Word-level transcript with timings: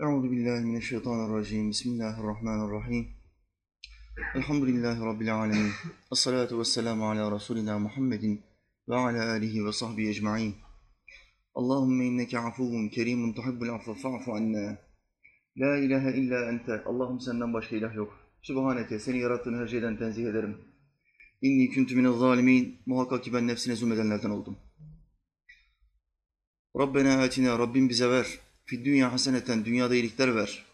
Euzu 0.00 0.32
billahi 0.32 0.64
mineşşeytanirracim. 0.64 1.70
Bismillahirrahmanirrahim. 1.70 3.08
Elhamdülillahi 4.34 5.00
rabbil 5.00 5.34
alamin. 5.34 5.70
Essalatu 6.12 6.58
vesselamu 6.58 7.10
ala 7.10 7.30
rasulina 7.30 7.78
Muhammedin 7.78 8.42
ve 8.88 8.96
ala 8.96 9.30
alihi 9.30 9.66
ve 9.66 9.72
sahbihi 9.72 10.08
ecmaîn. 10.08 10.54
Allahumme 11.54 12.06
inneke 12.06 12.38
afuvun 12.38 12.88
kerimun 12.88 13.32
tuhibbul 13.32 13.68
afve 13.68 13.94
fa'fu 13.94 14.34
anna. 14.34 14.78
La 15.56 15.76
ilahe 15.78 16.12
illa 16.12 16.50
ente. 16.50 16.82
Allah'ım 16.84 17.20
senden 17.20 17.52
başka 17.52 17.76
ilah 17.76 17.94
yok. 17.94 18.18
Sübhaneke 18.42 18.98
seni 18.98 19.18
yarattığın 19.18 19.58
her 19.58 19.68
şeyden 19.68 19.98
tenzih 19.98 20.26
ederim. 20.26 20.56
İnni 21.42 21.74
kuntu 21.74 21.96
minez 21.96 22.16
zalimin. 22.16 22.82
Muhakkak 22.86 23.24
ki 23.24 23.32
ben 23.32 23.46
nefsine 23.46 23.76
zulmedenlerden 23.76 24.30
oldum. 24.30 24.56
Rabbena 26.78 27.22
atina 27.22 27.58
Rabbim 27.58 27.88
bize 27.88 28.10
ver. 28.10 28.47
Fid 28.68 28.84
dünya 28.84 29.12
haseneten 29.12 29.64
dünyada 29.64 29.94
iyilikler 29.94 30.34
ver. 30.34 30.64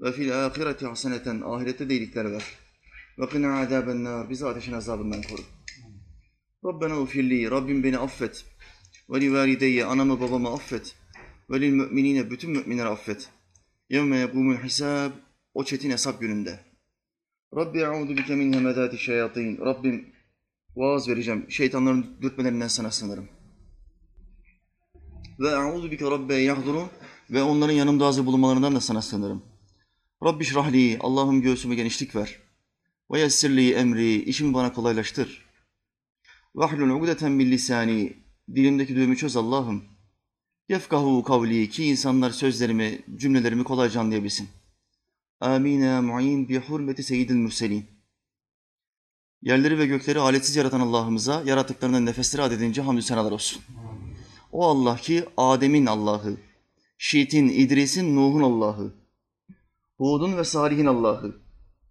Ve 0.00 0.12
fil 0.12 0.46
ahireti 0.46 0.86
haseneten 0.86 1.40
ahirette 1.40 1.88
de 1.88 1.94
iyilikler 1.94 2.32
ver. 2.32 2.44
Ve 3.18 3.28
kına 3.28 3.60
azaben 3.60 4.04
nar 4.04 4.30
bizi 4.30 4.46
ateşin 4.46 4.72
azabından 4.72 5.22
koru. 5.22 5.42
Rabbena 6.64 7.00
ufirli 7.00 7.50
Rabbim 7.50 7.84
beni 7.84 7.98
affet. 7.98 8.44
Ve 9.10 9.20
li 9.20 9.32
valideyye 9.32 9.84
anamı 9.84 10.20
babamı 10.20 10.52
affet. 10.52 10.96
Ve 11.50 11.60
lil 11.60 11.72
müminine 11.72 12.30
bütün 12.30 12.50
müminleri 12.50 12.88
affet. 12.88 13.28
Yevme 13.90 14.16
yegumul 14.16 14.56
hisab 14.56 15.10
o 15.54 15.64
çetin 15.64 15.90
hesap 15.90 16.20
gününde. 16.20 16.60
Rabbi 17.56 17.78
e'udu 17.78 18.16
bike 18.16 18.34
min 18.34 18.52
hemedati 18.52 18.98
şeyatin. 18.98 19.58
Rabbim 19.58 20.12
vaaz 20.76 21.08
vereceğim. 21.08 21.46
Şeytanların 21.50 22.16
dürtmelerinden 22.22 22.68
sana 22.68 22.90
sınırım. 22.90 23.28
Ve 25.40 25.48
e'udu 25.48 25.90
bike 25.90 26.10
rabbe 26.10 26.34
yahdurun 26.34 26.90
ve 27.30 27.42
onların 27.42 27.74
yanımda 27.74 28.06
hazır 28.06 28.26
bulunmalarından 28.26 28.74
da 28.74 28.80
sana 28.80 29.02
sığınırım. 29.02 29.42
Rabbi 30.24 30.44
şrahli, 30.44 30.98
Allah'ım 31.00 31.42
göğsüme 31.42 31.74
genişlik 31.74 32.16
ver. 32.16 32.38
Ve 33.10 33.20
yessirli 33.20 33.72
emri, 33.72 34.22
işimi 34.22 34.54
bana 34.54 34.72
kolaylaştır. 34.72 35.46
Vahlul 36.54 36.90
ugdeten 36.90 37.32
min 37.32 37.50
dilimdeki 38.54 38.96
düğümü 38.96 39.16
çöz 39.16 39.36
Allah'ım. 39.36 39.84
Yefkahu 40.68 41.22
kavli, 41.22 41.70
ki 41.70 41.84
insanlar 41.84 42.30
sözlerimi, 42.30 43.00
cümlelerimi 43.16 43.64
kolayca 43.64 44.00
anlayabilsin. 44.00 44.48
Amin 45.40 45.82
ya 45.82 46.02
mu'in 46.02 46.48
bi 46.48 46.58
hurmeti 46.58 47.02
seyyidil 47.02 47.34
mürselin. 47.34 47.86
Yerleri 49.42 49.78
ve 49.78 49.86
gökleri 49.86 50.18
aletsiz 50.18 50.56
yaratan 50.56 50.80
Allah'ımıza, 50.80 51.42
yarattıklarından 51.46 52.06
nefesleri 52.06 52.42
adedince 52.42 52.82
hamdü 52.82 53.02
senalar 53.02 53.32
olsun. 53.32 53.62
O 54.52 54.66
Allah 54.66 54.96
ki 54.96 55.24
Adem'in 55.36 55.86
Allah'ı, 55.86 56.36
Şit'in, 57.02 57.48
İdris'in, 57.48 58.16
Nuh'un 58.16 58.42
Allah'ı, 58.42 58.92
Hud'un 59.96 60.36
ve 60.36 60.44
Salih'in 60.44 60.86
Allah'ı, 60.86 61.36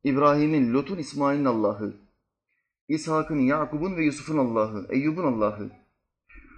İbrahim'in, 0.03 0.73
Lut'un, 0.73 0.97
İsmail'in 0.97 1.45
Allah'ı, 1.45 1.93
İshak'ın, 2.87 3.39
Yakub'un 3.39 3.97
ve 3.97 4.05
Yusuf'un 4.05 4.37
Allah'ı, 4.37 4.87
Eyyub'un 4.89 5.33
Allah'ı, 5.33 5.71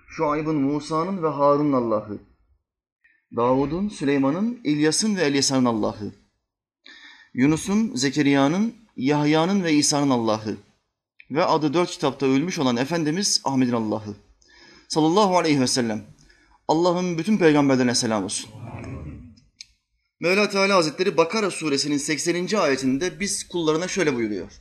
Şuayb'ın, 0.09 0.55
Musa'nın 0.55 1.23
ve 1.23 1.27
Harun'un 1.27 1.73
Allah'ı, 1.73 2.19
Davud'un, 3.35 3.89
Süleyman'ın, 3.89 4.59
İlyas'ın 4.63 5.15
ve 5.15 5.21
Elyasa'nın 5.21 5.65
Allah'ı, 5.65 6.13
Yunus'un, 7.33 7.95
Zekeriya'nın, 7.95 8.75
Yahya'nın 8.95 9.63
ve 9.63 9.73
İsa'nın 9.73 10.09
Allah'ı. 10.09 10.57
Ve 11.31 11.45
adı 11.45 11.73
dört 11.73 11.89
kitapta 11.89 12.25
ölmüş 12.25 12.59
olan 12.59 12.77
Efendimiz 12.77 13.41
Ahmet'in 13.43 13.73
Allah'ı. 13.73 14.15
Sallallahu 14.87 15.37
aleyhi 15.37 15.61
ve 15.61 15.67
sellem. 15.67 16.03
Allah'ın 16.68 17.18
bütün 17.18 17.38
peygamberlerine 17.38 17.94
selam 17.94 18.24
olsun. 18.24 18.50
Mevla 20.20 20.48
Teala 20.48 20.76
Hazretleri 20.76 21.16
Bakara 21.16 21.50
suresinin 21.50 21.96
80. 21.96 22.56
ayetinde 22.58 23.20
biz 23.20 23.48
kullarına 23.48 23.88
şöyle 23.88 24.14
buyuruyor. 24.16 24.52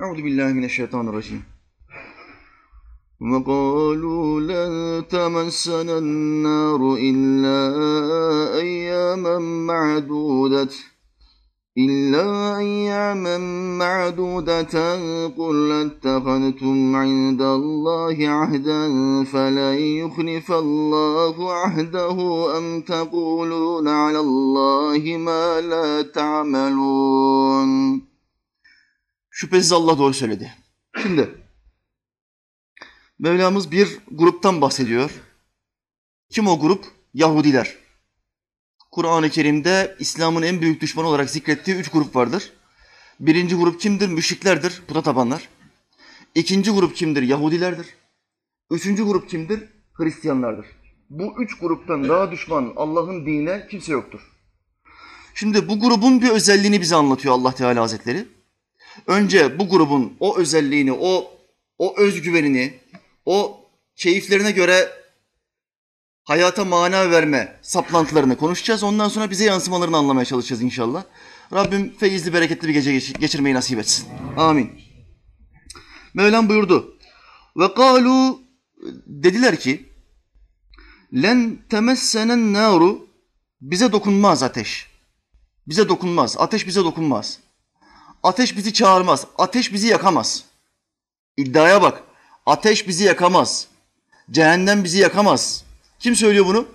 Euzu 0.00 0.24
billahi 0.24 0.54
mineşşeytanirracim. 0.54 1.42
وَقَالُوا 3.20 4.40
لَنْ 4.52 4.72
تَمَسَّنَا 5.14 5.94
النَّارُ 6.04 6.80
إِلَّا 7.10 7.60
أَيَّامًا 8.62 9.36
مَعْدُودَةً 9.70 10.72
إلا 11.78 12.58
أياما 12.58 13.38
معدودة 13.78 14.94
قل 15.28 15.72
اتخذتم 15.72 16.96
عند 16.96 17.42
الله 17.42 18.28
عهدا 18.28 18.84
فلن 19.24 19.78
يخلف 19.78 20.52
الله 20.52 21.52
عهده 21.52 22.18
أم 22.58 22.80
تقولون 22.80 23.88
على 23.88 24.20
الله 24.20 25.16
ما 25.16 25.60
لا 25.60 26.02
تعملون 26.02 28.02
Şüphesiz 29.30 29.72
Allah 29.72 29.98
doğru 29.98 30.14
söyledi. 30.14 30.52
Şimdi 31.02 31.44
Mevlamız 33.18 33.70
bir 33.70 33.98
gruptan 34.10 34.60
bahsediyor. 34.60 35.10
Kim 36.30 36.46
o 36.46 36.60
grup? 36.60 36.84
Yahudiler. 37.14 37.74
Kur'an-ı 38.99 39.29
Kerim'de 39.29 39.95
İslam'ın 39.99 40.41
en 40.41 40.61
büyük 40.61 40.81
düşmanı 40.81 41.07
olarak 41.07 41.29
zikrettiği 41.29 41.77
üç 41.77 41.89
grup 41.89 42.15
vardır. 42.15 42.53
Birinci 43.19 43.55
grup 43.55 43.81
kimdir? 43.81 44.09
Müşriklerdir, 44.09 44.81
puta 44.87 45.01
tapanlar. 45.01 45.49
İkinci 46.35 46.71
grup 46.71 46.95
kimdir? 46.95 47.21
Yahudilerdir. 47.21 47.87
Üçüncü 48.71 49.03
grup 49.03 49.29
kimdir? 49.29 49.63
Hristiyanlardır. 49.93 50.65
Bu 51.09 51.43
üç 51.43 51.59
gruptan 51.59 52.09
daha 52.09 52.31
düşman 52.31 52.73
Allah'ın 52.75 53.25
dinine 53.25 53.67
kimse 53.71 53.91
yoktur. 53.91 54.19
Şimdi 55.35 55.67
bu 55.67 55.79
grubun 55.79 56.21
bir 56.21 56.29
özelliğini 56.29 56.81
bize 56.81 56.95
anlatıyor 56.95 57.33
Allah 57.33 57.55
Teala 57.55 57.81
Hazretleri. 57.81 58.25
Önce 59.07 59.59
bu 59.59 59.69
grubun 59.69 60.13
o 60.19 60.37
özelliğini, 60.37 60.93
o 60.93 61.31
o 61.77 61.99
özgüvenini, 61.99 62.73
o 63.25 63.65
keyiflerine 63.95 64.51
göre 64.51 64.89
hayata 66.29 66.65
mana 66.65 67.11
verme 67.11 67.59
saplantılarını 67.61 68.37
konuşacağız. 68.37 68.83
Ondan 68.83 69.09
sonra 69.09 69.29
bize 69.29 69.45
yansımalarını 69.45 69.97
anlamaya 69.97 70.25
çalışacağız 70.25 70.61
inşallah. 70.61 71.03
Rabbim 71.53 71.97
feyizli, 71.97 72.33
bereketli 72.33 72.67
bir 72.67 72.73
gece 72.73 73.13
geçirmeyi 73.19 73.55
nasip 73.55 73.79
etsin. 73.79 74.07
Amin. 74.37 74.71
Mevlam 76.13 76.49
buyurdu. 76.49 76.97
Ve 77.57 77.73
kalu 77.73 78.41
dediler 79.05 79.59
ki 79.59 79.89
len 81.13 81.57
temessenen 81.69 82.53
naru 82.53 83.07
bize 83.61 83.91
dokunmaz 83.91 84.43
ateş. 84.43 84.87
Bize 85.67 85.89
dokunmaz. 85.89 86.35
Ateş 86.39 86.67
bize 86.67 86.83
dokunmaz. 86.83 87.39
Ateş 88.23 88.57
bizi 88.57 88.73
çağırmaz. 88.73 89.27
Ateş 89.37 89.73
bizi 89.73 89.87
yakamaz. 89.87 90.43
İddiaya 91.37 91.81
bak. 91.81 92.03
Ateş 92.45 92.87
bizi 92.87 93.03
yakamaz. 93.03 93.67
Cehennem 94.31 94.83
bizi 94.83 94.97
yakamaz. 94.97 95.68
Kim 95.99 96.15
söylüyor 96.15 96.45
bunu? 96.45 96.67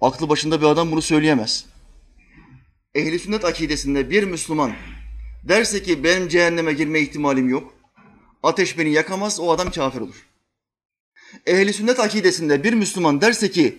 Aklı 0.00 0.28
başında 0.28 0.60
bir 0.60 0.66
adam 0.66 0.90
bunu 0.90 1.02
söyleyemez. 1.02 1.64
Ehli 2.94 3.18
sünnet 3.18 3.44
akidesinde 3.44 4.10
bir 4.10 4.22
Müslüman 4.22 4.72
derse 5.48 5.82
ki 5.82 6.04
benim 6.04 6.28
cehenneme 6.28 6.72
girme 6.72 7.00
ihtimalim 7.00 7.48
yok. 7.48 7.74
Ateş 8.42 8.78
beni 8.78 8.92
yakamaz, 8.92 9.40
o 9.40 9.50
adam 9.50 9.70
kafir 9.70 10.00
olur. 10.00 10.26
Ehli 11.46 11.72
sünnet 11.72 12.00
akidesinde 12.00 12.64
bir 12.64 12.72
Müslüman 12.72 13.20
derse 13.20 13.50
ki 13.50 13.78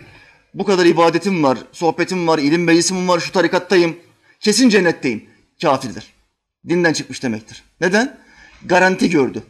bu 0.54 0.66
kadar 0.66 0.86
ibadetim 0.86 1.44
var, 1.44 1.58
sohbetim 1.72 2.28
var, 2.28 2.40
ilim 2.40 2.64
meclisim 2.64 3.08
var, 3.08 3.20
şu 3.20 3.32
tarikattayım, 3.32 3.98
kesin 4.40 4.70
cennetteyim. 4.70 5.26
Kafirdir. 5.62 6.14
Dinden 6.70 6.94
çıkmış 6.94 7.24
demektir. 7.24 7.64
Neden? 7.82 8.20
Garanti 8.66 9.10
gördü. 9.10 9.44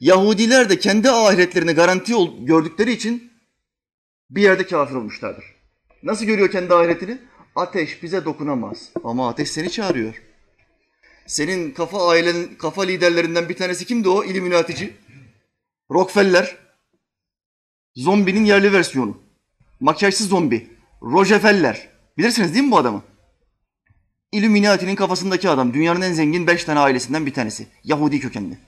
Yahudiler 0.00 0.70
de 0.70 0.78
kendi 0.78 1.10
ahiretlerini 1.10 1.72
garanti 1.72 2.12
gördükleri 2.40 2.92
için 2.92 3.27
bir 4.30 4.42
yerde 4.42 4.66
kafir 4.66 4.94
olmuşlardır. 4.94 5.44
Nasıl 6.02 6.24
görüyor 6.24 6.50
kendi 6.50 6.74
ahiretini? 6.74 7.18
Ateş 7.56 8.02
bize 8.02 8.24
dokunamaz. 8.24 8.90
Ama 9.04 9.28
ateş 9.28 9.50
seni 9.50 9.70
çağırıyor. 9.70 10.22
Senin 11.26 11.70
kafa 11.70 12.08
ailenin, 12.08 12.54
kafa 12.54 12.82
liderlerinden 12.82 13.48
bir 13.48 13.56
tanesi 13.56 13.86
kimdi 13.86 14.08
o? 14.08 14.24
İlluminatici. 14.24 14.96
Rockefeller. 15.90 16.56
Zombinin 17.96 18.44
yerli 18.44 18.72
versiyonu. 18.72 19.22
Makyajsız 19.80 20.28
zombi. 20.28 20.70
Rockefeller. 21.02 21.88
Bilirsiniz 22.18 22.54
değil 22.54 22.64
mi 22.64 22.70
bu 22.70 22.78
adamı? 22.78 23.02
Illuminati'nin 24.32 24.96
kafasındaki 24.96 25.48
adam. 25.48 25.74
Dünyanın 25.74 26.00
en 26.00 26.12
zengin 26.12 26.46
beş 26.46 26.64
tane 26.64 26.78
ailesinden 26.78 27.26
bir 27.26 27.34
tanesi. 27.34 27.66
Yahudi 27.84 28.20
kökenli. 28.20 28.58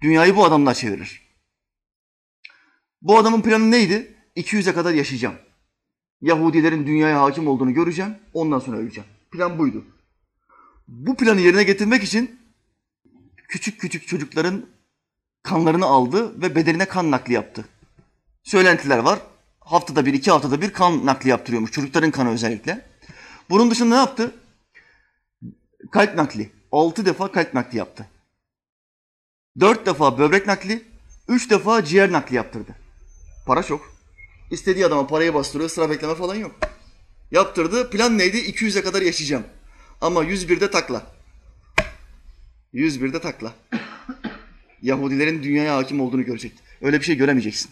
Dünyayı 0.00 0.36
bu 0.36 0.44
adamla 0.44 0.74
çevirir. 0.74 1.22
Bu 3.02 3.18
adamın 3.18 3.42
planı 3.42 3.70
neydi? 3.70 4.14
200'e 4.36 4.74
kadar 4.74 4.94
yaşayacağım. 4.94 5.34
Yahudilerin 6.20 6.86
dünyaya 6.86 7.20
hakim 7.22 7.48
olduğunu 7.48 7.74
göreceğim, 7.74 8.16
ondan 8.34 8.58
sonra 8.58 8.76
öleceğim. 8.76 9.10
Plan 9.30 9.58
buydu. 9.58 9.84
Bu 10.88 11.16
planı 11.16 11.40
yerine 11.40 11.64
getirmek 11.64 12.02
için 12.02 12.40
küçük 13.48 13.80
küçük 13.80 14.08
çocukların 14.08 14.66
kanlarını 15.42 15.86
aldı 15.86 16.42
ve 16.42 16.54
bedenine 16.54 16.84
kan 16.84 17.10
nakli 17.10 17.34
yaptı. 17.34 17.64
Söylentiler 18.42 18.98
var. 18.98 19.18
haftada 19.60 20.06
bir, 20.06 20.14
iki 20.14 20.30
haftada 20.30 20.60
bir 20.60 20.72
kan 20.72 21.06
nakli 21.06 21.30
yaptırıyormuş. 21.30 21.72
Çocukların 21.72 22.10
kanı 22.10 22.30
özellikle. 22.30 22.86
Bunun 23.50 23.70
dışında 23.70 23.88
ne 23.88 23.94
yaptı? 23.94 24.34
Kalp 25.90 26.14
nakli. 26.14 26.50
Altı 26.72 27.06
defa 27.06 27.32
kalp 27.32 27.54
nakli 27.54 27.78
yaptı. 27.78 28.06
Dört 29.60 29.86
defa 29.86 30.18
böbrek 30.18 30.46
nakli, 30.46 30.82
üç 31.28 31.50
defa 31.50 31.84
ciğer 31.84 32.12
nakli 32.12 32.36
yaptırdı. 32.36 32.74
Para 33.46 33.62
çok. 33.62 33.91
İstediği 34.52 34.86
adama 34.86 35.06
parayı 35.06 35.34
bastırıyor, 35.34 35.70
sıra 35.70 35.90
bekleme 35.90 36.14
falan 36.14 36.34
yok. 36.34 36.54
Yaptırdı. 37.30 37.90
Plan 37.90 38.18
neydi? 38.18 38.36
200'e 38.36 38.82
kadar 38.82 39.02
yaşayacağım. 39.02 39.44
Ama 40.00 40.24
101'de 40.24 40.70
takla. 40.70 41.02
101'de 42.74 43.20
takla. 43.20 43.54
Yahudilerin 44.82 45.42
dünyaya 45.42 45.76
hakim 45.76 46.00
olduğunu 46.00 46.24
görecek. 46.24 46.52
Öyle 46.82 47.00
bir 47.00 47.04
şey 47.04 47.16
göremeyeceksin. 47.16 47.70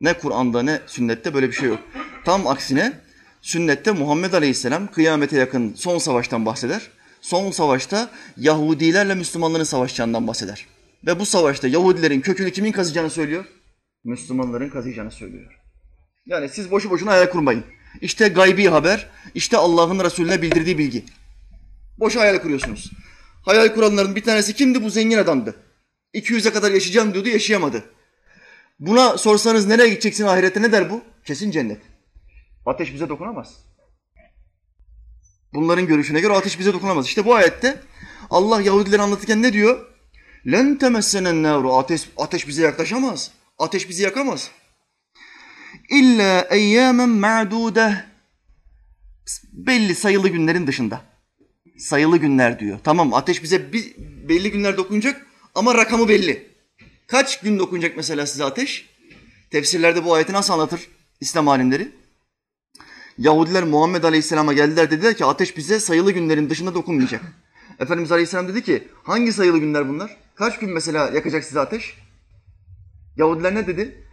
Ne 0.00 0.14
Kur'an'da 0.14 0.62
ne 0.62 0.80
sünnette 0.86 1.34
böyle 1.34 1.48
bir 1.48 1.52
şey 1.52 1.68
yok. 1.68 1.80
Tam 2.24 2.46
aksine 2.46 3.00
sünnette 3.42 3.92
Muhammed 3.92 4.32
Aleyhisselam 4.32 4.86
kıyamete 4.86 5.36
yakın 5.38 5.74
son 5.74 5.98
savaştan 5.98 6.46
bahseder. 6.46 6.90
Son 7.20 7.50
savaşta 7.50 8.10
Yahudilerle 8.36 9.14
Müslümanların 9.14 9.64
savaşacağından 9.64 10.26
bahseder. 10.26 10.66
Ve 11.06 11.18
bu 11.18 11.26
savaşta 11.26 11.68
Yahudilerin 11.68 12.20
kökünü 12.20 12.50
kimin 12.50 12.72
kazıyacağını 12.72 13.10
söylüyor? 13.10 13.44
Müslümanların 14.04 14.68
kazıyacağını 14.68 15.10
söylüyor. 15.10 15.60
Yani 16.26 16.48
siz 16.48 16.70
boşu 16.70 16.90
boşuna 16.90 17.10
hayal 17.10 17.30
kurmayın. 17.30 17.64
İşte 18.00 18.28
gaybi 18.28 18.66
haber, 18.66 19.10
işte 19.34 19.56
Allah'ın 19.56 20.04
Resulüne 20.04 20.42
bildirdiği 20.42 20.78
bilgi. 20.78 21.04
Boş 21.98 22.16
hayal 22.16 22.38
kuruyorsunuz. 22.38 22.90
Hayal 23.44 23.74
kuranların 23.74 24.16
bir 24.16 24.22
tanesi 24.22 24.54
kimdi? 24.54 24.82
Bu 24.82 24.90
zengin 24.90 25.18
adamdı. 25.18 25.56
200'e 26.14 26.52
kadar 26.52 26.72
yaşayacağım 26.72 27.14
diyordu, 27.14 27.28
yaşayamadı. 27.28 27.84
Buna 28.80 29.18
sorsanız 29.18 29.66
nereye 29.66 29.88
gideceksin 29.88 30.24
ahirette 30.24 30.62
ne 30.62 30.72
der 30.72 30.90
bu? 30.90 31.02
Kesin 31.24 31.50
cennet. 31.50 31.80
Ateş 32.66 32.94
bize 32.94 33.08
dokunamaz. 33.08 33.54
Bunların 35.54 35.86
görüşüne 35.86 36.20
göre 36.20 36.32
ateş 36.32 36.58
bize 36.58 36.72
dokunamaz. 36.72 37.06
İşte 37.06 37.24
bu 37.24 37.34
ayette 37.34 37.80
Allah 38.30 38.62
Yahudileri 38.62 39.02
anlatırken 39.02 39.42
ne 39.42 39.52
diyor? 39.52 39.86
Len 40.46 40.78
temessenen 40.78 41.42
nevru. 41.42 41.74
Ateş, 41.74 42.08
ateş 42.16 42.48
bize 42.48 42.62
yaklaşamaz. 42.62 43.30
Ateş 43.58 43.88
bizi 43.88 44.02
yakamaz. 44.02 44.50
İlla 45.90 46.46
eyyamen 46.50 47.08
ma'dude. 47.08 48.04
Belli 49.52 49.94
sayılı 49.94 50.28
günlerin 50.28 50.66
dışında. 50.66 51.00
Sayılı 51.78 52.16
günler 52.16 52.58
diyor. 52.58 52.78
Tamam 52.84 53.14
ateş 53.14 53.42
bize 53.42 53.72
bir, 53.72 53.94
belli 54.28 54.50
günler 54.50 54.76
dokunacak 54.76 55.26
ama 55.54 55.74
rakamı 55.74 56.08
belli. 56.08 56.48
Kaç 57.06 57.40
gün 57.40 57.58
dokunacak 57.58 57.96
mesela 57.96 58.26
size 58.26 58.44
ateş? 58.44 58.88
Tefsirlerde 59.50 60.04
bu 60.04 60.14
ayeti 60.14 60.32
nasıl 60.32 60.52
anlatır 60.52 60.88
İslam 61.20 61.48
alimleri? 61.48 61.92
Yahudiler 63.18 63.64
Muhammed 63.64 64.02
Aleyhisselam'a 64.04 64.52
geldiler 64.52 64.90
dediler 64.90 65.16
ki 65.16 65.24
ateş 65.24 65.56
bize 65.56 65.80
sayılı 65.80 66.12
günlerin 66.12 66.50
dışında 66.50 66.74
dokunmayacak. 66.74 67.22
Efendimiz 67.80 68.12
Aleyhisselam 68.12 68.48
dedi 68.48 68.62
ki 68.62 68.88
hangi 69.02 69.32
sayılı 69.32 69.58
günler 69.58 69.88
bunlar? 69.88 70.16
Kaç 70.34 70.58
gün 70.58 70.70
mesela 70.70 71.10
yakacak 71.10 71.44
size 71.44 71.60
ateş? 71.60 71.94
Yahudiler 73.18 73.54
ne 73.54 73.66
dedi? 73.66 74.04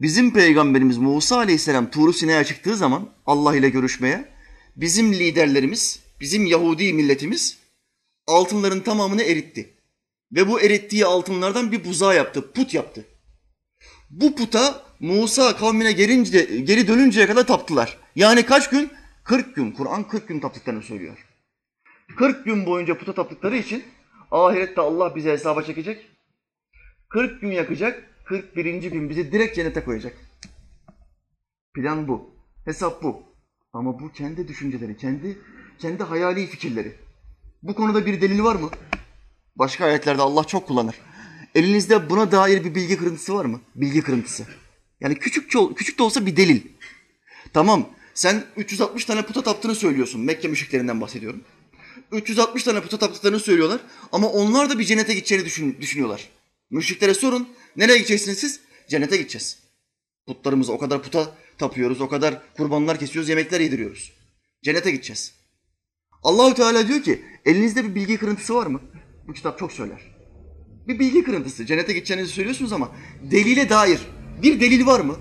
Bizim 0.00 0.32
peygamberimiz 0.32 0.98
Musa 0.98 1.36
Aleyhisselam 1.36 1.90
Tur-u 1.90 2.12
Sina'ya 2.12 2.44
çıktığı 2.44 2.76
zaman 2.76 3.08
Allah 3.26 3.56
ile 3.56 3.68
görüşmeye 3.68 4.28
bizim 4.76 5.12
liderlerimiz, 5.12 6.02
bizim 6.20 6.46
Yahudi 6.46 6.92
milletimiz 6.92 7.58
altınların 8.26 8.80
tamamını 8.80 9.22
eritti. 9.22 9.74
Ve 10.32 10.48
bu 10.48 10.60
erittiği 10.60 11.06
altınlardan 11.06 11.72
bir 11.72 11.84
buzağı 11.84 12.16
yaptı, 12.16 12.52
put 12.52 12.74
yaptı. 12.74 13.04
Bu 14.10 14.36
puta 14.36 14.82
Musa 15.00 15.56
kavmine 15.56 15.92
gelince, 15.92 16.44
geri 16.44 16.88
dönünceye 16.88 17.26
kadar 17.26 17.46
taptılar. 17.46 17.98
Yani 18.16 18.46
kaç 18.46 18.70
gün? 18.70 18.90
40 19.24 19.56
gün. 19.56 19.72
Kur'an 19.72 20.08
40 20.08 20.28
gün 20.28 20.40
taptıklarını 20.40 20.82
söylüyor. 20.82 21.26
40 22.16 22.44
gün 22.44 22.66
boyunca 22.66 22.98
puta 22.98 23.14
taptıkları 23.14 23.56
için 23.56 23.84
ahirette 24.30 24.80
Allah 24.80 25.16
bize 25.16 25.30
hesaba 25.32 25.62
çekecek. 25.62 26.15
40 27.08 27.40
gün 27.40 27.50
yakacak. 27.50 28.02
41. 28.24 28.82
gün 28.82 29.10
bizi 29.10 29.32
direkt 29.32 29.56
cennete 29.56 29.84
koyacak. 29.84 30.16
Plan 31.74 32.08
bu. 32.08 32.30
Hesap 32.64 33.02
bu. 33.02 33.22
Ama 33.72 34.00
bu 34.00 34.12
kendi 34.12 34.48
düşünceleri, 34.48 34.96
kendi 34.96 35.38
kendi 35.78 36.02
hayali 36.02 36.46
fikirleri. 36.46 36.94
Bu 37.62 37.74
konuda 37.74 38.06
bir 38.06 38.20
delil 38.20 38.42
var 38.42 38.56
mı? 38.56 38.70
Başka 39.56 39.84
ayetlerde 39.84 40.22
Allah 40.22 40.44
çok 40.44 40.68
kullanır. 40.68 40.94
Elinizde 41.54 42.10
buna 42.10 42.32
dair 42.32 42.64
bir 42.64 42.74
bilgi 42.74 42.96
kırıntısı 42.96 43.34
var 43.34 43.44
mı? 43.44 43.60
Bilgi 43.74 44.02
kırıntısı. 44.02 44.46
Yani 45.00 45.18
küçük 45.18 45.50
küçük 45.76 45.98
de 45.98 46.02
olsa 46.02 46.26
bir 46.26 46.36
delil. 46.36 46.60
Tamam 47.52 47.88
sen 48.14 48.44
360 48.56 49.04
tane 49.04 49.22
puta 49.22 49.42
taptığını 49.42 49.74
söylüyorsun. 49.74 50.20
Mekke 50.20 50.48
müşriklerinden 50.48 51.00
bahsediyorum. 51.00 51.40
360 52.12 52.62
tane 52.62 52.80
puta 52.80 52.98
taptıklarını 52.98 53.40
söylüyorlar 53.40 53.80
ama 54.12 54.28
onlar 54.28 54.70
da 54.70 54.78
bir 54.78 54.84
cennete 54.84 55.14
gideceğini 55.14 55.44
düşün, 55.44 55.76
düşünüyorlar. 55.80 56.28
Müşriklere 56.70 57.14
sorun. 57.14 57.48
Nereye 57.76 57.98
gideceksiniz 57.98 58.38
siz? 58.38 58.60
Cennete 58.88 59.16
gideceğiz. 59.16 59.58
Putlarımızı 60.26 60.72
o 60.72 60.78
kadar 60.78 61.02
puta 61.02 61.36
tapıyoruz, 61.58 62.00
o 62.00 62.08
kadar 62.08 62.54
kurbanlar 62.56 62.98
kesiyoruz, 62.98 63.28
yemekler 63.28 63.60
yediriyoruz. 63.60 64.12
Cennete 64.62 64.90
gideceğiz. 64.90 65.34
Allahü 66.22 66.54
Teala 66.54 66.88
diyor 66.88 67.02
ki 67.02 67.24
elinizde 67.44 67.84
bir 67.84 67.94
bilgi 67.94 68.16
kırıntısı 68.16 68.54
var 68.54 68.66
mı? 68.66 68.80
Bu 69.28 69.32
kitap 69.32 69.58
çok 69.58 69.72
söyler. 69.72 70.16
Bir 70.88 70.98
bilgi 70.98 71.24
kırıntısı. 71.24 71.66
Cennete 71.66 71.92
gideceğinizi 71.92 72.32
söylüyorsunuz 72.32 72.72
ama 72.72 72.96
delile 73.22 73.68
dair 73.68 74.00
bir 74.42 74.60
delil 74.60 74.86
var 74.86 75.00
mı? 75.00 75.16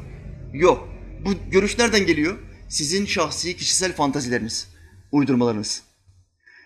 Yok. 0.54 0.90
Bu 1.26 1.52
görüş 1.52 1.78
nereden 1.78 2.06
geliyor? 2.06 2.38
Sizin 2.70 3.06
şahsi 3.06 3.58
kişisel 3.58 3.94
fantazileriniz, 3.94 4.68
uydurmalarınız. 5.12 5.84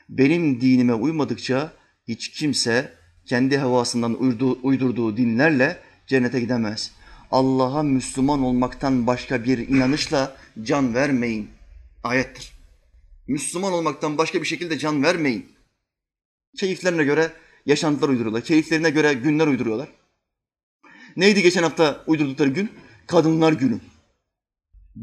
Benim 0.09 0.61
dinime 0.61 0.93
uymadıkça 0.93 1.73
hiç 2.07 2.31
kimse 2.31 2.98
kendi 3.29 3.57
havasından 3.57 4.21
uydurduğu, 4.21 4.59
uydurduğu 4.63 5.17
dinlerle 5.17 5.79
cennete 6.07 6.39
gidemez. 6.39 6.91
Allah'a 7.31 7.83
Müslüman 7.83 8.41
olmaktan 8.41 9.07
başka 9.07 9.43
bir 9.43 9.57
inanışla 9.57 10.35
can 10.63 10.93
vermeyin. 10.93 11.49
Ayettir. 12.03 12.51
Müslüman 13.27 13.73
olmaktan 13.73 14.17
başka 14.17 14.41
bir 14.41 14.47
şekilde 14.47 14.77
can 14.77 15.03
vermeyin. 15.03 15.45
Keyiflerine 16.57 17.03
göre 17.03 17.31
yaşantılar 17.65 18.09
uyduruyorlar. 18.09 18.43
Keyiflerine 18.43 18.89
göre 18.89 19.13
günler 19.13 19.47
uyduruyorlar. 19.47 19.89
Neydi 21.15 21.41
geçen 21.41 21.63
hafta 21.63 22.03
uydurdukları 22.07 22.49
gün? 22.49 22.71
Kadınlar 23.07 23.53
günü. 23.53 23.79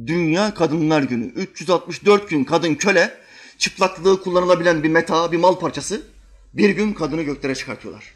Dünya 0.06 0.54
Kadınlar 0.54 1.02
Günü. 1.02 1.24
364 1.26 2.30
gün 2.30 2.44
kadın 2.44 2.74
köle, 2.74 3.18
çıplaklığı 3.58 4.22
kullanılabilen 4.22 4.82
bir 4.82 4.88
meta, 4.88 5.32
bir 5.32 5.36
mal 5.36 5.58
parçası. 5.58 6.02
Bir 6.54 6.70
gün 6.70 6.92
kadını 6.92 7.22
göklere 7.22 7.54
çıkartıyorlar. 7.54 8.15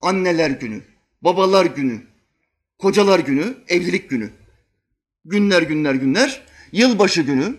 Anneler 0.00 0.50
günü, 0.50 0.82
babalar 1.22 1.66
günü, 1.66 2.02
kocalar 2.78 3.18
günü, 3.18 3.56
evlilik 3.68 4.10
günü. 4.10 4.30
Günler 5.24 5.62
günler 5.62 5.94
günler, 5.94 6.42
yılbaşı 6.72 7.22
günü, 7.22 7.56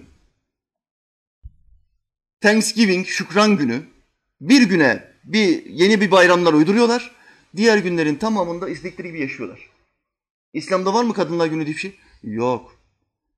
Thanksgiving, 2.41 3.07
şükran 3.07 3.57
günü. 3.57 3.83
Bir 4.41 4.61
güne 4.61 5.09
bir 5.23 5.65
yeni 5.65 6.01
bir 6.01 6.11
bayramlar 6.11 6.53
uyduruyorlar. 6.53 7.11
Diğer 7.55 7.77
günlerin 7.77 8.15
tamamında 8.15 8.69
istedikleri 8.69 9.07
gibi 9.07 9.19
yaşıyorlar. 9.21 9.69
İslam'da 10.53 10.93
var 10.93 11.03
mı 11.03 11.13
kadınlar 11.13 11.47
günü 11.47 11.65
diye 11.65 11.75
bir 11.75 11.81
şey? 11.81 11.95
Yok. 12.23 12.79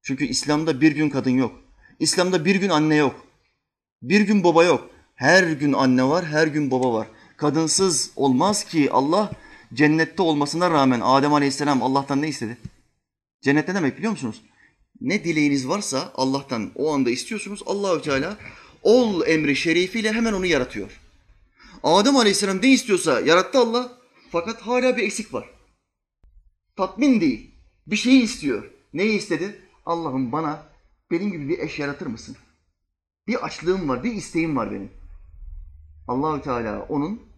Çünkü 0.01 0.25
İslam'da 0.25 0.81
bir 0.81 0.91
gün 0.91 1.09
kadın 1.09 1.31
yok. 1.31 1.61
İslam'da 1.99 2.45
bir 2.45 2.55
gün 2.55 2.69
anne 2.69 2.95
yok. 2.95 3.27
Bir 4.01 4.21
gün 4.21 4.43
baba 4.43 4.63
yok. 4.63 4.89
Her 5.15 5.43
gün 5.43 5.73
anne 5.73 6.03
var, 6.03 6.25
her 6.25 6.47
gün 6.47 6.71
baba 6.71 6.93
var. 6.93 7.07
Kadınsız 7.41 8.11
olmaz 8.15 8.63
ki 8.63 8.91
Allah 8.91 9.31
cennette 9.73 10.21
olmasına 10.21 10.71
rağmen 10.71 11.01
Adem 11.03 11.33
Aleyhisselam 11.33 11.83
Allah'tan 11.83 12.21
ne 12.21 12.27
istedi? 12.27 12.57
Cennette 13.41 13.75
demek 13.75 13.97
biliyor 13.97 14.11
musunuz? 14.11 14.41
Ne 15.01 15.23
dileğiniz 15.23 15.67
varsa 15.67 16.11
Allah'tan 16.15 16.71
o 16.75 16.93
anda 16.93 17.09
istiyorsunuz. 17.09 17.63
Allahü 17.65 18.01
Teala 18.01 18.37
ol 18.83 19.27
emri 19.27 19.55
şerifiyle 19.55 20.13
hemen 20.13 20.33
onu 20.33 20.45
yaratıyor. 20.45 20.99
Adem 21.83 22.15
Aleyhisselam 22.15 22.61
ne 22.61 22.71
istiyorsa 22.71 23.21
yarattı 23.21 23.59
Allah. 23.59 23.97
Fakat 24.31 24.61
hala 24.61 24.97
bir 24.97 25.03
eksik 25.03 25.33
var. 25.33 25.49
Tatmin 26.75 27.21
değil. 27.21 27.51
Bir 27.87 27.95
şeyi 27.95 28.21
istiyor. 28.21 28.71
Neyi 28.93 29.17
istedi? 29.17 29.61
Allah'ım 29.85 30.31
bana 30.31 30.63
benim 31.11 31.31
gibi 31.31 31.49
bir 31.49 31.59
eş 31.59 31.79
yaratır 31.79 32.07
mısın? 32.07 32.35
Bir 33.27 33.45
açlığım 33.45 33.89
var, 33.89 34.03
bir 34.03 34.13
isteğim 34.13 34.57
var 34.57 34.71
benim. 34.71 34.91
Allahü 36.07 36.41
Teala 36.41 36.85
onun 36.89 37.30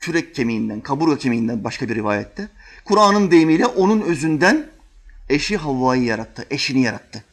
kürek 0.00 0.34
kemiğinden, 0.34 0.80
kaburga 0.80 1.18
kemiğinden 1.18 1.64
başka 1.64 1.88
bir 1.88 1.94
rivayette 1.94 2.48
Kur'an'ın 2.84 3.30
deyimiyle 3.30 3.66
onun 3.66 4.00
özünden 4.00 4.70
eşi 5.28 5.56
Havva'yı 5.56 6.02
yarattı, 6.02 6.46
eşini 6.50 6.82
yarattı. 6.82 7.24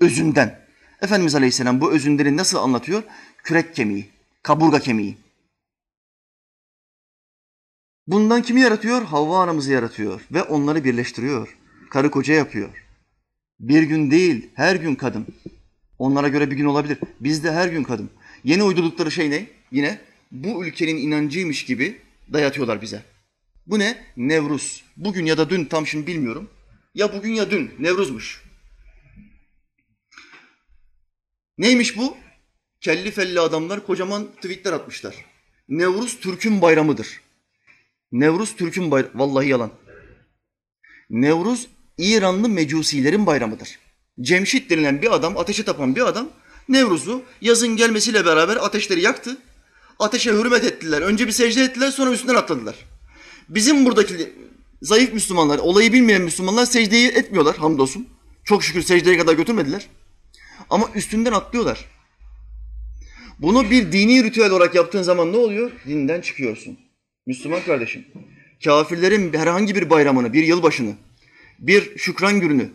Özünden. 0.00 0.60
Efendimiz 1.02 1.34
Aleyhisselam 1.34 1.80
bu 1.80 1.92
özünleri 1.92 2.36
nasıl 2.36 2.58
anlatıyor? 2.58 3.02
Kürek 3.42 3.74
kemiği, 3.74 4.08
kaburga 4.42 4.78
kemiği. 4.78 5.18
Bundan 8.06 8.42
kimi 8.42 8.60
yaratıyor? 8.60 9.02
Havva 9.02 9.42
anamızı 9.42 9.72
yaratıyor 9.72 10.20
ve 10.32 10.42
onları 10.42 10.84
birleştiriyor. 10.84 11.56
Karı 11.90 12.10
koca 12.10 12.34
yapıyor. 12.34 12.84
Bir 13.60 13.82
gün 13.82 14.10
değil, 14.10 14.50
her 14.54 14.76
gün 14.76 14.94
kadın. 14.94 15.26
Onlara 15.98 16.28
göre 16.28 16.50
bir 16.50 16.56
gün 16.56 16.64
olabilir. 16.64 16.98
Bizde 17.20 17.52
her 17.52 17.68
gün 17.68 17.82
kadın. 17.82 18.10
Yeni 18.44 18.62
uydurdukları 18.62 19.10
şey 19.10 19.30
ne? 19.30 19.46
Yine 19.70 20.00
bu 20.30 20.64
ülkenin 20.64 20.96
inancıymış 20.96 21.64
gibi 21.64 22.00
dayatıyorlar 22.32 22.82
bize. 22.82 23.02
Bu 23.66 23.78
ne? 23.78 24.04
Nevruz. 24.16 24.84
Bugün 24.96 25.26
ya 25.26 25.38
da 25.38 25.50
dün 25.50 25.64
tam 25.64 25.86
şimdi 25.86 26.06
bilmiyorum. 26.06 26.50
Ya 26.94 27.12
bugün 27.12 27.32
ya 27.32 27.50
dün 27.50 27.70
Nevruz'muş. 27.78 28.42
Neymiş 31.58 31.96
bu? 31.96 32.16
Kelli 32.80 33.10
felli 33.10 33.40
adamlar 33.40 33.86
kocaman 33.86 34.26
tweetler 34.34 34.72
atmışlar. 34.72 35.14
Nevruz 35.68 36.20
Türk'ün 36.20 36.62
bayramıdır. 36.62 37.20
Nevruz 38.12 38.56
Türk'ün 38.56 38.90
bayramı. 38.90 39.18
Vallahi 39.18 39.48
yalan. 39.48 39.72
Nevruz 41.10 41.68
İranlı 41.98 42.48
mecusilerin 42.48 43.26
bayramıdır. 43.26 43.78
Cemşit 44.20 44.70
denilen 44.70 45.02
bir 45.02 45.14
adam, 45.14 45.36
ateşe 45.36 45.64
tapan 45.64 45.96
bir 45.96 46.00
adam 46.00 46.28
Nevruz'u 46.68 47.22
yazın 47.40 47.76
gelmesiyle 47.76 48.26
beraber 48.26 48.56
ateşleri 48.56 49.00
yaktı. 49.00 49.36
Ateşe 49.98 50.32
hürmet 50.32 50.64
ettiler. 50.64 51.02
Önce 51.02 51.26
bir 51.26 51.32
secde 51.32 51.62
ettiler 51.62 51.90
sonra 51.90 52.10
üstünden 52.10 52.34
atladılar. 52.34 52.74
Bizim 53.48 53.84
buradaki 53.84 54.32
zayıf 54.82 55.12
Müslümanlar, 55.12 55.58
olayı 55.58 55.92
bilmeyen 55.92 56.22
Müslümanlar 56.22 56.66
secdeyi 56.66 57.08
etmiyorlar 57.08 57.56
hamdolsun. 57.56 58.08
Çok 58.44 58.64
şükür 58.64 58.82
secdeye 58.82 59.18
kadar 59.18 59.34
götürmediler. 59.34 59.86
Ama 60.70 60.90
üstünden 60.94 61.32
atlıyorlar. 61.32 61.84
Bunu 63.38 63.70
bir 63.70 63.92
dini 63.92 64.24
ritüel 64.24 64.50
olarak 64.50 64.74
yaptığın 64.74 65.02
zaman 65.02 65.32
ne 65.32 65.36
oluyor? 65.36 65.70
Dinden 65.86 66.20
çıkıyorsun. 66.20 66.78
Müslüman 67.26 67.62
kardeşim. 67.62 68.04
Kafirlerin 68.64 69.32
herhangi 69.32 69.74
bir 69.74 69.90
bayramını, 69.90 70.32
bir 70.32 70.44
yılbaşını, 70.44 70.94
bir 71.58 71.98
şükran 71.98 72.40
gününü 72.40 72.70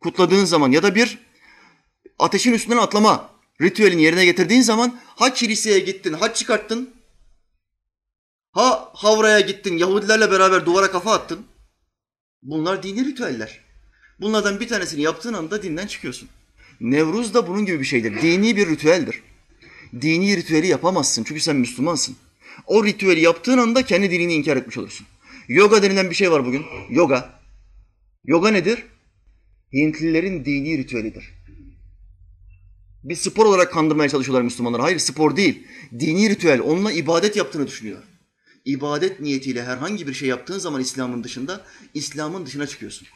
kutladığın 0.00 0.44
zaman 0.44 0.70
ya 0.70 0.82
da 0.82 0.94
bir 0.94 1.18
ateşin 2.18 2.52
üstünden 2.52 2.76
atlama 2.76 3.30
ritüelini 3.60 4.02
yerine 4.02 4.24
getirdiğin 4.24 4.62
zaman 4.62 5.00
ha 5.06 5.32
kiliseye 5.32 5.78
gittin, 5.78 6.12
ha 6.12 6.34
çıkarttın, 6.34 6.90
ha 8.52 8.90
havraya 8.94 9.40
gittin, 9.40 9.78
Yahudilerle 9.78 10.30
beraber 10.30 10.66
duvara 10.66 10.90
kafa 10.90 11.12
attın. 11.12 11.46
Bunlar 12.42 12.82
dini 12.82 13.04
ritüeller. 13.04 13.60
Bunlardan 14.20 14.60
bir 14.60 14.68
tanesini 14.68 15.02
yaptığın 15.02 15.34
anda 15.34 15.62
dinden 15.62 15.86
çıkıyorsun. 15.86 16.28
Nevruz 16.80 17.34
da 17.34 17.48
bunun 17.48 17.66
gibi 17.66 17.80
bir 17.80 17.84
şeydir. 17.84 18.22
Dini 18.22 18.56
bir 18.56 18.68
ritüeldir. 18.68 19.22
Dini 20.00 20.36
ritüeli 20.36 20.66
yapamazsın 20.66 21.24
çünkü 21.24 21.40
sen 21.40 21.56
Müslümansın. 21.56 22.16
O 22.66 22.84
ritüeli 22.84 23.20
yaptığın 23.20 23.58
anda 23.58 23.82
kendi 23.82 24.10
dinini 24.10 24.34
inkar 24.34 24.56
etmiş 24.56 24.78
olursun. 24.78 25.06
Yoga 25.48 25.82
denilen 25.82 26.10
bir 26.10 26.14
şey 26.14 26.30
var 26.30 26.46
bugün. 26.46 26.64
Yoga. 26.90 27.40
Yoga 28.24 28.50
nedir? 28.50 28.84
Hintlilerin 29.72 30.44
dini 30.44 30.78
ritüelidir. 30.78 31.37
Bir 33.04 33.14
spor 33.14 33.46
olarak 33.46 33.72
kandırmaya 33.72 34.08
çalışıyorlar 34.08 34.42
Müslümanlar. 34.42 34.80
Hayır 34.80 34.98
spor 34.98 35.36
değil. 35.36 35.66
Dini 35.98 36.30
ritüel. 36.30 36.60
Onunla 36.60 36.92
ibadet 36.92 37.36
yaptığını 37.36 37.66
düşünüyor. 37.66 38.02
İbadet 38.64 39.20
niyetiyle 39.20 39.64
herhangi 39.64 40.06
bir 40.06 40.14
şey 40.14 40.28
yaptığın 40.28 40.58
zaman 40.58 40.80
İslam'ın 40.80 41.24
dışında, 41.24 41.64
İslam'ın 41.94 42.46
dışına 42.46 42.66
çıkıyorsun. 42.66 43.08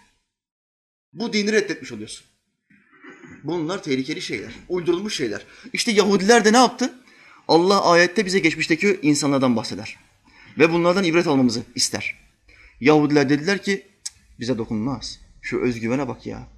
Bu 1.12 1.32
dini 1.32 1.52
reddetmiş 1.52 1.92
oluyorsun. 1.92 2.26
Bunlar 3.44 3.82
tehlikeli 3.82 4.22
şeyler, 4.22 4.52
uydurulmuş 4.68 5.16
şeyler. 5.16 5.46
İşte 5.72 5.92
Yahudiler 5.92 6.44
de 6.44 6.52
ne 6.52 6.56
yaptı? 6.56 6.92
Allah 7.48 7.84
ayette 7.84 8.26
bize 8.26 8.38
geçmişteki 8.38 8.98
insanlardan 9.02 9.56
bahseder. 9.56 9.96
Ve 10.58 10.72
bunlardan 10.72 11.04
ibret 11.04 11.26
almamızı 11.26 11.62
ister. 11.74 12.14
Yahudiler 12.80 13.28
dediler 13.28 13.62
ki 13.62 13.86
bize 14.40 14.58
dokunmaz. 14.58 15.20
Şu 15.42 15.60
özgüvene 15.60 16.08
bak 16.08 16.26
ya. 16.26 16.48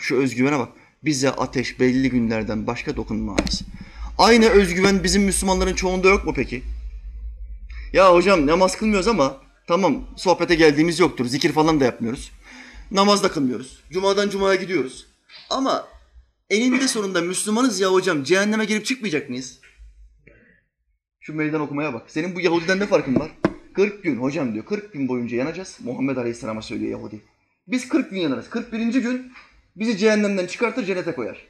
Şu 0.00 0.16
özgüvene 0.16 0.58
bak. 0.58 0.72
Bize 1.04 1.30
ateş 1.30 1.80
belli 1.80 2.10
günlerden 2.10 2.66
başka 2.66 2.96
dokunmaz. 2.96 3.62
Aynı 4.18 4.48
özgüven 4.48 5.04
bizim 5.04 5.22
Müslümanların 5.22 5.74
çoğunda 5.74 6.08
yok 6.08 6.24
mu 6.24 6.32
peki? 6.36 6.62
Ya 7.92 8.14
hocam 8.14 8.46
namaz 8.46 8.76
kılmıyoruz 8.76 9.08
ama 9.08 9.36
tamam 9.66 10.04
sohbete 10.16 10.54
geldiğimiz 10.54 11.00
yoktur. 11.00 11.26
Zikir 11.26 11.52
falan 11.52 11.80
da 11.80 11.84
yapmıyoruz. 11.84 12.32
Namaz 12.90 13.22
da 13.22 13.30
kılmıyoruz. 13.30 13.82
Cumadan 13.90 14.30
cumaya 14.30 14.54
gidiyoruz. 14.54 15.06
Ama 15.50 15.88
eninde 16.50 16.88
sonunda 16.88 17.20
Müslümanız 17.20 17.80
ya 17.80 17.92
hocam 17.92 18.24
cehenneme 18.24 18.64
girip 18.64 18.86
çıkmayacak 18.86 19.28
mıyız? 19.28 19.60
Şu 21.20 21.34
meydan 21.34 21.60
okumaya 21.60 21.94
bak. 21.94 22.10
Senin 22.10 22.34
bu 22.34 22.40
Yahudiden 22.40 22.80
ne 22.80 22.86
farkın 22.86 23.20
var? 23.20 23.30
40 23.74 24.02
gün 24.02 24.16
hocam 24.16 24.54
diyor. 24.54 24.64
40 24.64 24.92
gün 24.92 25.08
boyunca 25.08 25.36
yanacağız. 25.36 25.78
Muhammed 25.84 26.16
Aleyhisselam'a 26.16 26.62
söylüyor 26.62 26.90
Yahudi. 26.90 27.20
Biz 27.68 27.88
40 27.88 28.10
gün 28.10 28.20
yanarız. 28.20 28.50
41. 28.50 28.78
gün 29.02 29.32
bizi 29.78 29.96
cehennemden 29.96 30.46
çıkartır 30.46 30.84
cennete 30.84 31.14
koyar. 31.14 31.48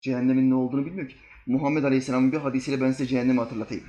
Cehennemin 0.00 0.50
ne 0.50 0.54
olduğunu 0.54 0.86
bilmiyor 0.86 1.08
ki. 1.08 1.16
Muhammed 1.46 1.84
Aleyhisselam'ın 1.84 2.32
bir 2.32 2.36
hadisiyle 2.36 2.80
ben 2.80 2.92
size 2.92 3.06
cehennemi 3.06 3.40
hatırlatayım. 3.40 3.84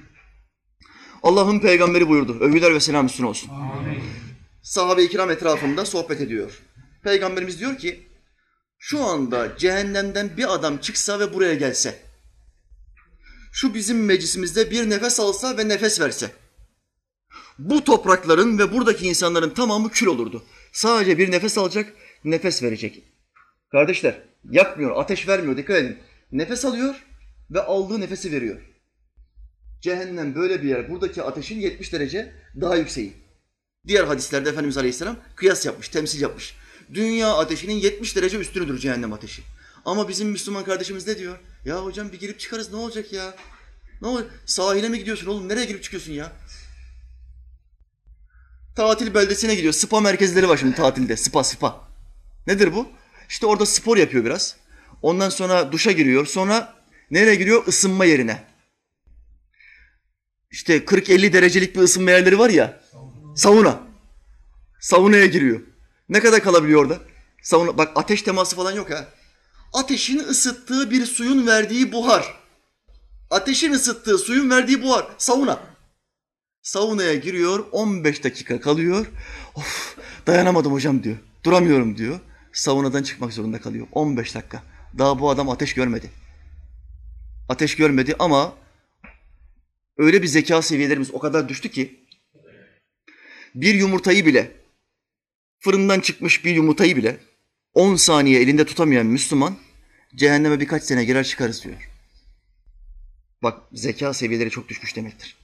Allah'ın 1.23 1.59
peygamberi 1.59 2.09
buyurdu. 2.09 2.37
Övgüler 2.39 2.73
ve 2.73 2.79
selam 2.79 3.05
üstüne 3.05 3.27
olsun. 3.27 3.49
Amin. 3.49 4.03
Sahabe-i 4.61 5.09
kiram 5.09 5.31
etrafında 5.31 5.85
sohbet 5.85 6.21
ediyor. 6.21 6.61
Peygamberimiz 7.03 7.59
diyor 7.59 7.77
ki, 7.77 8.07
şu 8.77 9.03
anda 9.03 9.57
cehennemden 9.57 10.37
bir 10.37 10.53
adam 10.53 10.77
çıksa 10.77 11.19
ve 11.19 11.33
buraya 11.33 11.55
gelse, 11.55 11.99
şu 13.51 13.73
bizim 13.73 14.05
meclisimizde 14.05 14.71
bir 14.71 14.89
nefes 14.89 15.19
alsa 15.19 15.57
ve 15.57 15.67
nefes 15.67 16.01
verse, 16.01 16.31
bu 17.59 17.83
toprakların 17.83 18.59
ve 18.59 18.71
buradaki 18.73 19.07
insanların 19.07 19.49
tamamı 19.49 19.89
kül 19.89 20.07
olurdu. 20.07 20.43
Sadece 20.71 21.17
bir 21.17 21.31
nefes 21.31 21.57
alacak, 21.57 21.93
nefes 22.23 22.63
verecek. 22.63 23.03
Kardeşler, 23.71 24.21
yakmıyor, 24.51 24.91
ateş 25.01 25.27
vermiyor, 25.27 25.57
dikkat 25.57 25.77
edin. 25.77 25.97
Nefes 26.31 26.65
alıyor 26.65 26.95
ve 27.51 27.61
aldığı 27.61 28.01
nefesi 28.01 28.31
veriyor. 28.31 28.61
Cehennem 29.81 30.35
böyle 30.35 30.63
bir 30.63 30.69
yer. 30.69 30.89
Buradaki 30.89 31.23
ateşin 31.23 31.59
70 31.59 31.93
derece 31.93 32.31
daha 32.61 32.75
yükseği. 32.75 33.13
Diğer 33.87 34.03
hadislerde 34.03 34.49
Efendimiz 34.49 34.77
Aleyhisselam 34.77 35.15
kıyas 35.35 35.65
yapmış, 35.65 35.89
temsil 35.89 36.21
yapmış. 36.21 36.55
Dünya 36.93 37.37
ateşinin 37.37 37.73
70 37.73 38.15
derece 38.15 38.37
üstünüdür 38.37 38.79
cehennem 38.79 39.13
ateşi. 39.13 39.41
Ama 39.85 40.07
bizim 40.07 40.29
Müslüman 40.29 40.63
kardeşimiz 40.63 41.07
ne 41.07 41.17
diyor? 41.17 41.39
Ya 41.65 41.85
hocam 41.85 42.11
bir 42.11 42.19
girip 42.19 42.39
çıkarız 42.39 42.71
ne 42.71 42.75
olacak 42.75 43.13
ya? 43.13 43.35
Ne 44.01 44.07
olur? 44.07 44.23
Sahile 44.45 44.89
mi 44.89 44.99
gidiyorsun 44.99 45.27
oğlum? 45.27 45.49
Nereye 45.49 45.65
girip 45.65 45.83
çıkıyorsun 45.83 46.13
ya? 46.13 46.31
Tatil 48.75 49.13
beldesine 49.13 49.55
gidiyor. 49.55 49.73
Spa 49.73 49.99
merkezleri 49.99 50.49
var 50.49 50.57
şimdi 50.57 50.75
tatilde. 50.75 51.17
Spa 51.17 51.43
spa. 51.43 51.90
Nedir 52.47 52.73
bu? 52.75 52.87
İşte 53.29 53.45
orada 53.45 53.65
spor 53.65 53.97
yapıyor 53.97 54.25
biraz. 54.25 54.55
Ondan 55.01 55.29
sonra 55.29 55.71
duşa 55.71 55.91
giriyor. 55.91 56.25
Sonra 56.25 56.75
nereye 57.11 57.35
giriyor? 57.35 57.67
Isınma 57.67 58.05
yerine. 58.05 58.43
İşte 60.51 60.77
40-50 60.77 61.33
derecelik 61.33 61.75
bir 61.75 61.81
ısınma 61.81 62.11
yerleri 62.11 62.39
var 62.39 62.49
ya. 62.49 62.81
Sauna. 63.35 63.79
Saunaya 64.79 65.25
giriyor. 65.25 65.61
Ne 66.09 66.19
kadar 66.19 66.43
kalabiliyor 66.43 66.81
orada? 66.81 66.99
Sauna, 67.41 67.77
bak 67.77 67.91
ateş 67.95 68.21
teması 68.21 68.55
falan 68.55 68.71
yok 68.71 68.91
ha. 68.91 69.07
Ateşin 69.73 70.19
ısıttığı 70.19 70.91
bir 70.91 71.05
suyun 71.05 71.47
verdiği 71.47 71.91
buhar. 71.91 72.41
Ateşin 73.29 73.71
ısıttığı 73.71 74.17
suyun 74.17 74.49
verdiği 74.49 74.83
buhar. 74.83 75.07
Sauna. 75.17 75.59
Saunaya 76.61 77.15
giriyor, 77.15 77.65
15 77.71 78.23
dakika 78.23 78.61
kalıyor. 78.61 79.05
Of 79.55 79.97
dayanamadım 80.27 80.73
hocam 80.73 81.03
diyor. 81.03 81.17
Duramıyorum 81.43 81.97
diyor. 81.97 82.19
Saunadan 82.53 83.03
çıkmak 83.03 83.33
zorunda 83.33 83.61
kalıyor. 83.61 83.87
15 83.91 84.35
dakika. 84.35 84.63
Daha 84.97 85.19
bu 85.19 85.29
adam 85.29 85.49
ateş 85.49 85.73
görmedi. 85.73 86.09
Ateş 87.49 87.75
görmedi 87.75 88.15
ama 88.19 88.53
öyle 89.97 90.21
bir 90.21 90.27
zeka 90.27 90.61
seviyelerimiz 90.61 91.11
o 91.11 91.19
kadar 91.19 91.49
düştü 91.49 91.69
ki 91.69 91.99
bir 93.55 93.75
yumurtayı 93.75 94.25
bile 94.25 94.51
fırından 95.59 95.99
çıkmış 95.99 96.45
bir 96.45 96.55
yumurtayı 96.55 96.95
bile 96.95 97.17
10 97.73 97.95
saniye 97.95 98.41
elinde 98.41 98.65
tutamayan 98.65 99.05
Müslüman 99.05 99.57
cehenneme 100.15 100.59
birkaç 100.59 100.83
sene 100.83 101.05
girer 101.05 101.23
çıkarız 101.23 101.63
diyor. 101.63 101.89
Bak 103.43 103.61
zeka 103.73 104.13
seviyeleri 104.13 104.49
çok 104.49 104.69
düşmüş 104.69 104.95
demektir. 104.95 105.35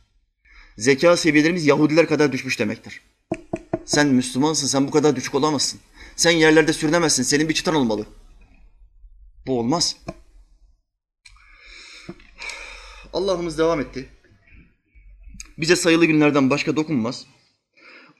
Zeka 0.77 1.17
seviyelerimiz 1.17 1.65
Yahudiler 1.65 2.07
kadar 2.07 2.31
düşmüş 2.31 2.59
demektir. 2.59 3.01
Sen 3.85 4.07
Müslümansın, 4.07 4.67
sen 4.67 4.87
bu 4.87 4.91
kadar 4.91 5.15
düşük 5.15 5.35
olamazsın. 5.35 5.79
Sen 6.17 6.31
yerlerde 6.31 6.73
sürünemezsin, 6.73 7.23
senin 7.23 7.49
bir 7.49 7.53
çıtan 7.53 7.75
olmalı. 7.75 8.05
Bu 9.47 9.59
olmaz. 9.59 9.97
Allah'ımız 13.13 13.57
devam 13.57 13.81
etti. 13.81 14.09
Bize 15.57 15.75
sayılı 15.75 16.05
günlerden 16.05 16.49
başka 16.49 16.75
dokunmaz. 16.75 17.25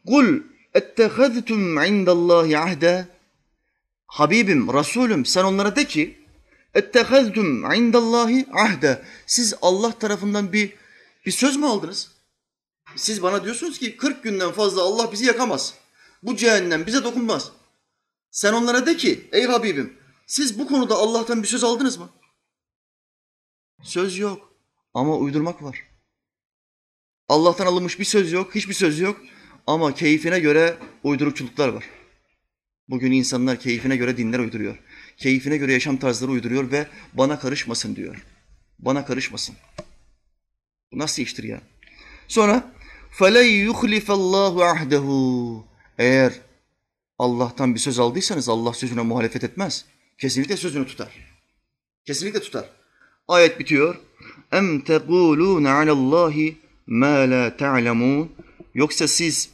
Kul 0.07 0.39
etteheztum 0.73 1.83
indallahi 1.83 2.57
ahde 2.57 3.07
Habibim, 4.07 4.73
Resulüm 4.73 5.25
sen 5.25 5.43
onlara 5.43 5.75
de 5.75 5.85
ki 5.85 6.25
etteheztum 6.73 7.73
indallahi 7.73 8.45
ahde 8.53 9.01
Siz 9.25 9.53
Allah 9.61 9.99
tarafından 9.99 10.53
bir 10.53 10.73
bir 11.25 11.31
söz 11.31 11.57
mü 11.57 11.65
aldınız? 11.65 12.11
Siz 12.95 13.23
bana 13.23 13.43
diyorsunuz 13.43 13.79
ki 13.79 13.97
40 13.97 14.23
günden 14.23 14.51
fazla 14.51 14.81
Allah 14.81 15.11
bizi 15.11 15.25
yakamaz. 15.25 15.73
Bu 16.23 16.35
cehennem 16.35 16.85
bize 16.85 17.03
dokunmaz. 17.03 17.56
Sen 18.36 18.52
onlara 18.52 18.86
de 18.86 18.96
ki 18.96 19.28
ey 19.32 19.44
Habibim 19.46 19.98
siz 20.26 20.58
bu 20.58 20.68
konuda 20.68 20.94
Allah'tan 20.94 21.42
bir 21.42 21.48
söz 21.48 21.64
aldınız 21.64 21.96
mı? 21.96 22.10
Söz 23.82 24.18
yok 24.18 24.52
ama 24.94 25.16
uydurmak 25.16 25.62
var. 25.62 25.78
Allah'tan 27.28 27.66
alınmış 27.66 27.98
bir 27.98 28.04
söz 28.04 28.32
yok, 28.32 28.54
hiçbir 28.54 28.74
söz 28.74 29.00
yok 29.00 29.20
ama 29.66 29.94
keyfine 29.94 30.40
göre 30.40 30.76
uydurukçuluklar 31.02 31.68
var. 31.68 31.84
Bugün 32.88 33.12
insanlar 33.12 33.60
keyfine 33.60 33.96
göre 33.96 34.16
dinler 34.16 34.38
uyduruyor. 34.38 34.78
Keyfine 35.16 35.56
göre 35.56 35.72
yaşam 35.72 35.96
tarzları 35.96 36.30
uyduruyor 36.30 36.70
ve 36.70 36.86
bana 37.12 37.38
karışmasın 37.38 37.96
diyor. 37.96 38.16
Bana 38.78 39.04
karışmasın. 39.04 39.56
Bu 40.92 40.98
nasıl 40.98 41.22
iştir 41.22 41.44
ya? 41.44 41.60
Sonra 42.28 42.72
فَلَنْ 43.18 43.68
يُخْلِفَ 43.68 44.04
اللّٰهُ 44.04 44.74
عَهْدَهُ 44.74 45.62
Eğer 45.98 46.32
Allah'tan 47.19 47.75
bir 47.75 47.79
söz 47.79 47.99
aldıysanız 47.99 48.49
Allah 48.49 48.73
sözüne 48.73 49.01
muhalefet 49.01 49.43
etmez. 49.43 49.85
Kesinlikle 50.17 50.57
sözünü 50.57 50.87
tutar. 50.87 51.37
Kesinlikle 52.05 52.39
tutar. 52.39 52.69
Ayet 53.27 53.59
bitiyor. 53.59 53.95
Em 54.51 54.81
tekulûne 54.81 55.69
alallâhi 55.69 56.57
mâ 56.87 57.29
lâ 57.29 57.57
te'lemûn. 57.57 58.31
Yoksa 58.73 59.07
siz 59.07 59.49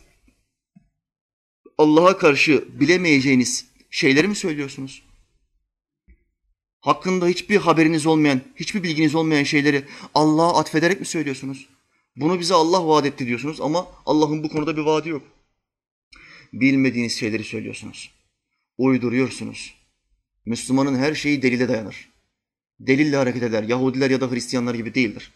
Allah'a 1.77 2.17
karşı 2.17 2.65
bilemeyeceğiniz 2.79 3.65
şeyleri 3.91 4.27
mi 4.27 4.36
söylüyorsunuz? 4.36 5.03
Hakkında 6.79 7.27
hiçbir 7.27 7.58
haberiniz 7.58 8.05
olmayan, 8.05 8.41
hiçbir 8.55 8.84
bilginiz 8.84 9.15
olmayan 9.15 9.43
şeyleri 9.43 9.86
Allah'a 10.13 10.60
atfederek 10.60 11.00
mi 11.00 11.05
söylüyorsunuz? 11.05 11.70
Bunu 12.15 12.39
bize 12.39 12.53
Allah 12.53 12.88
vaat 12.88 13.05
etti 13.05 13.27
diyorsunuz 13.27 13.62
ama 13.62 13.88
Allah'ın 14.05 14.43
bu 14.43 14.50
konuda 14.50 14.77
bir 14.77 14.82
vaadi 14.82 15.10
yok. 15.10 15.24
Bilmediğiniz 16.53 17.13
şeyleri 17.19 17.43
söylüyorsunuz. 17.43 18.12
Uyduruyorsunuz. 18.77 19.75
Müslümanın 20.45 20.98
her 20.98 21.15
şeyi 21.15 21.41
delile 21.41 21.67
dayanır. 21.69 22.10
Delille 22.79 23.15
hareket 23.15 23.43
eder. 23.43 23.63
Yahudiler 23.63 24.12
ya 24.12 24.22
da 24.22 24.31
Hristiyanlar 24.31 24.75
gibi 24.75 24.95
değildir. 24.95 25.31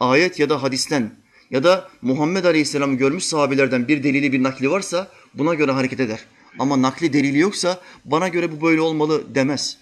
Ayet 0.00 0.38
ya 0.38 0.50
da 0.50 0.62
hadisten 0.62 1.16
ya 1.50 1.64
da 1.64 1.90
Muhammed 2.02 2.44
Aleyhisselam'ı 2.44 2.96
görmüş 2.96 3.24
sahabelerden 3.24 3.88
bir 3.88 4.02
delili 4.02 4.32
bir 4.32 4.42
nakli 4.42 4.70
varsa 4.70 5.12
buna 5.34 5.54
göre 5.54 5.72
hareket 5.72 6.00
eder. 6.00 6.24
Ama 6.58 6.82
nakli 6.82 7.12
delili 7.12 7.38
yoksa 7.38 7.82
bana 8.04 8.28
göre 8.28 8.52
bu 8.52 8.62
böyle 8.62 8.80
olmalı 8.80 9.34
demez. 9.34 9.78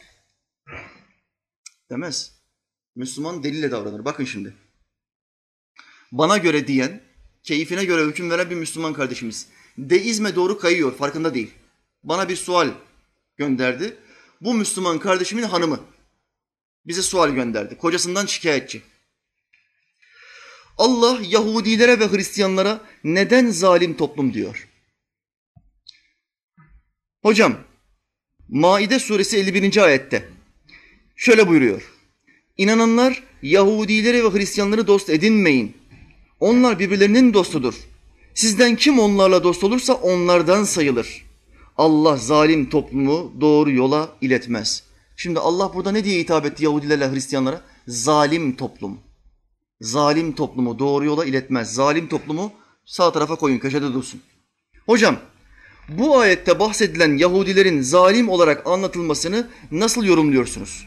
Demez. 1.91 2.43
Müslüman 2.97 3.43
delille 3.43 3.71
davranır. 3.71 4.05
Bakın 4.05 4.25
şimdi. 4.25 4.55
Bana 6.13 6.39
göre 6.39 6.67
diyen, 6.67 7.01
keyfine 7.43 7.85
göre 7.85 8.05
hüküm 8.05 8.31
veren 8.31 8.51
bir 8.51 8.55
Müslüman 8.55 8.93
kardeşimiz. 8.93 9.49
Deizme 9.79 10.35
doğru 10.35 10.59
kayıyor, 10.59 10.97
farkında 10.97 11.35
değil. 11.35 11.51
Bana 12.05 12.29
bir 12.29 12.37
sual 12.37 12.71
gönderdi. 13.37 13.97
Bu 14.41 14.55
Müslüman 14.55 14.99
kardeşimin 14.99 15.43
hanımı 15.43 15.81
bize 16.87 17.03
sual 17.03 17.31
gönderdi. 17.31 17.79
Kocasından 17.79 18.27
şikayetçi. 18.27 18.83
Allah 20.79 21.21
Yahudilere 21.29 22.01
ve 22.01 22.13
Hristiyanlara 22.13 22.81
neden 23.05 23.51
zalim 23.51 23.97
toplum 23.97 24.35
diyor? 24.35 24.69
Hocam, 27.23 27.59
Maide 28.49 28.99
suresi 28.99 29.39
51. 29.39 29.77
ayette 29.77 30.29
şöyle 31.17 31.49
buyuruyor. 31.49 31.93
İnananlar 32.57 33.23
Yahudileri 33.43 34.25
ve 34.25 34.39
Hristiyanları 34.39 34.87
dost 34.87 35.11
edinmeyin. 35.11 35.77
Onlar 36.41 36.79
birbirlerinin 36.79 37.35
dostudur. 37.35 37.75
Sizden 38.35 38.77
kim 38.77 38.99
onlarla 38.99 39.45
dost 39.45 39.65
olursa 39.65 39.95
onlardan 39.95 40.65
sayılır. 40.65 41.25
Allah 41.77 42.17
zalim 42.17 42.71
toplumu 42.71 43.33
doğru 43.41 43.71
yola 43.71 44.09
iletmez. 44.21 44.83
Şimdi 45.17 45.39
Allah 45.39 45.75
burada 45.75 45.93
ne 45.93 46.05
diye 46.05 46.21
hitap 46.21 46.47
etti 46.47 46.65
Yahudilerle 46.65 47.13
Hristiyanlara? 47.13 47.61
Zalim 47.89 48.57
toplum. 48.57 48.99
Zalim 49.81 50.33
toplumu 50.33 50.79
doğru 50.79 51.05
yola 51.05 51.25
iletmez. 51.25 51.75
Zalim 51.75 52.09
toplumu 52.09 52.53
sağ 52.85 53.13
tarafa 53.13 53.37
koyun, 53.37 53.59
köşede 53.59 53.93
dursun. 53.93 54.21
Hocam, 54.87 55.17
bu 55.89 56.19
ayette 56.19 56.59
bahsedilen 56.59 57.17
Yahudilerin 57.17 57.81
zalim 57.81 58.29
olarak 58.29 58.67
anlatılmasını 58.67 59.49
nasıl 59.71 60.05
yorumluyorsunuz? 60.05 60.87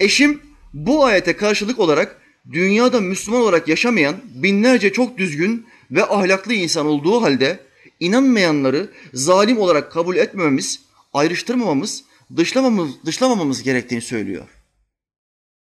Eşim 0.00 0.40
bu 0.74 1.04
ayete 1.04 1.36
karşılık 1.36 1.78
olarak 1.78 2.20
dünyada 2.52 3.00
Müslüman 3.00 3.40
olarak 3.40 3.68
yaşamayan 3.68 4.16
binlerce 4.34 4.92
çok 4.92 5.18
düzgün 5.18 5.66
ve 5.90 6.06
ahlaklı 6.06 6.54
insan 6.54 6.86
olduğu 6.86 7.22
halde 7.22 7.60
inanmayanları 8.00 8.90
zalim 9.14 9.58
olarak 9.58 9.92
kabul 9.92 10.16
etmememiz, 10.16 10.80
ayrıştırmamamız, 11.12 12.04
dışlamamamız, 12.36 12.94
dışlamamamız 13.06 13.62
gerektiğini 13.62 14.02
söylüyor. 14.02 14.48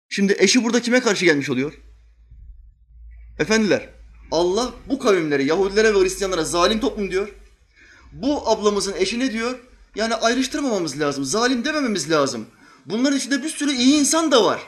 Şimdi 0.08 0.36
eşi 0.38 0.64
burada 0.64 0.82
kime 0.82 1.00
karşı 1.00 1.24
gelmiş 1.24 1.50
oluyor? 1.50 1.72
Efendiler, 3.38 3.88
Allah 4.30 4.74
bu 4.88 4.98
kavimlere, 4.98 5.42
Yahudilere 5.42 5.94
ve 5.94 6.00
Hristiyanlara 6.00 6.44
zalim 6.44 6.80
toplum 6.80 7.10
diyor. 7.10 7.34
Bu 8.12 8.48
ablamızın 8.50 8.94
eşi 8.96 9.18
ne 9.18 9.32
diyor? 9.32 9.58
Yani 9.94 10.14
ayrıştırmamamız 10.14 11.00
lazım, 11.00 11.24
zalim 11.24 11.64
demememiz 11.64 12.10
lazım. 12.10 12.46
Bunların 12.86 13.18
içinde 13.18 13.42
bir 13.42 13.48
sürü 13.48 13.72
iyi 13.72 14.00
insan 14.00 14.32
da 14.32 14.44
var. 14.44 14.60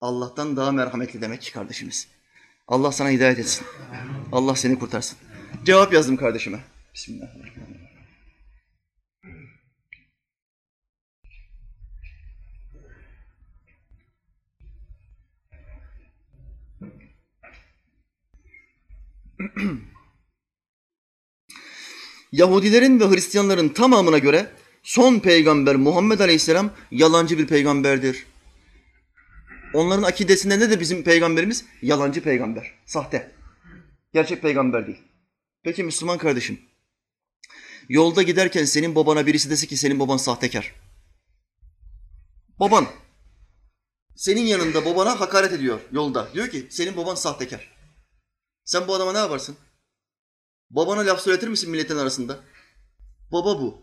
Allah'tan 0.00 0.56
daha 0.56 0.72
merhametli 0.72 1.20
demek 1.20 1.42
ki 1.42 1.52
kardeşimiz. 1.52 2.08
Allah 2.72 2.92
sana 2.92 3.10
hidayet 3.10 3.38
etsin. 3.38 3.66
Allah 4.32 4.56
seni 4.56 4.78
kurtarsın. 4.78 5.18
Cevap 5.64 5.92
yazdım 5.92 6.16
kardeşime. 6.16 6.60
Bismillahirrahmanirrahim. 6.94 7.72
Yahudilerin 22.32 23.00
ve 23.00 23.10
Hristiyanların 23.10 23.68
tamamına 23.68 24.18
göre 24.18 24.52
son 24.82 25.18
peygamber 25.18 25.76
Muhammed 25.76 26.20
Aleyhisselam 26.20 26.70
yalancı 26.90 27.38
bir 27.38 27.46
peygamberdir. 27.46 28.31
Onların 29.74 30.02
akidesinde 30.02 30.60
ne 30.60 30.70
de 30.70 30.80
bizim 30.80 31.04
peygamberimiz? 31.04 31.64
Yalancı 31.82 32.22
peygamber, 32.22 32.74
sahte. 32.86 33.32
Gerçek 34.12 34.42
peygamber 34.42 34.86
değil. 34.86 35.02
Peki 35.62 35.84
Müslüman 35.84 36.18
kardeşim, 36.18 36.60
yolda 37.88 38.22
giderken 38.22 38.64
senin 38.64 38.94
babana 38.94 39.26
birisi 39.26 39.50
dese 39.50 39.66
ki 39.66 39.76
senin 39.76 40.00
baban 40.00 40.16
sahtekar. 40.16 40.74
Baban, 42.60 42.86
senin 44.16 44.42
yanında 44.42 44.84
babana 44.84 45.20
hakaret 45.20 45.52
ediyor 45.52 45.80
yolda. 45.92 46.28
Diyor 46.34 46.48
ki 46.48 46.66
senin 46.70 46.96
baban 46.96 47.14
sahtekar. 47.14 47.72
Sen 48.64 48.88
bu 48.88 48.94
adama 48.94 49.12
ne 49.12 49.18
yaparsın? 49.18 49.56
Babana 50.70 51.00
laf 51.06 51.20
söyletir 51.20 51.48
misin 51.48 51.70
milletin 51.70 51.96
arasında? 51.96 52.40
Baba 53.32 53.60
bu. 53.60 53.82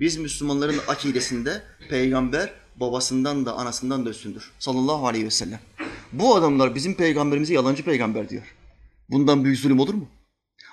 Biz 0.00 0.16
Müslümanların 0.16 0.80
akidesinde 0.88 1.62
peygamber 1.90 2.54
babasından 2.76 3.46
da 3.46 3.52
anasından 3.52 4.06
da 4.06 4.10
üstündür. 4.10 4.50
Sallallahu 4.58 5.06
aleyhi 5.06 5.24
ve 5.24 5.30
sellem. 5.30 5.60
Bu 6.12 6.36
adamlar 6.36 6.74
bizim 6.74 6.94
peygamberimize 6.94 7.54
yalancı 7.54 7.84
peygamber 7.84 8.28
diyor. 8.28 8.54
Bundan 9.08 9.44
büyük 9.44 9.58
zulüm 9.58 9.80
olur 9.80 9.94
mu? 9.94 10.08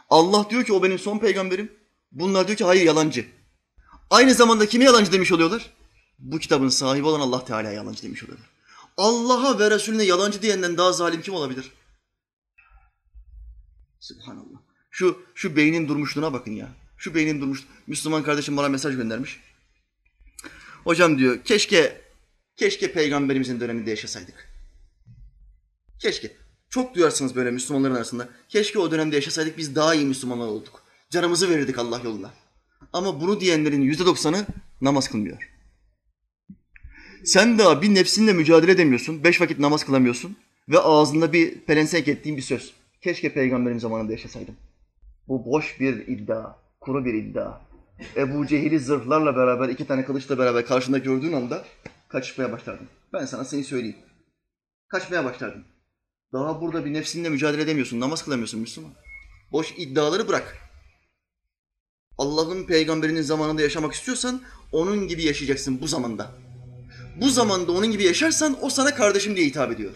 Allah 0.09 0.49
diyor 0.49 0.63
ki 0.63 0.73
o 0.73 0.83
benim 0.83 0.99
son 0.99 1.19
peygamberim. 1.19 1.71
Bunlar 2.11 2.47
diyor 2.47 2.57
ki 2.57 2.63
hayır 2.63 2.85
yalancı. 2.85 3.25
Aynı 4.09 4.33
zamanda 4.33 4.65
kimi 4.65 4.85
yalancı 4.85 5.11
demiş 5.11 5.31
oluyorlar? 5.31 5.73
Bu 6.19 6.39
kitabın 6.39 6.69
sahibi 6.69 7.07
olan 7.07 7.19
Allah 7.19 7.45
Teala 7.45 7.71
yalancı 7.71 8.03
demiş 8.03 8.23
oluyorlar. 8.23 8.49
Allah'a 8.97 9.59
ve 9.59 9.71
Resulüne 9.71 10.03
yalancı 10.03 10.41
diyenden 10.41 10.77
daha 10.77 10.93
zalim 10.93 11.21
kim 11.21 11.33
olabilir? 11.33 11.71
Subhanallah. 13.99 14.59
Şu, 14.89 15.21
şu 15.35 15.55
beynin 15.55 15.87
durmuşluğuna 15.87 16.33
bakın 16.33 16.51
ya. 16.51 16.69
Şu 16.97 17.15
beynin 17.15 17.41
durmuş. 17.41 17.63
Müslüman 17.87 18.23
kardeşim 18.23 18.57
bana 18.57 18.69
mesaj 18.69 18.95
göndermiş. 18.95 19.39
Hocam 20.83 21.17
diyor 21.17 21.43
keşke 21.43 22.01
keşke 22.55 22.91
peygamberimizin 22.91 23.59
döneminde 23.59 23.89
yaşasaydık. 23.89 24.49
Keşke. 25.99 26.31
Çok 26.69 26.95
duyarsınız 26.95 27.35
böyle 27.35 27.51
Müslümanların 27.51 27.95
arasında. 27.95 28.29
Keşke 28.49 28.79
o 28.79 28.91
dönemde 28.91 29.15
yaşasaydık 29.15 29.57
biz 29.57 29.75
daha 29.75 29.95
iyi 29.95 30.05
Müslümanlar 30.05 30.47
olduk. 30.47 30.81
Canımızı 31.09 31.49
verirdik 31.49 31.79
Allah 31.79 32.01
yolunda. 32.03 32.33
Ama 32.93 33.21
bunu 33.21 33.39
diyenlerin 33.39 33.81
yüzde 33.81 34.05
doksanı 34.05 34.45
namaz 34.81 35.09
kılmıyor. 35.09 35.51
Sen 37.25 37.59
daha 37.59 37.81
bir 37.81 37.95
nefsinle 37.95 38.33
mücadele 38.33 38.71
edemiyorsun. 38.71 39.23
Beş 39.23 39.41
vakit 39.41 39.59
namaz 39.59 39.85
kılamıyorsun. 39.85 40.37
Ve 40.69 40.79
ağzında 40.79 41.33
bir 41.33 41.59
pelensenk 41.59 42.07
ettiğin 42.07 42.37
bir 42.37 42.41
söz. 42.41 42.73
Keşke 43.01 43.33
peygamberin 43.33 43.79
zamanında 43.79 44.11
yaşasaydım. 44.11 44.55
Bu 45.27 45.45
boş 45.45 45.79
bir 45.79 46.07
iddia. 46.07 46.64
Kuru 46.85 47.05
bir 47.05 47.13
iddia. 47.13 47.61
Ebu 48.15 48.47
Cehil'i 48.47 48.79
zırhlarla 48.79 49.35
beraber, 49.35 49.69
iki 49.69 49.87
tane 49.87 50.05
kılıçla 50.05 50.37
beraber 50.37 50.65
karşında 50.65 50.97
gördüğün 50.97 51.33
anda 51.33 51.65
kaçmaya 52.09 52.51
başlardın. 52.51 52.87
Ben 53.13 53.25
sana 53.25 53.45
seni 53.45 53.63
söyleyeyim. 53.63 53.95
Kaçmaya 54.87 55.25
başlardın. 55.25 55.63
Daha 56.33 56.61
burada 56.61 56.85
bir 56.85 56.93
nefsinle 56.93 57.29
mücadele 57.29 57.61
edemiyorsun, 57.61 57.99
namaz 57.99 58.23
kılamıyorsun 58.23 58.59
Müslüman. 58.59 58.91
Boş 59.51 59.73
iddiaları 59.77 60.27
bırak. 60.27 60.57
Allah'ın 62.17 62.63
peygamberinin 62.63 63.21
zamanında 63.21 63.61
yaşamak 63.61 63.93
istiyorsan 63.93 64.41
onun 64.71 65.07
gibi 65.07 65.23
yaşayacaksın 65.23 65.81
bu 65.81 65.87
zamanda. 65.87 66.31
Bu 67.21 67.29
zamanda 67.29 67.71
onun 67.71 67.91
gibi 67.91 68.03
yaşarsan 68.03 68.57
o 68.61 68.69
sana 68.69 68.95
kardeşim 68.95 69.35
diye 69.35 69.45
hitap 69.45 69.71
ediyor. 69.71 69.91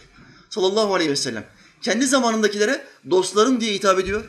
Sallallahu 0.48 0.94
aleyhi 0.94 1.10
ve 1.10 1.16
sellem. 1.16 1.44
Kendi 1.82 2.06
zamanındakilere 2.06 2.84
dostlarım 3.10 3.60
diye 3.60 3.74
hitap 3.74 3.98
ediyor. 3.98 4.24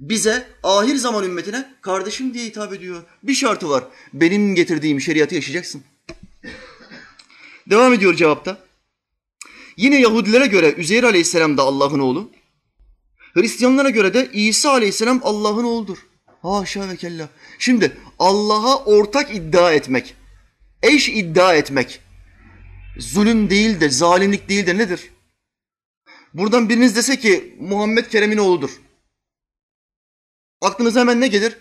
Bize 0.00 0.46
ahir 0.62 0.96
zaman 0.96 1.24
ümmetine 1.24 1.74
kardeşim 1.80 2.34
diye 2.34 2.46
hitap 2.46 2.72
ediyor. 2.72 3.02
Bir 3.22 3.34
şartı 3.34 3.68
var. 3.68 3.84
Benim 4.12 4.54
getirdiğim 4.54 5.00
şeriatı 5.00 5.34
yaşayacaksın. 5.34 5.82
Devam 7.70 7.92
ediyor 7.92 8.14
cevapta. 8.14 8.58
Yine 9.76 10.00
Yahudilere 10.00 10.46
göre 10.46 10.74
Üzeyr 10.76 11.02
aleyhisselam 11.02 11.56
da 11.56 11.62
Allah'ın 11.62 11.98
oğlu. 11.98 12.30
Hristiyanlara 13.34 13.90
göre 13.90 14.14
de 14.14 14.30
İsa 14.32 14.70
aleyhisselam 14.70 15.20
Allah'ın 15.22 15.64
oğludur. 15.64 15.98
Haşa 16.42 16.88
ve 16.88 16.96
kella. 16.96 17.28
Şimdi 17.58 17.96
Allah'a 18.18 18.84
ortak 18.84 19.34
iddia 19.34 19.72
etmek, 19.72 20.14
eş 20.82 21.08
iddia 21.08 21.54
etmek 21.54 22.00
zulüm 22.98 23.50
değil 23.50 23.80
de, 23.80 23.90
zalimlik 23.90 24.48
değil 24.48 24.66
de 24.66 24.78
nedir? 24.78 25.10
Buradan 26.34 26.68
biriniz 26.68 26.96
dese 26.96 27.18
ki 27.18 27.56
Muhammed 27.60 28.06
Kerem'in 28.06 28.38
oğludur. 28.38 28.70
Aklınıza 30.60 31.00
hemen 31.00 31.20
ne 31.20 31.28
gelir? 31.28 31.56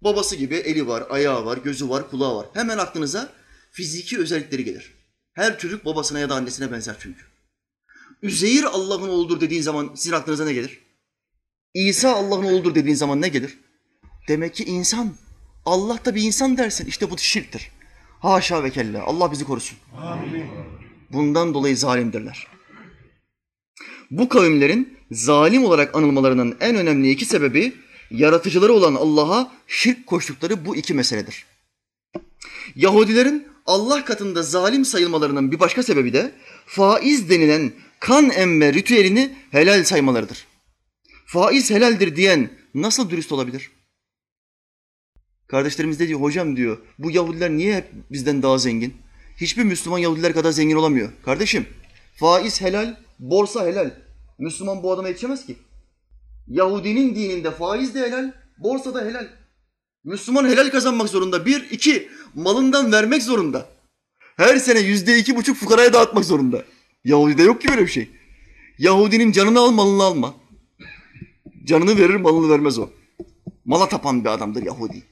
Babası 0.00 0.36
gibi 0.36 0.54
eli 0.54 0.86
var, 0.86 1.04
ayağı 1.10 1.44
var, 1.44 1.58
gözü 1.58 1.88
var, 1.88 2.10
kulağı 2.10 2.36
var. 2.36 2.46
Hemen 2.54 2.78
aklınıza 2.78 3.32
fiziki 3.70 4.18
özellikleri 4.18 4.64
gelir. 4.64 4.94
Her 5.32 5.58
çocuk 5.58 5.84
babasına 5.84 6.18
ya 6.18 6.28
da 6.28 6.34
annesine 6.34 6.72
benzer 6.72 6.96
çünkü. 7.00 7.20
Üzeyir 8.22 8.64
Allah'ın 8.64 9.08
oğludur 9.08 9.40
dediğin 9.40 9.62
zaman 9.62 9.90
sizin 9.94 10.12
aklınıza 10.12 10.44
ne 10.44 10.52
gelir? 10.52 10.80
İsa 11.74 12.14
Allah'ın 12.14 12.44
oğludur 12.44 12.74
dediğin 12.74 12.96
zaman 12.96 13.22
ne 13.22 13.28
gelir? 13.28 13.58
Demek 14.28 14.54
ki 14.54 14.64
insan. 14.64 15.14
Allah 15.64 15.98
da 16.04 16.14
bir 16.14 16.22
insan 16.22 16.56
dersin. 16.56 16.86
İşte 16.86 17.10
bu 17.10 17.18
şirktir. 17.18 17.70
Haşa 18.20 18.64
ve 18.64 18.70
kella. 18.70 19.04
Allah 19.04 19.32
bizi 19.32 19.44
korusun. 19.44 19.78
Amin. 19.96 20.46
Bundan 21.12 21.54
dolayı 21.54 21.76
zalimdirler. 21.76 22.46
Bu 24.10 24.28
kavimlerin 24.28 24.98
zalim 25.10 25.64
olarak 25.64 25.94
anılmalarının 25.94 26.56
en 26.60 26.76
önemli 26.76 27.10
iki 27.10 27.24
sebebi 27.24 27.72
yaratıcıları 28.10 28.72
olan 28.72 28.94
Allah'a 28.94 29.52
şirk 29.66 30.06
koştukları 30.06 30.66
bu 30.66 30.76
iki 30.76 30.94
meseledir. 30.94 31.46
Yahudilerin 32.76 33.48
Allah 33.66 34.04
katında 34.04 34.42
zalim 34.42 34.84
sayılmalarının 34.84 35.52
bir 35.52 35.60
başka 35.60 35.82
sebebi 35.82 36.12
de 36.12 36.32
faiz 36.66 37.30
denilen 37.30 37.72
kan 38.00 38.30
emme 38.30 38.72
ritüelini 38.72 39.36
helal 39.50 39.84
saymalarıdır. 39.84 40.46
Faiz 41.26 41.70
helaldir 41.70 42.16
diyen 42.16 42.50
nasıl 42.74 43.10
dürüst 43.10 43.32
olabilir? 43.32 43.70
Kardeşlerimiz 45.48 46.00
de 46.00 46.08
diyor 46.08 46.20
hocam 46.20 46.56
diyor 46.56 46.78
bu 46.98 47.10
Yahudiler 47.10 47.50
niye 47.50 47.76
hep 47.76 47.90
bizden 48.10 48.42
daha 48.42 48.58
zengin? 48.58 48.94
Hiçbir 49.36 49.64
Müslüman 49.64 49.98
Yahudiler 49.98 50.34
kadar 50.34 50.50
zengin 50.50 50.76
olamıyor. 50.76 51.12
Kardeşim 51.24 51.66
faiz 52.14 52.60
helal, 52.60 52.96
borsa 53.18 53.66
helal. 53.66 53.90
Müslüman 54.38 54.82
bu 54.82 54.92
adama 54.92 55.08
yetişemez 55.08 55.46
ki. 55.46 55.56
Yahudinin 56.48 57.14
dininde 57.14 57.50
faiz 57.50 57.94
de 57.94 58.00
helal, 58.00 58.32
borsa 58.58 58.94
da 58.94 59.04
helal. 59.04 59.28
Müslüman 60.04 60.48
helal 60.48 60.70
kazanmak 60.70 61.08
zorunda. 61.08 61.46
Bir, 61.46 61.70
iki, 61.70 62.08
malından 62.34 62.92
vermek 62.92 63.22
zorunda. 63.22 63.68
Her 64.36 64.56
sene 64.56 64.80
yüzde 64.80 65.18
iki 65.18 65.36
buçuk 65.36 65.56
fukaraya 65.56 65.92
dağıtmak 65.92 66.24
zorunda. 66.24 66.64
Yahudi'de 67.04 67.42
yok 67.42 67.60
ki 67.62 67.68
böyle 67.68 67.82
bir 67.82 67.88
şey. 67.88 68.10
Yahudinin 68.78 69.32
canını 69.32 69.60
al, 69.60 69.70
malını 69.70 70.02
alma. 70.02 70.34
Canını 71.64 71.98
verir, 71.98 72.14
malını 72.14 72.50
vermez 72.50 72.78
o. 72.78 72.90
Mala 73.64 73.88
tapan 73.88 74.24
bir 74.24 74.28
adamdır 74.28 74.62
Yahudi. 74.62 75.02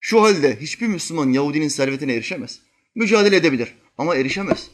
Şu 0.00 0.22
halde 0.22 0.60
hiçbir 0.60 0.86
Müslüman 0.86 1.30
Yahudinin 1.30 1.68
servetine 1.68 2.14
erişemez. 2.14 2.60
Mücadele 2.94 3.36
edebilir 3.36 3.74
ama 3.98 4.16
erişemez. 4.16 4.70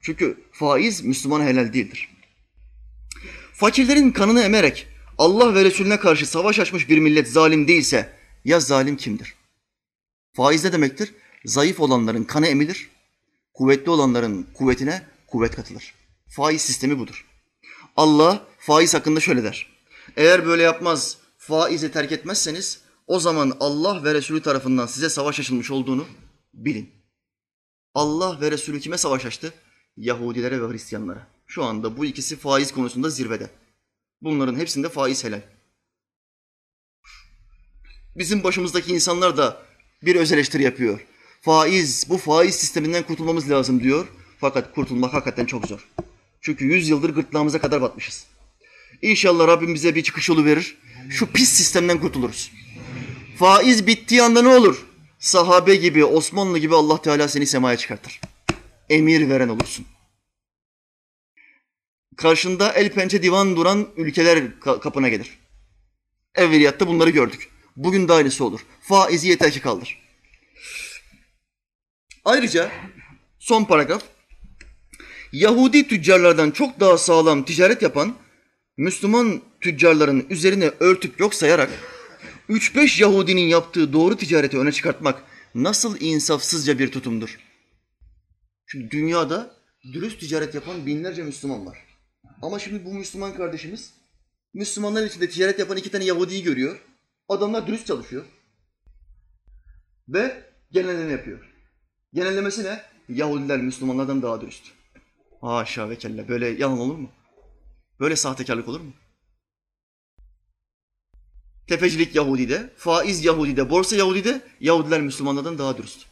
Çünkü 0.00 0.36
faiz 0.52 1.04
Müslümana 1.04 1.44
helal 1.44 1.72
değildir. 1.72 2.08
Fakirlerin 3.60 4.10
kanını 4.10 4.42
emerek 4.42 4.86
Allah 5.18 5.54
ve 5.54 5.64
Resulüne 5.64 6.00
karşı 6.00 6.26
savaş 6.26 6.58
açmış 6.58 6.88
bir 6.88 6.98
millet 6.98 7.28
zalim 7.28 7.68
değilse 7.68 8.16
ya 8.44 8.60
zalim 8.60 8.96
kimdir? 8.96 9.34
Faiz 10.32 10.64
ne 10.64 10.72
demektir? 10.72 11.14
Zayıf 11.44 11.80
olanların 11.80 12.24
kanı 12.24 12.46
emilir, 12.46 12.90
kuvvetli 13.54 13.90
olanların 13.90 14.46
kuvvetine 14.54 15.02
kuvvet 15.26 15.56
katılır. 15.56 15.94
Faiz 16.28 16.62
sistemi 16.62 16.98
budur. 16.98 17.26
Allah 17.96 18.46
faiz 18.58 18.94
hakkında 18.94 19.20
şöyle 19.20 19.44
der. 19.44 19.66
Eğer 20.16 20.46
böyle 20.46 20.62
yapmaz, 20.62 21.16
faizi 21.38 21.92
terk 21.92 22.12
etmezseniz 22.12 22.80
o 23.06 23.20
zaman 23.20 23.56
Allah 23.60 24.04
ve 24.04 24.14
Resulü 24.14 24.42
tarafından 24.42 24.86
size 24.86 25.08
savaş 25.08 25.40
açılmış 25.40 25.70
olduğunu 25.70 26.06
bilin. 26.54 26.90
Allah 27.94 28.40
ve 28.40 28.50
Resulü 28.50 28.80
kime 28.80 28.98
savaş 28.98 29.26
açtı? 29.26 29.54
Yahudilere 29.96 30.62
ve 30.62 30.72
Hristiyanlara. 30.72 31.29
Şu 31.50 31.64
anda 31.64 31.96
bu 31.96 32.04
ikisi 32.04 32.36
faiz 32.36 32.72
konusunda 32.72 33.10
zirvede. 33.10 33.50
Bunların 34.22 34.56
hepsinde 34.56 34.88
faiz 34.88 35.24
helal. 35.24 35.40
Bizim 38.16 38.44
başımızdaki 38.44 38.92
insanlar 38.92 39.36
da 39.36 39.62
bir 40.02 40.16
öz 40.16 40.32
eleştiri 40.32 40.62
yapıyor. 40.62 41.00
Faiz, 41.40 42.06
bu 42.08 42.18
faiz 42.18 42.54
sisteminden 42.54 43.02
kurtulmamız 43.02 43.50
lazım 43.50 43.82
diyor. 43.82 44.06
Fakat 44.40 44.74
kurtulmak 44.74 45.14
hakikaten 45.14 45.46
çok 45.46 45.66
zor. 45.66 45.88
Çünkü 46.40 46.64
yüz 46.64 46.88
yıldır 46.88 47.10
gırtlağımıza 47.10 47.60
kadar 47.60 47.82
batmışız. 47.82 48.26
İnşallah 49.02 49.48
Rabbim 49.48 49.74
bize 49.74 49.94
bir 49.94 50.02
çıkış 50.02 50.28
yolu 50.28 50.44
verir. 50.44 50.78
Şu 51.10 51.26
pis 51.26 51.48
sistemden 51.48 52.00
kurtuluruz. 52.00 52.52
Faiz 53.38 53.86
bittiği 53.86 54.22
anda 54.22 54.42
ne 54.42 54.48
olur? 54.48 54.86
Sahabe 55.18 55.76
gibi, 55.76 56.04
Osmanlı 56.04 56.58
gibi 56.58 56.74
Allah 56.74 57.02
Teala 57.02 57.28
seni 57.28 57.46
semaya 57.46 57.76
çıkartır. 57.76 58.20
Emir 58.90 59.28
veren 59.28 59.48
olursun. 59.48 59.86
Karşında 62.20 62.72
el 62.72 62.92
pençe 62.92 63.22
divan 63.22 63.56
duran 63.56 63.88
ülkeler 63.96 64.60
kapına 64.60 65.08
gelir. 65.08 65.38
Evveliyatta 66.34 66.86
bunları 66.86 67.10
gördük. 67.10 67.48
Bugün 67.76 68.08
de 68.08 68.12
aynısı 68.12 68.44
olur. 68.44 68.60
Faizi 68.80 69.28
yeter 69.28 69.52
ki 69.52 69.60
kaldır. 69.60 69.98
Ayrıca 72.24 72.70
son 73.38 73.64
paragraf. 73.64 74.02
Yahudi 75.32 75.88
tüccarlardan 75.88 76.50
çok 76.50 76.80
daha 76.80 76.98
sağlam 76.98 77.44
ticaret 77.44 77.82
yapan 77.82 78.16
Müslüman 78.76 79.42
tüccarların 79.60 80.26
üzerine 80.30 80.70
örtüp 80.80 81.20
yok 81.20 81.34
sayarak 81.34 81.70
3-5 82.48 83.02
Yahudinin 83.02 83.48
yaptığı 83.48 83.92
doğru 83.92 84.16
ticareti 84.16 84.58
öne 84.58 84.72
çıkartmak 84.72 85.22
nasıl 85.54 86.00
insafsızca 86.00 86.78
bir 86.78 86.92
tutumdur? 86.92 87.38
Çünkü 88.66 88.90
dünyada 88.90 89.56
dürüst 89.92 90.20
ticaret 90.20 90.54
yapan 90.54 90.86
binlerce 90.86 91.22
Müslüman 91.22 91.66
var. 91.66 91.89
Ama 92.42 92.58
şimdi 92.58 92.84
bu 92.84 92.94
Müslüman 92.94 93.34
kardeşimiz 93.34 93.94
Müslümanlar 94.54 95.06
içinde 95.06 95.28
ticaret 95.28 95.58
yapan 95.58 95.76
iki 95.76 95.90
tane 95.90 96.04
Yahudi'yi 96.04 96.42
görüyor. 96.42 96.80
Adamlar 97.28 97.66
dürüst 97.66 97.86
çalışıyor. 97.86 98.24
Ve 100.08 100.44
genelleme 100.70 101.12
yapıyor. 101.12 101.50
Genellemesi 102.14 102.64
ne? 102.64 102.82
Yahudiler 103.08 103.60
Müslümanlardan 103.60 104.22
daha 104.22 104.40
dürüst. 104.40 104.64
Haşa 105.40 105.90
ve 105.90 105.98
kella. 105.98 106.28
Böyle 106.28 106.48
yalan 106.48 106.78
olur 106.78 106.96
mu? 106.96 107.10
Böyle 108.00 108.16
sahtekarlık 108.16 108.68
olur 108.68 108.80
mu? 108.80 108.92
Tefecilik 111.68 112.14
Yahudi'de, 112.14 112.70
faiz 112.76 113.24
Yahudi'de, 113.24 113.70
borsa 113.70 113.96
Yahudi'de 113.96 114.40
Yahudiler 114.60 115.00
Müslümanlardan 115.00 115.58
daha 115.58 115.78
dürüst. 115.78 116.06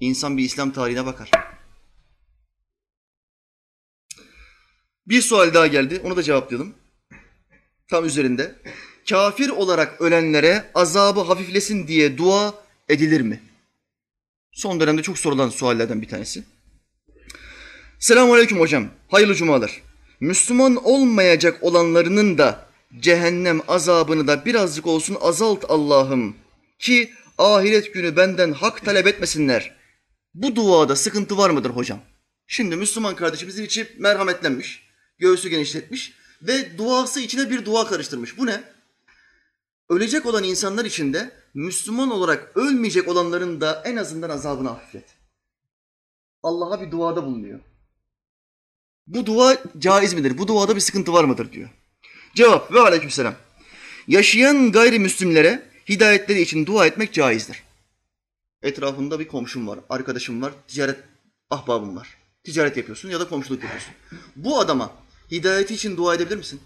İnsan 0.00 0.38
bir 0.38 0.44
İslam 0.44 0.72
tarihine 0.72 1.06
bakar. 1.06 1.30
Bir 5.06 5.22
sual 5.22 5.54
daha 5.54 5.66
geldi. 5.66 6.00
Onu 6.04 6.16
da 6.16 6.22
cevaplayalım. 6.22 6.74
Tam 7.88 8.04
üzerinde. 8.04 8.54
Kafir 9.08 9.48
olarak 9.48 10.00
ölenlere 10.00 10.70
azabı 10.74 11.20
hafiflesin 11.20 11.86
diye 11.86 12.18
dua 12.18 12.54
edilir 12.88 13.20
mi? 13.20 13.40
Son 14.52 14.80
dönemde 14.80 15.02
çok 15.02 15.18
sorulan 15.18 15.48
suallerden 15.48 16.02
bir 16.02 16.08
tanesi. 16.08 16.44
Selamun 17.98 18.34
Aleyküm 18.34 18.60
hocam. 18.60 18.88
Hayırlı 19.08 19.34
cumalar. 19.34 19.82
Müslüman 20.20 20.84
olmayacak 20.84 21.58
olanlarının 21.60 22.38
da 22.38 22.66
cehennem 23.00 23.60
azabını 23.68 24.26
da 24.26 24.44
birazcık 24.44 24.86
olsun 24.86 25.16
azalt 25.20 25.64
Allah'ım. 25.68 26.36
Ki 26.78 27.10
ahiret 27.38 27.94
günü 27.94 28.16
benden 28.16 28.52
hak 28.52 28.84
talep 28.84 29.06
etmesinler. 29.06 29.76
Bu 30.34 30.56
duada 30.56 30.96
sıkıntı 30.96 31.38
var 31.38 31.50
mıdır 31.50 31.70
hocam? 31.70 31.98
Şimdi 32.46 32.76
Müslüman 32.76 33.16
kardeşimizin 33.16 33.64
içi 33.64 33.88
merhametlenmiş, 33.98 34.85
göğsü 35.18 35.48
genişletmiş 35.48 36.12
ve 36.42 36.78
duası 36.78 37.20
içine 37.20 37.50
bir 37.50 37.64
dua 37.64 37.86
karıştırmış. 37.86 38.38
Bu 38.38 38.46
ne? 38.46 38.64
Ölecek 39.88 40.26
olan 40.26 40.44
insanlar 40.44 40.84
içinde 40.84 41.30
Müslüman 41.54 42.10
olarak 42.10 42.56
ölmeyecek 42.56 43.08
olanların 43.08 43.60
da 43.60 43.82
en 43.84 43.96
azından 43.96 44.30
azabını 44.30 44.68
hafiflet. 44.68 45.04
Allah'a 46.42 46.80
bir 46.80 46.90
duada 46.90 47.24
bulunuyor. 47.24 47.60
Bu 49.06 49.26
dua 49.26 49.56
caiz 49.78 50.14
midir? 50.14 50.38
Bu 50.38 50.48
duada 50.48 50.76
bir 50.76 50.80
sıkıntı 50.80 51.12
var 51.12 51.24
mıdır 51.24 51.52
diyor. 51.52 51.68
Cevap 52.34 52.72
ve 52.72 52.80
aleykümselam. 52.80 53.34
Yaşayan 54.08 54.72
gayrimüslimlere 54.72 55.70
hidayetleri 55.88 56.40
için 56.40 56.66
dua 56.66 56.86
etmek 56.86 57.12
caizdir. 57.12 57.62
Etrafında 58.62 59.20
bir 59.20 59.28
komşum 59.28 59.68
var, 59.68 59.78
arkadaşım 59.88 60.42
var, 60.42 60.52
ticaret 60.68 60.98
ahbabım 61.50 61.96
var. 61.96 62.08
Ticaret 62.44 62.76
yapıyorsun 62.76 63.08
ya 63.08 63.20
da 63.20 63.28
komşuluk 63.28 63.62
yapıyorsun. 63.62 63.92
Bu 64.36 64.60
adama 64.60 64.92
hidayeti 65.30 65.74
için 65.74 65.96
dua 65.96 66.14
edebilir 66.14 66.36
misin? 66.36 66.60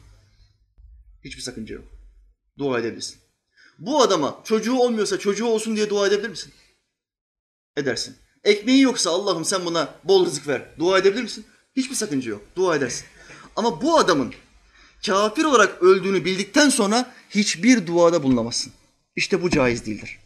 Hiçbir 1.25 1.43
sakınca 1.43 1.75
yok. 1.75 1.85
Dua 2.59 2.81
edebilirsin. 2.81 3.19
Bu 3.79 4.03
adama 4.03 4.41
çocuğu 4.45 4.79
olmuyorsa 4.79 5.19
çocuğu 5.19 5.47
olsun 5.47 5.77
diye 5.77 5.91
dua 5.91 6.07
edebilir 6.07 6.29
misin? 6.29 6.53
Edersin. 7.77 8.17
Ekmeği 8.45 8.81
yoksa 8.81 9.11
Allah'ım 9.11 9.45
sen 9.45 9.65
buna 9.65 9.95
bol 10.05 10.27
rızık 10.27 10.49
ver. 10.49 10.63
Dua 10.79 10.99
edebilir 10.99 11.23
misin? 11.23 11.47
Hiçbir 11.77 11.95
sakınca 11.95 12.31
yok. 12.31 12.43
Dua 12.57 12.77
edersin. 12.77 13.07
Ama 13.57 13.83
bu 13.83 13.99
adamın 13.99 14.35
kafir 15.07 15.45
olarak 15.45 15.83
öldüğünü 15.83 16.25
bildikten 16.25 16.69
sonra 16.69 17.15
hiçbir 17.31 17.87
duada 17.87 18.23
bulunamazsın. 18.23 18.73
İşte 19.17 19.43
bu 19.43 19.51
caiz 19.51 19.87
değildir. 19.87 20.19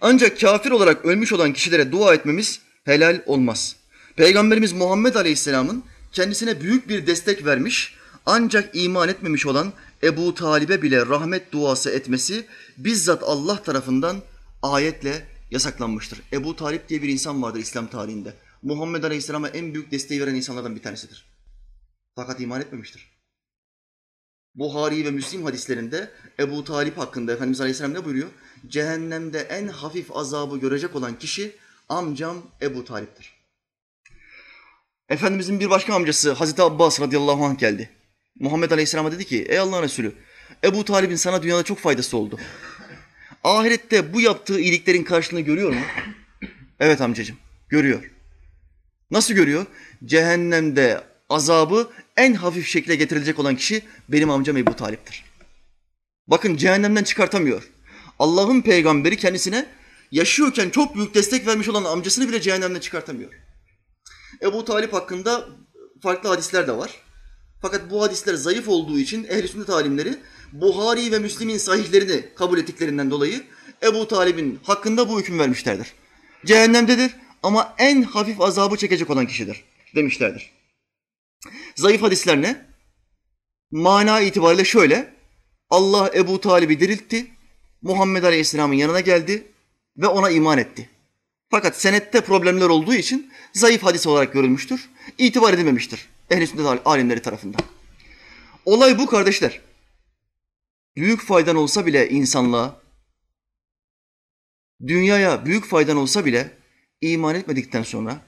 Ancak 0.00 0.40
kafir 0.40 0.70
olarak 0.70 1.04
ölmüş 1.04 1.32
olan 1.32 1.52
kişilere 1.52 1.92
dua 1.92 2.14
etmemiz 2.14 2.60
helal 2.84 3.22
olmaz. 3.26 3.76
Peygamberimiz 4.16 4.72
Muhammed 4.72 5.14
Aleyhisselam'ın 5.14 5.84
kendisine 6.12 6.60
büyük 6.60 6.88
bir 6.88 7.06
destek 7.06 7.44
vermiş 7.44 7.94
ancak 8.26 8.70
iman 8.76 9.08
etmemiş 9.08 9.46
olan 9.46 9.72
Ebu 10.02 10.34
Talib'e 10.34 10.82
bile 10.82 11.06
rahmet 11.06 11.52
duası 11.52 11.90
etmesi 11.90 12.46
bizzat 12.78 13.22
Allah 13.22 13.62
tarafından 13.62 14.22
ayetle 14.62 15.26
yasaklanmıştır. 15.50 16.22
Ebu 16.32 16.56
Talip 16.56 16.88
diye 16.88 17.02
bir 17.02 17.08
insan 17.08 17.42
vardır 17.42 17.60
İslam 17.60 17.86
tarihinde. 17.86 18.34
Muhammed 18.62 19.02
Aleyhisselam'a 19.02 19.48
en 19.48 19.74
büyük 19.74 19.90
desteği 19.90 20.20
veren 20.20 20.34
insanlardan 20.34 20.76
bir 20.76 20.82
tanesidir. 20.82 21.26
Fakat 22.16 22.40
iman 22.40 22.60
etmemiştir. 22.60 23.10
Buhari 24.54 25.04
ve 25.04 25.10
Müslim 25.10 25.44
hadislerinde 25.44 26.10
Ebu 26.38 26.64
Talip 26.64 26.98
hakkında 26.98 27.32
Efendimiz 27.32 27.60
Aleyhisselam 27.60 27.94
ne 27.94 28.04
buyuruyor? 28.04 28.28
Cehennemde 28.68 29.40
en 29.40 29.68
hafif 29.68 30.16
azabı 30.16 30.58
görecek 30.58 30.96
olan 30.96 31.18
kişi 31.18 31.56
amcam 31.88 32.42
Ebu 32.62 32.84
Talip'tir. 32.84 33.39
Efendimizin 35.10 35.60
bir 35.60 35.70
başka 35.70 35.94
amcası 35.94 36.32
Hazreti 36.32 36.62
Abbas 36.62 37.00
radıyallahu 37.00 37.44
anh 37.44 37.58
geldi. 37.58 37.90
Muhammed 38.40 38.70
Aleyhisselam'a 38.70 39.12
dedi 39.12 39.24
ki 39.24 39.46
ey 39.48 39.58
Allah'ın 39.58 39.82
Resulü 39.82 40.12
Ebu 40.64 40.84
Talib'in 40.84 41.16
sana 41.16 41.42
dünyada 41.42 41.62
çok 41.62 41.78
faydası 41.78 42.16
oldu. 42.16 42.38
Ahirette 43.44 44.12
bu 44.12 44.20
yaptığı 44.20 44.60
iyiliklerin 44.60 45.04
karşılığını 45.04 45.40
görüyor 45.40 45.72
mu? 45.72 45.80
Evet 46.80 47.00
amcacığım 47.00 47.36
görüyor. 47.68 48.10
Nasıl 49.10 49.34
görüyor? 49.34 49.66
Cehennemde 50.04 51.00
azabı 51.28 51.90
en 52.16 52.34
hafif 52.34 52.66
şekilde 52.68 52.96
getirilecek 52.96 53.38
olan 53.38 53.56
kişi 53.56 53.82
benim 54.08 54.30
amcam 54.30 54.56
Ebu 54.56 54.76
Talip'tir. 54.76 55.24
Bakın 56.26 56.56
cehennemden 56.56 57.04
çıkartamıyor. 57.04 57.70
Allah'ın 58.18 58.62
peygamberi 58.62 59.16
kendisine 59.16 59.66
yaşıyorken 60.12 60.70
çok 60.70 60.96
büyük 60.96 61.14
destek 61.14 61.46
vermiş 61.46 61.68
olan 61.68 61.84
amcasını 61.84 62.28
bile 62.28 62.40
cehennemden 62.40 62.80
çıkartamıyor. 62.80 63.30
Ebu 64.42 64.64
Talip 64.64 64.92
hakkında 64.92 65.48
farklı 66.02 66.28
hadisler 66.28 66.66
de 66.66 66.76
var. 66.76 66.90
Fakat 67.62 67.90
bu 67.90 68.02
hadisler 68.02 68.34
zayıf 68.34 68.68
olduğu 68.68 68.98
için 68.98 69.24
ehl-i 69.24 69.48
sünnet 69.48 69.70
alimleri 69.70 70.16
Buhari 70.52 71.12
ve 71.12 71.18
Müslim'in 71.18 71.58
sahihlerini 71.58 72.34
kabul 72.34 72.58
ettiklerinden 72.58 73.10
dolayı 73.10 73.44
Ebu 73.82 74.08
Talib'in 74.08 74.60
hakkında 74.62 75.08
bu 75.08 75.20
hüküm 75.20 75.38
vermişlerdir. 75.38 75.92
Cehennemdedir 76.46 77.12
ama 77.42 77.74
en 77.78 78.02
hafif 78.02 78.40
azabı 78.40 78.76
çekecek 78.76 79.10
olan 79.10 79.26
kişidir 79.26 79.64
demişlerdir. 79.94 80.50
Zayıf 81.76 82.02
hadisler 82.02 82.42
ne? 82.42 82.66
Mana 83.70 84.20
itibariyle 84.20 84.64
şöyle. 84.64 85.14
Allah 85.70 86.10
Ebu 86.14 86.40
Talib'i 86.40 86.80
diriltti. 86.80 87.26
Muhammed 87.82 88.22
Aleyhisselam'ın 88.22 88.74
yanına 88.74 89.00
geldi 89.00 89.46
ve 89.96 90.06
ona 90.06 90.30
iman 90.30 90.58
etti. 90.58 90.88
Fakat 91.50 91.80
senette 91.80 92.20
problemler 92.20 92.68
olduğu 92.68 92.94
için 92.94 93.32
zayıf 93.52 93.82
hadis 93.82 94.06
olarak 94.06 94.32
görülmüştür. 94.32 94.90
İtibar 95.18 95.54
edilmemiştir 95.54 96.08
ehl-i 96.30 96.46
sünnet 96.46 96.80
alimleri 96.84 97.22
tarafından. 97.22 97.60
Olay 98.64 98.98
bu 98.98 99.06
kardeşler. 99.06 99.60
Büyük 100.96 101.22
faydan 101.22 101.56
olsa 101.56 101.86
bile 101.86 102.08
insanlığa, 102.08 102.80
dünyaya 104.86 105.44
büyük 105.44 105.64
faydan 105.64 105.96
olsa 105.96 106.24
bile 106.24 106.50
iman 107.00 107.34
etmedikten 107.34 107.82
sonra, 107.82 108.22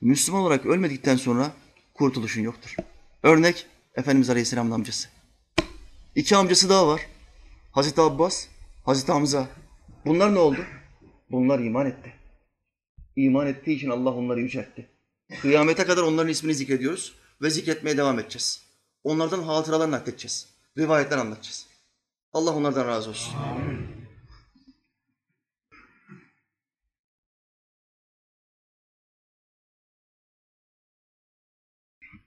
Müslüman 0.00 0.42
olarak 0.42 0.66
ölmedikten 0.66 1.16
sonra 1.16 1.52
kurtuluşun 1.94 2.42
yoktur. 2.42 2.76
Örnek 3.22 3.66
Efendimiz 3.94 4.30
Aleyhisselam'ın 4.30 4.70
amcası. 4.70 5.08
İki 6.14 6.36
amcası 6.36 6.68
daha 6.68 6.88
var. 6.88 7.00
Hazreti 7.72 8.00
Abbas, 8.00 8.46
Hazreti 8.84 9.12
Hamza. 9.12 9.48
Bunlar 10.06 10.34
ne 10.34 10.38
oldu? 10.38 10.64
Bunlar 11.30 11.60
iman 11.60 11.86
etti. 11.86 12.21
İman 13.16 13.46
ettiği 13.46 13.76
için 13.76 13.90
Allah 13.90 14.10
onları 14.10 14.40
yüceltti. 14.40 14.88
Kıyamete 15.40 15.84
kadar 15.84 16.02
onların 16.02 16.30
ismini 16.30 16.54
zikrediyoruz 16.54 17.14
ve 17.42 17.50
zikretmeye 17.50 17.96
devam 17.96 18.18
edeceğiz. 18.18 18.62
Onlardan 19.04 19.42
hatıralar 19.42 19.90
nakledeceğiz. 19.90 20.48
Rivayetler 20.78 21.18
anlatacağız. 21.18 21.66
Allah 22.32 22.56
onlardan 22.56 22.86
razı 22.86 23.10
olsun. 23.10 23.34
Amin. 23.36 24.02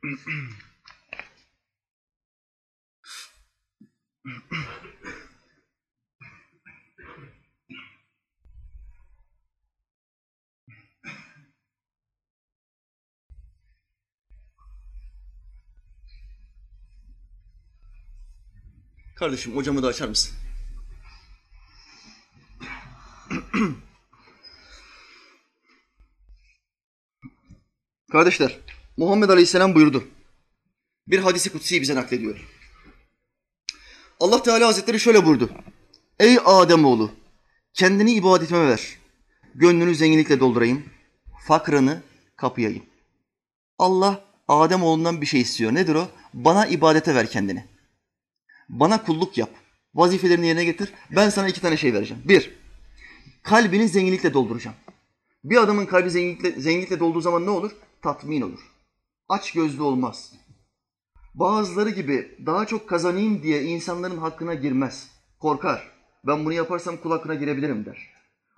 Kardeşim 19.15 19.55
hocamı 19.55 19.83
da 19.83 19.87
açar 19.87 20.07
mısın? 20.07 20.33
Kardeşler, 28.11 28.59
Muhammed 28.97 29.29
Aleyhisselam 29.29 29.75
buyurdu. 29.75 30.03
Bir 31.07 31.19
hadisi 31.19 31.51
kutsi 31.51 31.81
bize 31.81 31.95
naklediyor. 31.95 32.47
Allah 34.19 34.43
Teala 34.43 34.67
Hazretleri 34.67 34.99
şöyle 34.99 35.25
buyurdu. 35.25 35.49
Ey 36.19 36.37
Ademoğlu, 36.45 37.11
kendini 37.73 38.11
ibadetime 38.11 38.67
ver. 38.67 38.97
Gönlünü 39.55 39.95
zenginlikle 39.95 40.39
doldurayım. 40.39 40.85
Fakrını 41.47 42.01
kapayayım. 42.37 42.83
Allah 43.79 44.25
Ademoğlundan 44.47 45.21
bir 45.21 45.25
şey 45.25 45.41
istiyor. 45.41 45.73
Nedir 45.73 45.95
o? 45.95 46.07
Bana 46.33 46.67
ibadete 46.67 47.15
ver 47.15 47.29
kendini. 47.29 47.74
Bana 48.69 49.03
kulluk 49.03 49.37
yap. 49.37 49.49
Vazifelerini 49.95 50.47
yerine 50.47 50.65
getir. 50.65 50.93
Ben 51.15 51.29
sana 51.29 51.47
iki 51.47 51.61
tane 51.61 51.77
şey 51.77 51.93
vereceğim. 51.93 52.23
Bir, 52.25 52.51
kalbini 53.43 53.87
zenginlikle 53.87 54.33
dolduracağım. 54.33 54.77
Bir 55.43 55.57
adamın 55.57 55.85
kalbi 55.85 56.09
zenginlikle, 56.09 56.51
zenginlikle 56.51 56.99
dolduğu 56.99 57.21
zaman 57.21 57.45
ne 57.45 57.49
olur? 57.49 57.71
Tatmin 58.01 58.41
olur. 58.41 58.59
Aç 59.29 59.51
gözlü 59.51 59.81
olmaz. 59.81 60.31
Bazıları 61.33 61.89
gibi 61.89 62.37
daha 62.45 62.65
çok 62.65 62.89
kazanayım 62.89 63.43
diye 63.43 63.63
insanların 63.63 64.17
hakkına 64.17 64.53
girmez. 64.53 65.07
Korkar. 65.39 65.91
Ben 66.27 66.45
bunu 66.45 66.53
yaparsam 66.53 66.97
kul 66.97 67.11
hakkına 67.11 67.35
girebilirim 67.35 67.85
der. 67.85 67.97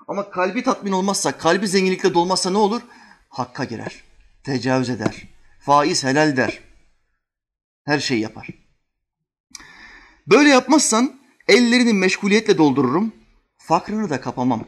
Ama 0.07 0.29
kalbi 0.29 0.63
tatmin 0.63 0.91
olmazsa, 0.91 1.37
kalbi 1.37 1.67
zenginlikle 1.67 2.13
dolmazsa 2.13 2.49
ne 2.49 2.57
olur? 2.57 2.81
Hakka 3.29 3.63
girer. 3.63 4.03
Tecavüz 4.43 4.89
eder. 4.89 5.27
Faiz 5.59 6.03
helal 6.03 6.37
der. 6.37 6.59
Her 7.85 7.99
şeyi 7.99 8.21
yapar. 8.21 8.47
Böyle 10.29 10.49
yapmazsan 10.49 11.19
ellerini 11.47 11.93
meşguliyetle 11.93 12.57
doldururum, 12.57 13.13
fakrını 13.57 14.09
da 14.09 14.21
kapamam. 14.21 14.65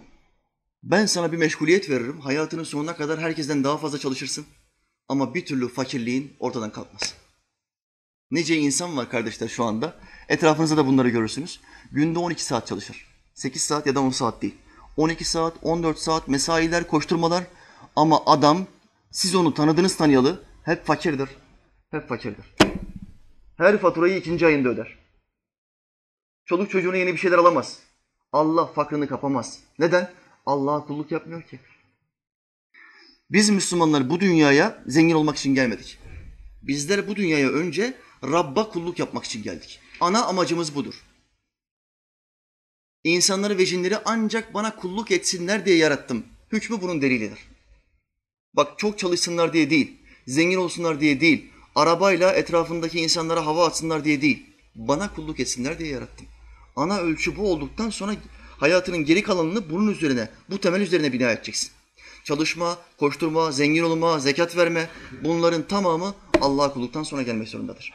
Ben 0.84 1.06
sana 1.06 1.32
bir 1.32 1.38
meşguliyet 1.38 1.90
veririm, 1.90 2.20
hayatının 2.20 2.64
sonuna 2.64 2.96
kadar 2.96 3.20
herkesten 3.20 3.64
daha 3.64 3.78
fazla 3.78 3.98
çalışırsın. 3.98 4.46
Ama 5.08 5.34
bir 5.34 5.46
türlü 5.46 5.68
fakirliğin 5.68 6.34
ortadan 6.40 6.72
kalkmaz. 6.72 7.16
Nice 8.32 8.58
insan 8.58 8.98
var 8.98 9.10
kardeşler 9.10 9.48
şu 9.48 9.64
anda. 9.64 10.00
Etrafınızda 10.30 10.78
da 10.78 10.88
bunları 10.88 11.10
görürsünüz. 11.10 11.60
Günde 11.92 12.20
12 12.20 12.44
saat 12.44 12.68
çalışır. 12.68 13.06
8 13.34 13.62
saat 13.62 13.88
ya 13.88 13.96
da 13.96 14.02
10 14.02 14.10
saat 14.10 14.42
değil. 14.42 14.56
12 14.98 15.26
saat, 15.26 15.54
14 15.62 16.00
saat 16.00 16.28
mesailer, 16.28 16.88
koşturmalar. 16.88 17.44
Ama 17.96 18.22
adam, 18.26 18.66
siz 19.12 19.36
onu 19.36 19.54
tanıdınız 19.54 19.98
tanıyalı, 19.98 20.44
hep 20.64 20.86
fakirdir. 20.86 21.30
Hep 21.92 22.10
fakirdir. 22.10 22.46
Her 23.58 23.78
faturayı 23.78 24.18
ikinci 24.18 24.46
ayında 24.46 24.70
öder. 24.70 24.99
Çoluk 26.50 26.72
çocuğuna 26.72 26.98
yeni 26.98 27.14
bir 27.14 27.18
şeyler 27.18 27.38
alamaz. 27.38 27.80
Allah 28.32 28.66
fakrını 28.66 29.08
kapamaz. 29.08 29.60
Neden? 29.80 30.12
Allah'a 30.46 30.86
kulluk 30.86 31.12
yapmıyor 31.12 31.42
ki. 31.42 31.60
Biz 33.32 33.50
Müslümanlar 33.50 34.10
bu 34.10 34.20
dünyaya 34.20 34.84
zengin 34.88 35.16
olmak 35.16 35.38
için 35.38 35.56
gelmedik. 35.56 36.00
Bizler 36.62 37.08
bu 37.08 37.16
dünyaya 37.16 37.50
önce 37.50 37.94
Rabb'a 38.24 38.70
kulluk 38.70 39.00
yapmak 39.00 39.24
için 39.24 39.44
geldik. 39.44 39.80
Ana 40.00 40.26
amacımız 40.26 40.76
budur. 40.76 41.04
İnsanları 43.04 43.58
ve 43.58 43.66
cinleri 43.66 43.98
ancak 44.06 44.54
bana 44.54 44.76
kulluk 44.76 45.12
etsinler 45.12 45.66
diye 45.66 45.78
yarattım. 45.78 46.26
Hükmü 46.52 46.82
bunun 46.82 47.02
delilidir. 47.02 47.40
Bak 48.54 48.80
çok 48.80 49.00
çalışsınlar 49.00 49.54
diye 49.54 49.70
değil, 49.70 49.98
zengin 50.28 50.58
olsunlar 50.58 51.00
diye 51.00 51.22
değil, 51.22 51.52
arabayla 51.76 52.34
etrafındaki 52.34 53.00
insanlara 53.00 53.46
hava 53.46 53.68
atsınlar 53.68 54.04
diye 54.04 54.22
değil. 54.22 54.46
Bana 54.76 55.14
kulluk 55.14 55.40
etsinler 55.40 55.80
diye 55.80 55.90
yarattım. 55.90 56.28
Ana 56.80 56.98
ölçü 56.98 57.38
bu 57.38 57.52
olduktan 57.52 57.90
sonra 57.90 58.16
hayatının 58.58 59.06
geri 59.06 59.24
kalanını 59.24 59.70
bunun 59.70 59.92
üzerine, 59.92 60.30
bu 60.50 60.60
temel 60.60 60.82
üzerine 60.82 61.14
bina 61.14 61.32
edeceksin. 61.32 61.72
Çalışma, 62.24 62.78
koşturma, 62.98 63.52
zengin 63.52 63.84
olma, 63.84 64.20
zekat 64.20 64.58
verme 64.58 64.90
bunların 65.24 65.68
tamamı 65.68 66.16
Allah'a 66.42 66.74
kulluktan 66.74 67.04
sonra 67.04 67.22
gelmek 67.22 67.48
zorundadır. 67.48 67.94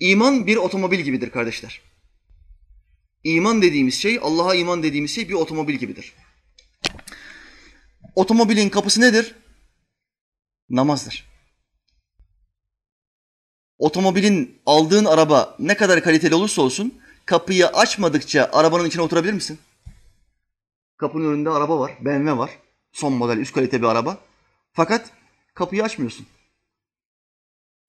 İman 0.00 0.46
bir 0.46 0.56
otomobil 0.56 1.00
gibidir 1.00 1.30
kardeşler. 1.30 1.80
İman 3.24 3.62
dediğimiz 3.62 3.94
şey, 3.94 4.18
Allah'a 4.22 4.54
iman 4.54 4.82
dediğimiz 4.82 5.14
şey 5.14 5.28
bir 5.28 5.34
otomobil 5.34 5.74
gibidir. 5.74 6.12
Otomobilin 8.14 8.68
kapısı 8.68 9.00
nedir? 9.00 9.34
Namazdır. 10.70 11.26
Otomobilin 13.78 14.60
aldığın 14.66 15.04
araba 15.04 15.56
ne 15.58 15.76
kadar 15.76 16.04
kaliteli 16.04 16.34
olursa 16.34 16.62
olsun 16.62 17.03
kapıyı 17.26 17.66
açmadıkça 17.66 18.50
arabanın 18.52 18.84
içine 18.84 19.02
oturabilir 19.02 19.32
misin? 19.32 19.58
Kapının 20.96 21.32
önünde 21.32 21.50
araba 21.50 21.80
var, 21.80 21.98
BMW 22.00 22.38
var. 22.38 22.58
Son 22.92 23.12
model, 23.12 23.38
üst 23.38 23.54
kalite 23.54 23.82
bir 23.82 23.86
araba. 23.86 24.18
Fakat 24.72 25.10
kapıyı 25.54 25.84
açmıyorsun. 25.84 26.26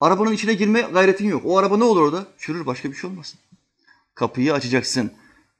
Arabanın 0.00 0.32
içine 0.32 0.54
girme 0.54 0.80
gayretin 0.80 1.28
yok. 1.28 1.42
O 1.44 1.58
araba 1.58 1.76
ne 1.76 1.84
olur 1.84 2.02
orada? 2.02 2.26
Çürür, 2.38 2.66
başka 2.66 2.90
bir 2.90 2.96
şey 2.96 3.10
olmasın. 3.10 3.40
Kapıyı 4.14 4.54
açacaksın. 4.54 5.12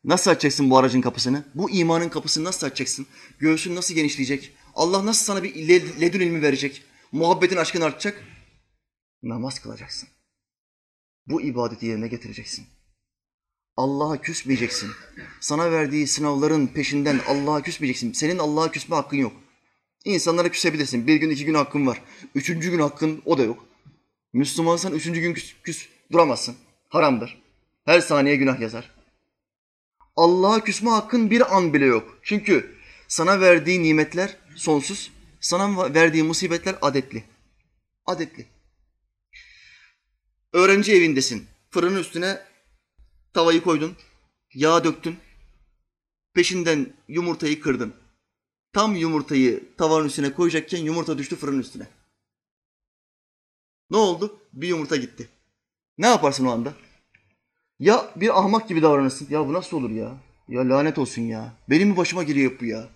Nasıl 0.05 0.31
açacaksın 0.31 0.71
bu 0.71 0.79
aracın 0.79 1.01
kapısını? 1.01 1.45
Bu 1.55 1.71
imanın 1.71 2.09
kapısını 2.09 2.45
nasıl 2.45 2.67
açacaksın? 2.67 3.07
Göğsün 3.39 3.77
nasıl 3.77 3.95
genişleyecek? 3.95 4.53
Allah 4.75 5.07
nasıl 5.07 5.25
sana 5.25 5.43
bir 5.43 5.69
ledün 6.01 6.21
ilmi 6.21 6.43
verecek? 6.43 6.83
Muhabbetin 7.13 7.57
aşkın 7.57 7.81
artacak? 7.81 8.23
Namaz 9.23 9.59
kılacaksın. 9.59 10.09
Bu 11.27 11.43
ibadeti 11.43 11.87
yerine 11.87 12.09
getireceksin. 12.09 12.67
Allah'a 13.77 14.21
küsmeyeceksin. 14.21 14.91
Sana 15.41 15.73
verdiği 15.73 16.07
sınavların 16.07 16.67
peşinden 16.67 17.21
Allah'a 17.27 17.63
küsmeyeceksin. 17.63 18.13
Senin 18.13 18.39
Allah'a 18.39 18.71
küsme 18.71 18.97
hakkın 18.97 19.17
yok. 19.17 19.33
İnsanlara 20.05 20.49
küsebilirsin. 20.49 21.07
Bir 21.07 21.17
gün, 21.17 21.31
iki 21.31 21.45
gün 21.45 21.55
hakkın 21.55 21.87
var. 21.87 22.03
Üçüncü 22.35 22.71
gün 22.71 22.79
hakkın 22.79 23.23
o 23.25 23.39
da 23.39 23.43
yok. 23.43 23.67
Müslümansan 24.33 24.93
üçüncü 24.93 25.21
gün 25.21 25.35
küs, 25.35 25.55
küs 25.63 25.87
duramazsın. 26.13 26.57
Haramdır. 26.89 27.43
Her 27.85 28.01
saniye 28.01 28.37
günah 28.37 28.61
yazar. 28.61 28.91
Allah'a 30.17 30.65
küsme 30.65 30.91
hakkın 30.91 31.31
bir 31.31 31.57
an 31.57 31.75
bile 31.75 31.85
yok. 31.85 32.19
Çünkü 32.23 32.77
sana 33.09 33.41
verdiği 33.41 33.83
nimetler 33.83 34.37
sonsuz. 34.55 35.13
Sana 35.41 35.95
verdiği 35.95 36.23
musibetler 36.23 36.77
adetli. 36.83 37.25
Adetli. 38.07 38.47
Öğrenci 40.53 40.93
evindesin. 40.93 41.47
Fırının 41.71 42.01
üstüne 42.01 42.41
tavayı 43.37 43.63
koydun. 43.63 43.97
Yağ 44.55 44.85
döktün. 44.85 45.17
Peşinden 46.35 46.93
yumurtayı 47.09 47.61
kırdın. 47.61 47.95
Tam 48.73 48.97
yumurtayı 48.97 49.77
tavanın 49.77 50.07
üstüne 50.07 50.33
koyacakken 50.35 50.79
yumurta 50.79 51.19
düştü 51.19 51.37
fırının 51.37 51.61
üstüne. 51.61 51.87
Ne 53.91 53.97
oldu? 53.97 54.41
Bir 54.53 54.69
yumurta 54.69 54.97
gitti. 54.97 55.29
Ne 55.99 56.07
yaparsın 56.07 56.47
o 56.47 56.51
anda? 56.51 56.75
Ya 57.79 58.13
bir 58.17 58.39
ahmak 58.39 58.69
gibi 58.69 58.83
davranırsın. 58.83 59.27
Ya 59.31 59.49
bu 59.49 59.53
nasıl 59.53 59.77
olur 59.77 59.91
ya? 59.91 60.17
Ya 60.49 60.69
lanet 60.69 60.99
olsun 60.99 61.23
ya. 61.23 61.57
Benim 61.71 61.89
mi 61.89 61.97
başıma 61.97 62.23
geliyor 62.23 62.53
bu 62.61 62.65
ya? 62.65 62.89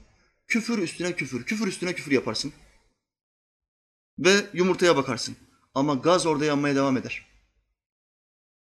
Küfür 0.47 0.79
üstüne 0.79 1.13
küfür, 1.17 1.45
küfür 1.45 1.67
üstüne 1.67 1.95
küfür 1.95 2.13
yaparsın. 2.13 2.53
Ve 4.19 4.47
yumurtaya 4.53 4.97
bakarsın. 4.97 5.37
Ama 5.75 5.95
gaz 5.95 6.27
orada 6.27 6.45
yanmaya 6.45 6.75
devam 6.77 6.97
eder. 6.97 7.30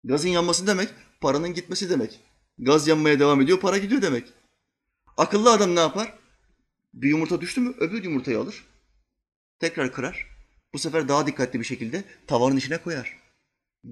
Gazın 0.04 0.30
yanması 0.30 0.68
demek, 0.68 0.90
paranın 1.22 1.54
gitmesi 1.54 1.90
demek. 1.90 2.20
Gaz 2.60 2.88
yanmaya 2.88 3.20
devam 3.20 3.42
ediyor, 3.42 3.60
para 3.60 3.78
gidiyor 3.78 4.02
demek. 4.02 4.34
Akıllı 5.18 5.52
adam 5.52 5.76
ne 5.76 5.80
yapar? 5.80 6.14
Bir 6.94 7.10
yumurta 7.10 7.42
düştü 7.42 7.62
mü 7.62 7.74
öbür 7.80 8.04
yumurtayı 8.04 8.40
alır. 8.40 8.66
Tekrar 9.60 9.92
kırar. 9.92 10.28
Bu 10.74 10.80
sefer 10.80 11.08
daha 11.08 11.28
dikkatli 11.28 11.60
bir 11.60 11.66
şekilde 11.66 12.04
tavanın 12.28 12.58
içine 12.58 12.78
koyar. 12.78 13.18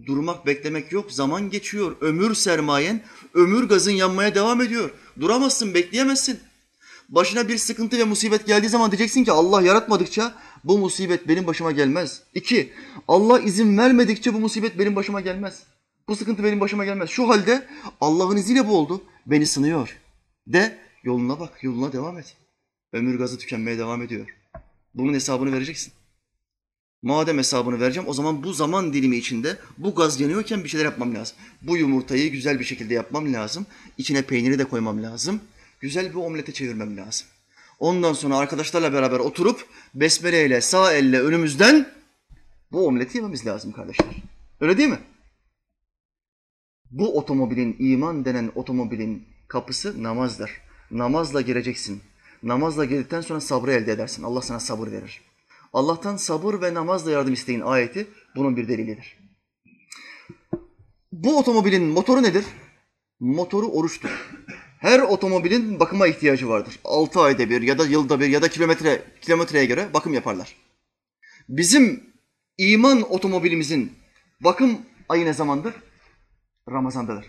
Durmak, 0.05 0.45
beklemek 0.45 0.91
yok. 0.91 1.11
Zaman 1.11 1.49
geçiyor. 1.49 1.95
Ömür 2.01 2.35
sermayen, 2.35 3.03
ömür 3.33 3.63
gazın 3.63 3.91
yanmaya 3.91 4.35
devam 4.35 4.61
ediyor. 4.61 4.91
Duramazsın, 5.19 5.73
bekleyemezsin. 5.73 6.39
Başına 7.09 7.47
bir 7.47 7.57
sıkıntı 7.57 7.97
ve 7.97 8.03
musibet 8.03 8.47
geldiği 8.47 8.69
zaman 8.69 8.91
diyeceksin 8.91 9.23
ki 9.23 9.31
Allah 9.31 9.61
yaratmadıkça 9.61 10.35
bu 10.63 10.77
musibet 10.77 11.27
benim 11.27 11.47
başıma 11.47 11.71
gelmez. 11.71 12.21
İki, 12.33 12.73
Allah 13.07 13.39
izin 13.39 13.77
vermedikçe 13.77 14.33
bu 14.33 14.39
musibet 14.39 14.79
benim 14.79 14.95
başıma 14.95 15.21
gelmez. 15.21 15.63
Bu 16.09 16.15
sıkıntı 16.15 16.43
benim 16.43 16.59
başıma 16.59 16.85
gelmez. 16.85 17.09
Şu 17.09 17.29
halde 17.29 17.67
Allah'ın 18.01 18.37
izniyle 18.37 18.67
bu 18.67 18.77
oldu. 18.77 19.03
Beni 19.25 19.45
sınıyor. 19.45 19.97
De 20.47 20.77
yoluna 21.03 21.39
bak, 21.39 21.63
yoluna 21.63 21.93
devam 21.93 22.17
et. 22.17 22.37
Ömür 22.93 23.19
gazı 23.19 23.37
tükenmeye 23.37 23.77
devam 23.77 24.01
ediyor. 24.01 24.27
Bunun 24.93 25.13
hesabını 25.13 25.51
vereceksin. 25.51 25.93
Madem 27.01 27.37
hesabını 27.37 27.79
vereceğim 27.79 28.09
o 28.09 28.13
zaman 28.13 28.43
bu 28.43 28.53
zaman 28.53 28.93
dilimi 28.93 29.17
içinde 29.17 29.57
bu 29.77 29.95
gaz 29.95 30.19
yanıyorken 30.19 30.63
bir 30.63 30.69
şeyler 30.69 30.85
yapmam 30.85 31.15
lazım. 31.15 31.37
Bu 31.61 31.77
yumurtayı 31.77 32.31
güzel 32.31 32.59
bir 32.59 32.65
şekilde 32.65 32.93
yapmam 32.93 33.33
lazım. 33.33 33.65
İçine 33.97 34.21
peyniri 34.21 34.59
de 34.59 34.65
koymam 34.65 35.03
lazım. 35.03 35.41
Güzel 35.79 36.09
bir 36.09 36.15
omlete 36.15 36.53
çevirmem 36.53 36.97
lazım. 36.97 37.27
Ondan 37.79 38.13
sonra 38.13 38.37
arkadaşlarla 38.37 38.93
beraber 38.93 39.19
oturup 39.19 39.65
besmele 39.95 40.45
ile 40.45 40.61
sağ 40.61 40.93
elle 40.93 41.21
önümüzden 41.21 41.91
bu 42.71 42.87
omleti 42.87 43.17
yememiz 43.17 43.45
lazım 43.45 43.71
kardeşler. 43.71 44.15
Öyle 44.61 44.77
değil 44.77 44.89
mi? 44.89 44.99
Bu 46.91 47.17
otomobilin, 47.17 47.75
iman 47.79 48.25
denen 48.25 48.51
otomobilin 48.55 49.25
kapısı 49.47 50.03
namazdır. 50.03 50.51
Namazla 50.91 51.41
gireceksin. 51.41 52.01
Namazla 52.43 52.85
girdikten 52.85 53.21
sonra 53.21 53.41
sabrı 53.41 53.71
elde 53.71 53.91
edersin. 53.91 54.23
Allah 54.23 54.41
sana 54.41 54.59
sabır 54.59 54.91
verir. 54.91 55.21
Allah'tan 55.73 56.15
sabır 56.15 56.61
ve 56.61 56.73
namazla 56.73 57.11
yardım 57.11 57.33
isteyin 57.33 57.61
ayeti 57.61 58.07
bunun 58.35 58.57
bir 58.57 58.67
delilidir. 58.67 59.17
Bu 61.11 61.37
otomobilin 61.37 61.83
motoru 61.83 62.23
nedir? 62.23 62.45
Motoru 63.19 63.67
oruçtur. 63.67 64.09
Her 64.79 64.99
otomobilin 64.99 65.79
bakıma 65.79 66.07
ihtiyacı 66.07 66.49
vardır. 66.49 66.79
6 66.83 67.19
ayda 67.19 67.49
bir 67.49 67.61
ya 67.61 67.77
da 67.77 67.85
yılda 67.85 68.19
bir 68.19 68.27
ya 68.27 68.41
da 68.41 68.47
kilometre 68.47 69.03
kilometreye 69.21 69.65
göre 69.65 69.89
bakım 69.93 70.13
yaparlar. 70.13 70.55
Bizim 71.49 72.03
iman 72.57 73.11
otomobilimizin 73.11 73.93
bakım 74.43 74.77
ayı 75.09 75.25
ne 75.25 75.33
zamandır? 75.33 75.73
Ramazan'dadır. 76.71 77.25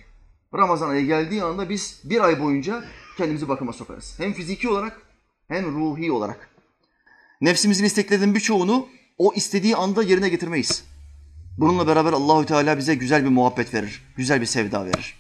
Ramazan 0.54 0.88
ayı 0.88 1.06
geldiği 1.06 1.42
anda 1.42 1.68
biz 1.68 2.00
bir 2.04 2.20
ay 2.20 2.40
boyunca 2.40 2.84
kendimizi 3.16 3.48
bakıma 3.48 3.72
sokarız. 3.72 4.14
Hem 4.18 4.32
fiziki 4.32 4.68
olarak 4.68 5.02
hem 5.48 5.74
ruhi 5.74 6.12
olarak. 6.12 6.50
Nefsimizin 7.40 7.84
isteklerinin 7.84 8.34
birçoğunu 8.34 8.88
o 9.18 9.34
istediği 9.34 9.76
anda 9.76 10.02
yerine 10.02 10.28
getirmeyiz. 10.28 10.84
Bununla 11.58 11.86
beraber 11.86 12.12
Allahü 12.12 12.46
Teala 12.46 12.78
bize 12.78 12.94
güzel 12.94 13.24
bir 13.24 13.28
muhabbet 13.28 13.74
verir, 13.74 14.02
güzel 14.16 14.40
bir 14.40 14.46
sevda 14.46 14.86
verir. 14.86 15.16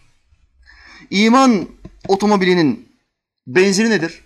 İman 1.10 1.68
otomobilinin 2.08 2.88
benzini 3.46 3.90
nedir? 3.90 4.24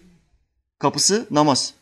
Kapısı 0.78 1.26
namaz. 1.30 1.74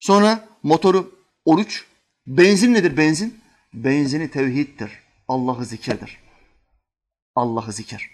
Sonra 0.00 0.48
motoru 0.62 1.12
oruç. 1.44 1.84
Benzin 2.26 2.74
nedir 2.74 2.96
benzin? 2.96 3.40
Benzini 3.74 4.30
tevhiddir. 4.30 4.90
Allah'ı 5.28 5.64
zikirdir. 5.64 6.23
Allah'ı 7.34 7.72
zikir. 7.72 8.10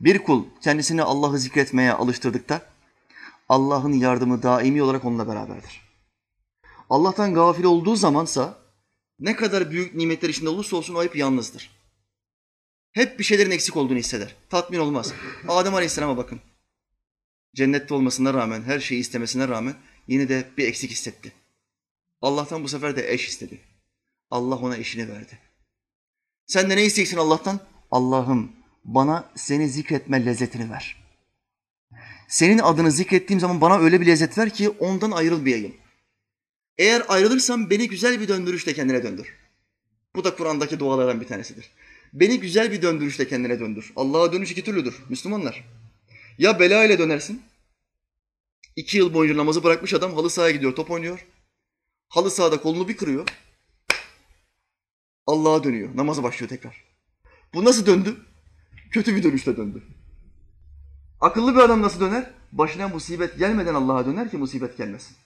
Bir 0.00 0.18
kul 0.18 0.44
kendisini 0.62 1.02
Allah'ı 1.02 1.38
zikretmeye 1.38 1.92
alıştırdıkta 1.92 2.66
Allah'ın 3.48 3.92
yardımı 3.92 4.42
daimi 4.42 4.82
olarak 4.82 5.04
onunla 5.04 5.28
beraberdir. 5.28 5.88
Allah'tan 6.90 7.34
gafil 7.34 7.64
olduğu 7.64 7.96
zamansa 7.96 8.58
ne 9.20 9.36
kadar 9.36 9.70
büyük 9.70 9.94
nimetler 9.94 10.28
içinde 10.28 10.48
olursa 10.48 10.76
olsun 10.76 10.94
o 10.94 11.02
hep 11.02 11.16
yalnızdır. 11.16 11.70
Hep 12.92 13.18
bir 13.18 13.24
şeylerin 13.24 13.50
eksik 13.50 13.76
olduğunu 13.76 13.98
hisseder. 13.98 14.36
Tatmin 14.50 14.78
olmaz. 14.78 15.12
Adem 15.48 15.74
Aleyhisselam'a 15.74 16.16
bakın. 16.16 16.40
Cennette 17.54 17.94
olmasına 17.94 18.34
rağmen, 18.34 18.62
her 18.62 18.80
şeyi 18.80 19.00
istemesine 19.00 19.48
rağmen 19.48 19.74
yine 20.08 20.28
de 20.28 20.48
bir 20.58 20.66
eksik 20.66 20.90
hissetti. 20.90 21.32
Allah'tan 22.22 22.64
bu 22.64 22.68
sefer 22.68 22.96
de 22.96 23.12
eş 23.12 23.28
istedi. 23.28 23.60
Allah 24.30 24.56
ona 24.56 24.76
eşini 24.76 25.08
verdi. 25.08 25.38
Sen 26.46 26.70
de 26.70 26.76
ne 26.76 26.84
isteyeceksin 26.84 27.16
Allah'tan? 27.16 27.60
Allah'ım 27.90 28.52
bana 28.84 29.30
seni 29.34 29.68
zikretme 29.68 30.26
lezzetini 30.26 30.70
ver. 30.70 30.96
Senin 32.28 32.58
adını 32.58 32.90
zikrettiğim 32.90 33.40
zaman 33.40 33.60
bana 33.60 33.78
öyle 33.78 34.00
bir 34.00 34.06
lezzet 34.06 34.38
ver 34.38 34.50
ki 34.50 34.70
ondan 34.70 35.10
ayrılmayayım. 35.10 35.74
Eğer 36.78 37.02
ayrılırsam 37.08 37.70
beni 37.70 37.88
güzel 37.88 38.20
bir 38.20 38.28
döndürüşle 38.28 38.74
kendine 38.74 39.02
döndür. 39.02 39.36
Bu 40.16 40.24
da 40.24 40.36
Kur'an'daki 40.36 40.80
dualardan 40.80 41.20
bir 41.20 41.26
tanesidir. 41.26 41.70
Beni 42.12 42.40
güzel 42.40 42.72
bir 42.72 42.82
döndürüşle 42.82 43.28
kendine 43.28 43.60
döndür. 43.60 43.92
Allah'a 43.96 44.32
dönüş 44.32 44.50
iki 44.50 44.64
türlüdür 44.64 45.02
Müslümanlar. 45.08 45.64
Ya 46.38 46.60
bela 46.60 46.84
ile 46.84 46.98
dönersin. 46.98 47.42
İki 48.76 48.96
yıl 48.96 49.14
boyunca 49.14 49.36
namazı 49.36 49.64
bırakmış 49.64 49.94
adam 49.94 50.14
halı 50.14 50.30
sahaya 50.30 50.52
gidiyor, 50.52 50.76
top 50.76 50.90
oynuyor. 50.90 51.26
Halı 52.08 52.30
sahada 52.30 52.60
kolunu 52.60 52.88
bir 52.88 52.96
kırıyor. 52.96 53.28
Allah'a 55.26 55.64
dönüyor. 55.64 55.96
Namaza 55.96 56.22
başlıyor 56.22 56.48
tekrar. 56.48 56.87
Bu 57.54 57.64
nasıl 57.64 57.86
döndü? 57.86 58.16
Kötü 58.90 59.16
bir 59.16 59.22
dönüşle 59.22 59.56
döndü. 59.56 59.82
Akıllı 61.20 61.54
bir 61.54 61.60
adam 61.60 61.82
nasıl 61.82 62.00
döner? 62.00 62.30
Başına 62.52 62.88
musibet 62.88 63.38
gelmeden 63.38 63.74
Allah'a 63.74 64.06
döner 64.06 64.30
ki 64.30 64.36
musibet 64.36 64.76
gelmesin. 64.76 65.16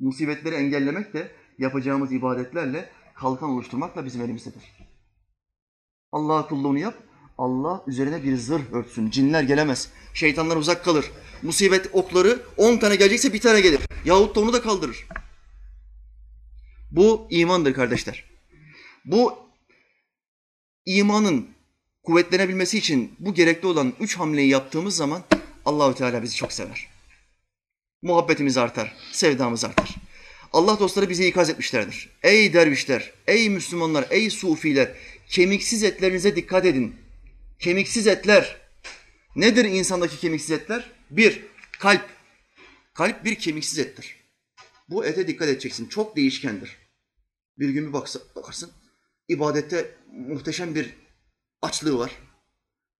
Musibetleri 0.00 0.54
engellemek 0.54 1.14
de 1.14 1.30
yapacağımız 1.58 2.12
ibadetlerle 2.12 2.90
kalkan 3.14 3.50
oluşturmakla 3.50 4.04
bizim 4.04 4.22
elimizdedir. 4.22 4.62
Allah'a 6.12 6.48
kulluğunu 6.48 6.78
yap, 6.78 6.94
Allah 7.38 7.82
üzerine 7.86 8.22
bir 8.22 8.36
zırh 8.36 8.72
örtsün. 8.72 9.10
Cinler 9.10 9.42
gelemez. 9.42 9.92
Şeytanlar 10.14 10.56
uzak 10.56 10.84
kalır. 10.84 11.10
Musibet 11.42 11.90
okları 11.92 12.42
on 12.56 12.76
tane 12.76 12.96
gelecekse 12.96 13.32
bir 13.32 13.40
tane 13.40 13.60
gelir. 13.60 13.80
Yahut 14.04 14.36
da 14.36 14.40
onu 14.40 14.52
da 14.52 14.62
kaldırır. 14.62 15.06
Bu 16.90 17.26
imandır 17.30 17.74
kardeşler. 17.74 18.24
Bu 19.04 19.49
imanın 20.98 21.48
kuvvetlenebilmesi 22.02 22.78
için 22.78 23.14
bu 23.18 23.34
gerekli 23.34 23.66
olan 23.66 23.92
üç 24.00 24.18
hamleyi 24.18 24.48
yaptığımız 24.48 24.96
zaman 24.96 25.24
Allahü 25.64 25.94
Teala 25.94 26.22
bizi 26.22 26.36
çok 26.36 26.52
sever. 26.52 26.88
Muhabbetimiz 28.02 28.56
artar, 28.56 28.96
sevdamız 29.12 29.64
artar. 29.64 29.96
Allah 30.52 30.78
dostları 30.78 31.08
bizi 31.08 31.26
ikaz 31.26 31.50
etmişlerdir. 31.50 32.08
Ey 32.22 32.52
dervişler, 32.52 33.12
ey 33.26 33.50
Müslümanlar, 33.50 34.06
ey 34.10 34.30
sufiler, 34.30 34.92
kemiksiz 35.28 35.82
etlerinize 35.82 36.36
dikkat 36.36 36.66
edin. 36.66 36.96
Kemiksiz 37.58 38.06
etler. 38.06 38.56
Nedir 39.36 39.64
insandaki 39.64 40.18
kemiksiz 40.18 40.50
etler? 40.50 40.90
Bir, 41.10 41.42
kalp. 41.78 42.08
Kalp 42.94 43.24
bir 43.24 43.34
kemiksiz 43.34 43.78
ettir. 43.78 44.16
Bu 44.88 45.04
ete 45.04 45.26
dikkat 45.26 45.48
edeceksin. 45.48 45.86
Çok 45.86 46.16
değişkendir. 46.16 46.76
Bir 47.58 47.68
gün 47.68 47.88
bir 47.88 47.92
baksa, 47.92 48.20
bakarsın, 48.36 48.70
ibadette 49.30 49.96
muhteşem 50.12 50.74
bir 50.74 50.94
açlığı 51.62 51.98
var. 51.98 52.12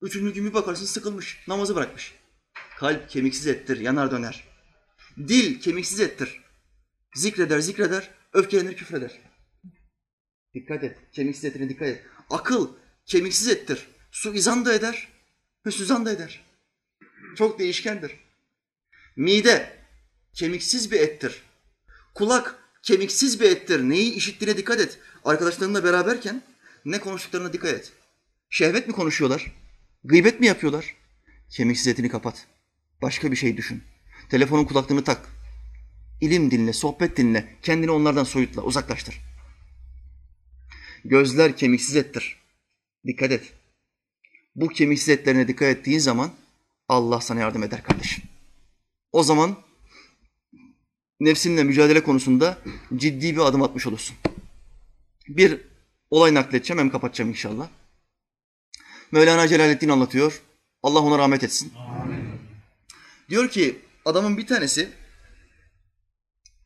Üçüncü 0.02 0.34
gün 0.34 0.44
bir 0.44 0.54
bakarsın 0.54 0.84
sıkılmış, 0.84 1.44
namazı 1.48 1.76
bırakmış. 1.76 2.14
Kalp 2.78 3.10
kemiksiz 3.10 3.46
ettir, 3.46 3.80
yanar 3.80 4.10
döner. 4.10 4.44
Dil 5.16 5.60
kemiksiz 5.60 6.00
ettir. 6.00 6.42
Zikreder, 7.14 7.60
zikreder, 7.60 8.10
öfkelenir, 8.32 8.76
küfreder. 8.76 9.18
Dikkat 10.54 10.84
et, 10.84 10.98
kemiksiz 11.12 11.44
etine 11.44 11.68
dikkat 11.68 11.88
et. 11.88 12.06
Akıl 12.30 12.68
kemiksiz 13.06 13.48
ettir. 13.48 13.88
Suizan 14.10 14.64
da 14.64 14.74
eder, 14.74 15.08
hüsnüzan 15.66 16.06
da 16.06 16.12
eder. 16.12 16.44
Çok 17.36 17.58
değişkendir. 17.58 18.12
Mide 19.16 19.76
kemiksiz 20.34 20.90
bir 20.90 21.00
ettir. 21.00 21.42
Kulak 22.14 22.59
kemiksiz 22.82 23.40
bir 23.40 23.50
ettir. 23.50 23.80
Neyi 23.80 24.12
işittiğine 24.12 24.56
dikkat 24.56 24.80
et. 24.80 24.98
Arkadaşlarınla 25.24 25.84
beraberken 25.84 26.42
ne 26.84 27.00
konuştuklarına 27.00 27.52
dikkat 27.52 27.74
et. 27.74 27.92
Şehvet 28.50 28.86
mi 28.86 28.92
konuşuyorlar? 28.92 29.52
Gıybet 30.04 30.40
mi 30.40 30.46
yapıyorlar? 30.46 30.94
Kemiksiz 31.50 31.86
etini 31.86 32.08
kapat. 32.08 32.46
Başka 33.02 33.30
bir 33.30 33.36
şey 33.36 33.56
düşün. 33.56 33.82
Telefonun 34.30 34.64
kulaklığını 34.64 35.04
tak. 35.04 35.28
İlim 36.20 36.50
dinle, 36.50 36.72
sohbet 36.72 37.16
dinle. 37.16 37.56
Kendini 37.62 37.90
onlardan 37.90 38.24
soyutla, 38.24 38.62
uzaklaştır. 38.62 39.20
Gözler 41.04 41.56
kemiksiz 41.56 41.96
ettir. 41.96 42.36
Dikkat 43.06 43.32
et. 43.32 43.52
Bu 44.56 44.68
kemiksiz 44.68 45.08
etlerine 45.08 45.48
dikkat 45.48 45.68
ettiğin 45.68 45.98
zaman 45.98 46.32
Allah 46.88 47.20
sana 47.20 47.40
yardım 47.40 47.62
eder 47.62 47.82
kardeşim. 47.82 48.24
O 49.12 49.22
zaman 49.22 49.56
nefsinle 51.20 51.64
mücadele 51.64 52.02
konusunda 52.02 52.58
ciddi 52.96 53.36
bir 53.36 53.40
adım 53.40 53.62
atmış 53.62 53.86
olursun. 53.86 54.16
Bir 55.28 55.60
olay 56.10 56.34
nakledeceğim 56.34 56.78
hem 56.78 56.90
kapatacağım 56.90 57.30
inşallah. 57.30 57.68
Mevlana 59.12 59.48
Celaleddin 59.48 59.88
anlatıyor. 59.88 60.42
Allah 60.82 61.00
ona 61.00 61.18
rahmet 61.18 61.44
etsin. 61.44 61.72
Amin. 61.76 62.24
Diyor 63.28 63.50
ki 63.50 63.78
adamın 64.04 64.36
bir 64.36 64.46
tanesi 64.46 64.88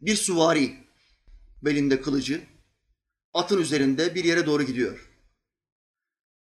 bir 0.01 0.17
suvari 0.17 0.75
belinde 1.63 2.01
kılıcı 2.01 2.43
atın 3.35 3.61
üzerinde 3.61 4.15
bir 4.15 4.25
yere 4.25 4.47
doğru 4.47 4.63
gidiyor. 4.63 5.11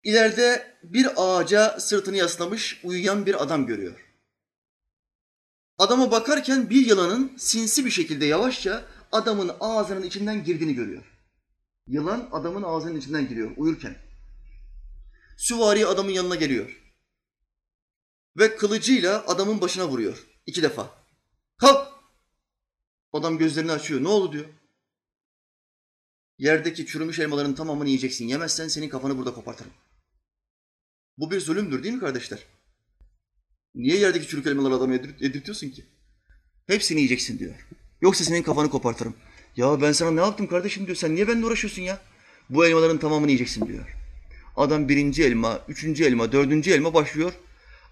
İleride 0.04 0.78
bir 0.84 1.08
ağaca 1.18 1.80
sırtını 1.80 2.18
yaslamış 2.18 2.80
uyuyan 2.84 3.26
bir 3.26 3.44
adam 3.44 3.68
görüyor. 3.68 4.09
Adama 5.80 6.12
bakarken 6.12 6.70
bir 6.70 6.86
yılanın 6.86 7.38
sinsi 7.38 7.86
bir 7.86 7.92
şekilde 7.92 8.26
yavaşça 8.26 8.86
adamın 9.12 9.52
ağzının 9.60 10.04
içinden 10.04 10.44
girdiğini 10.44 10.74
görüyor. 10.76 11.04
Yılan 11.88 12.30
adamın 12.32 12.64
ağzının 12.64 13.00
içinden 13.00 13.28
giriyor 13.30 13.52
uyurken. 13.58 13.98
Süvari 15.38 15.88
adamın 15.88 16.12
yanına 16.12 16.36
geliyor. 16.36 16.82
Ve 18.38 18.56
kılıcıyla 18.56 19.28
adamın 19.28 19.62
başına 19.62 19.88
vuruyor. 19.88 20.28
iki 20.46 20.64
defa. 20.64 20.90
Kalk! 21.58 21.88
Adam 23.14 23.38
gözlerini 23.38 23.72
açıyor. 23.72 24.04
Ne 24.04 24.08
oldu 24.08 24.34
diyor. 24.34 24.46
Yerdeki 26.38 26.86
çürümüş 26.86 27.20
elmaların 27.20 27.56
tamamını 27.56 27.88
yiyeceksin. 27.88 28.28
Yemezsen 28.28 28.68
senin 28.68 28.90
kafanı 28.90 29.18
burada 29.18 29.34
kopartırım. 29.34 29.72
Bu 31.18 31.32
bir 31.32 31.42
zulümdür 31.42 31.84
değil 31.84 31.94
mi 31.94 32.00
kardeşler? 32.00 32.40
Niye 33.76 33.98
yerdeki 33.98 34.28
çürük 34.28 34.48
elmaları 34.48 34.74
adamı 34.74 34.94
yedirtiyorsun 34.94 35.70
ki? 35.70 35.86
Hepsini 36.68 37.00
yiyeceksin 37.00 37.40
diyor. 37.40 37.68
Yoksa 38.02 38.24
senin 38.24 38.44
kafanı 38.44 38.70
kopartırım. 38.70 39.16
Ya 39.56 39.82
ben 39.82 39.92
sana 39.92 40.12
ne 40.12 40.22
yaptım 40.22 40.48
kardeşim 40.48 40.86
diyor. 40.86 40.96
Sen 40.96 41.16
niye 41.16 41.28
benimle 41.28 41.46
uğraşıyorsun 41.46 41.82
ya? 41.82 42.02
Bu 42.50 42.66
elmaların 42.66 42.98
tamamını 42.98 43.32
yiyeceksin 43.32 43.68
diyor. 43.68 43.96
Adam 44.56 44.90
birinci 44.90 45.24
elma, 45.24 45.62
üçüncü 45.68 46.04
elma, 46.04 46.32
dördüncü 46.32 46.72
elma 46.72 46.94
başlıyor. 46.94 47.34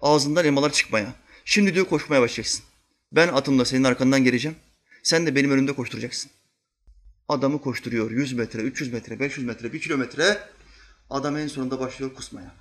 Ağzından 0.00 0.44
elmalar 0.44 0.72
çıkmaya. 0.72 1.14
Şimdi 1.44 1.74
diyor 1.74 1.86
koşmaya 1.86 2.22
başlayacaksın. 2.22 2.64
Ben 3.12 3.28
atımla 3.28 3.64
senin 3.64 3.84
arkandan 3.84 4.24
geleceğim. 4.24 4.56
Sen 5.02 5.26
de 5.26 5.34
benim 5.34 5.50
önümde 5.50 5.72
koşturacaksın. 5.72 6.30
Adamı 7.28 7.60
koşturuyor 7.60 8.10
100 8.10 8.32
metre, 8.32 8.62
300 8.62 8.92
metre, 8.92 9.20
500 9.20 9.46
metre, 9.46 9.72
1 9.72 9.80
kilometre. 9.80 10.38
Adam 11.10 11.36
en 11.36 11.46
sonunda 11.46 11.80
başlıyor 11.80 12.14
kusmaya. 12.14 12.54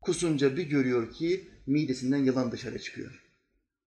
Kusunca 0.00 0.56
bir 0.56 0.62
görüyor 0.62 1.12
ki 1.12 1.50
midesinden 1.66 2.18
yılan 2.18 2.52
dışarı 2.52 2.78
çıkıyor. 2.78 3.22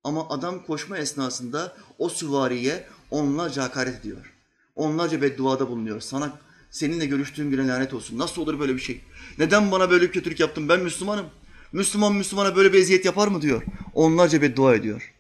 Ama 0.04 0.30
adam 0.30 0.64
koşma 0.64 0.98
esnasında 0.98 1.78
o 1.98 2.10
süvariye 2.10 2.86
onlarca 3.12 3.64
hakaret 3.64 4.00
ediyor. 4.00 4.34
Onlarca 4.76 5.22
bedduada 5.22 5.70
bulunuyor. 5.70 6.00
Sana 6.02 6.40
seninle 6.72 7.06
görüştüğüm 7.06 7.52
güne 7.52 7.68
lanet 7.68 7.94
olsun. 7.94 8.18
Nasıl 8.18 8.42
olur 8.42 8.60
böyle 8.60 8.76
bir 8.76 8.82
şey? 8.82 9.02
Neden 9.38 9.72
bana 9.72 9.90
böyle 9.90 10.06
bir 10.08 10.12
kötülük 10.12 10.40
yaptın? 10.40 10.70
Ben 10.70 10.80
Müslümanım. 10.80 11.26
Müslüman 11.72 12.16
Müslümana 12.16 12.56
böyle 12.56 12.74
bir 12.74 12.80
eziyet 12.80 13.06
yapar 13.06 13.28
mı 13.28 13.42
diyor. 13.42 13.64
Onlarca 13.94 14.42
beddua 14.42 14.76
ediyor. 14.76 15.14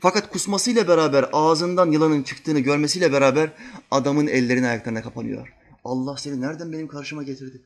Fakat 0.00 0.30
kusmasıyla 0.30 0.88
beraber 0.88 1.28
ağzından 1.32 1.90
yılanın 1.90 2.22
çıktığını 2.22 2.60
görmesiyle 2.60 3.12
beraber 3.12 3.50
adamın 3.90 4.26
ellerini 4.26 4.66
ayaklarına 4.66 5.02
kapanıyor. 5.02 5.52
Allah 5.84 6.16
seni 6.16 6.40
nereden 6.40 6.72
benim 6.72 6.88
karşıma 6.88 7.22
getirdi? 7.22 7.62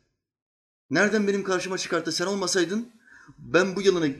Nereden 0.90 1.28
benim 1.28 1.44
karşıma 1.44 1.78
çıkarttı? 1.78 2.12
Sen 2.12 2.26
olmasaydın 2.26 2.92
ben 3.38 3.76
bu 3.76 3.82
yılanı 3.82 4.12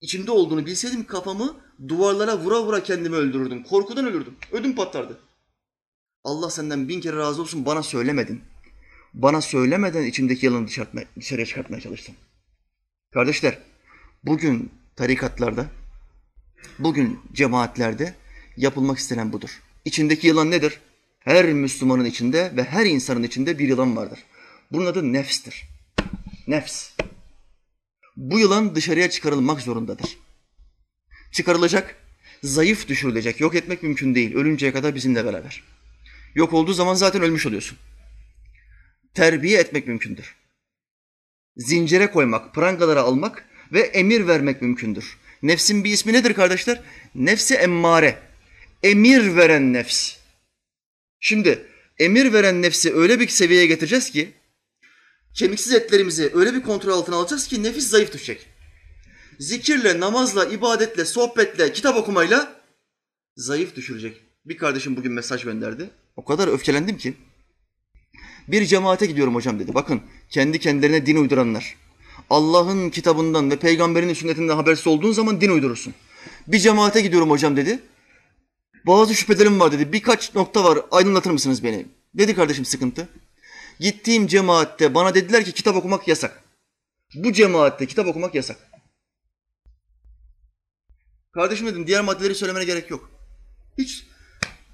içimde 0.00 0.30
olduğunu 0.30 0.66
bilseydim 0.66 1.06
kafamı 1.06 1.56
duvarlara 1.88 2.38
vura 2.38 2.62
vura 2.62 2.82
kendimi 2.82 3.16
öldürürdüm. 3.16 3.62
Korkudan 3.62 4.06
ölürdüm. 4.06 4.36
Ödüm 4.52 4.76
patlardı. 4.76 5.18
Allah 6.24 6.50
senden 6.50 6.88
bin 6.88 7.00
kere 7.00 7.16
razı 7.16 7.42
olsun 7.42 7.66
bana 7.66 7.82
söylemedin. 7.82 8.42
Bana 9.14 9.40
söylemeden 9.40 10.04
içimdeki 10.04 10.46
yılanı 10.46 10.66
dışarıya 11.16 11.46
çıkartmaya 11.46 11.80
çalıştın. 11.80 12.14
Kardeşler, 13.12 13.58
bugün 14.24 14.70
tarikatlarda, 14.96 15.66
bugün 16.78 17.20
cemaatlerde 17.32 18.14
yapılmak 18.56 18.98
istenen 18.98 19.32
budur. 19.32 19.62
İçindeki 19.84 20.26
yılan 20.26 20.50
nedir? 20.50 20.80
Her 21.18 21.52
Müslümanın 21.52 22.04
içinde 22.04 22.52
ve 22.56 22.64
her 22.64 22.86
insanın 22.86 23.22
içinde 23.22 23.58
bir 23.58 23.68
yılan 23.68 23.96
vardır. 23.96 24.18
Bunun 24.72 24.86
adı 24.86 25.12
nefstir. 25.12 25.68
Nefs. 26.46 26.97
Bu 28.18 28.38
yılan 28.38 28.74
dışarıya 28.74 29.10
çıkarılmak 29.10 29.60
zorundadır. 29.60 30.18
Çıkarılacak, 31.32 31.96
zayıf 32.42 32.88
düşürülecek. 32.88 33.40
Yok 33.40 33.54
etmek 33.54 33.82
mümkün 33.82 34.14
değil. 34.14 34.34
Ölünceye 34.34 34.72
kadar 34.72 34.94
bizimle 34.94 35.24
beraber. 35.24 35.62
Yok 36.34 36.52
olduğu 36.52 36.72
zaman 36.72 36.94
zaten 36.94 37.22
ölmüş 37.22 37.46
oluyorsun. 37.46 37.78
Terbiye 39.14 39.60
etmek 39.60 39.86
mümkündür. 39.86 40.34
Zincire 41.56 42.10
koymak, 42.10 42.54
prangalara 42.54 43.02
almak 43.02 43.44
ve 43.72 43.80
emir 43.80 44.26
vermek 44.26 44.62
mümkündür. 44.62 45.18
Nefsin 45.42 45.84
bir 45.84 45.90
ismi 45.90 46.12
nedir 46.12 46.34
kardeşler? 46.34 46.80
Nefsi 47.14 47.54
emmare. 47.54 48.18
emir 48.82 49.36
veren 49.36 49.72
nefs. 49.72 50.16
Şimdi 51.20 51.66
emir 51.98 52.32
veren 52.32 52.62
nefsi 52.62 52.94
öyle 52.94 53.20
bir 53.20 53.28
seviyeye 53.28 53.66
getireceğiz 53.66 54.10
ki 54.10 54.32
kemiksiz 55.34 55.72
etlerimizi 55.72 56.30
öyle 56.34 56.54
bir 56.54 56.62
kontrol 56.62 56.92
altına 56.92 57.16
alacağız 57.16 57.46
ki 57.46 57.62
nefis 57.62 57.88
zayıf 57.88 58.12
düşecek. 58.12 58.46
Zikirle, 59.38 60.00
namazla, 60.00 60.44
ibadetle, 60.44 61.04
sohbetle, 61.04 61.72
kitap 61.72 61.96
okumayla 61.96 62.60
zayıf 63.36 63.76
düşürecek. 63.76 64.22
Bir 64.44 64.56
kardeşim 64.56 64.96
bugün 64.96 65.12
mesaj 65.12 65.44
gönderdi. 65.44 65.90
O 66.16 66.24
kadar 66.24 66.48
öfkelendim 66.48 66.96
ki. 66.96 67.14
Bir 68.48 68.66
cemaate 68.66 69.06
gidiyorum 69.06 69.34
hocam 69.34 69.60
dedi. 69.60 69.74
Bakın 69.74 70.00
kendi 70.30 70.58
kendilerine 70.58 71.06
din 71.06 71.16
uyduranlar. 71.16 71.76
Allah'ın 72.30 72.90
kitabından 72.90 73.50
ve 73.50 73.56
peygamberin 73.56 74.14
sünnetinden 74.14 74.56
habersiz 74.56 74.86
olduğun 74.86 75.12
zaman 75.12 75.40
din 75.40 75.50
uydurursun. 75.50 75.94
Bir 76.46 76.58
cemaate 76.58 77.00
gidiyorum 77.00 77.30
hocam 77.30 77.56
dedi. 77.56 77.78
Bazı 78.86 79.14
şüphelerim 79.14 79.60
var 79.60 79.72
dedi. 79.72 79.92
Birkaç 79.92 80.34
nokta 80.34 80.64
var. 80.64 80.78
Aydınlatır 80.90 81.30
mısınız 81.30 81.64
beni? 81.64 81.86
Dedi 82.14 82.34
kardeşim 82.34 82.64
sıkıntı. 82.64 83.08
Gittiğim 83.80 84.26
cemaatte 84.26 84.94
bana 84.94 85.14
dediler 85.14 85.44
ki 85.44 85.52
kitap 85.52 85.76
okumak 85.76 86.08
yasak. 86.08 86.42
Bu 87.14 87.32
cemaatte 87.32 87.86
kitap 87.86 88.06
okumak 88.06 88.34
yasak. 88.34 88.56
Kardeşim 91.32 91.66
dedim 91.66 91.86
diğer 91.86 92.00
maddeleri 92.00 92.34
söylemene 92.34 92.64
gerek 92.64 92.90
yok. 92.90 93.10
Hiç 93.78 94.06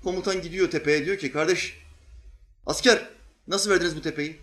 komutan 0.03 0.43
gidiyor 0.43 0.71
tepeye 0.71 1.05
diyor 1.05 1.19
ki 1.19 1.33
kardeş 1.33 1.79
asker 2.67 3.09
nasıl 3.49 3.71
verdiniz 3.71 3.97
bu 3.97 4.03
tepeyi? 4.03 4.41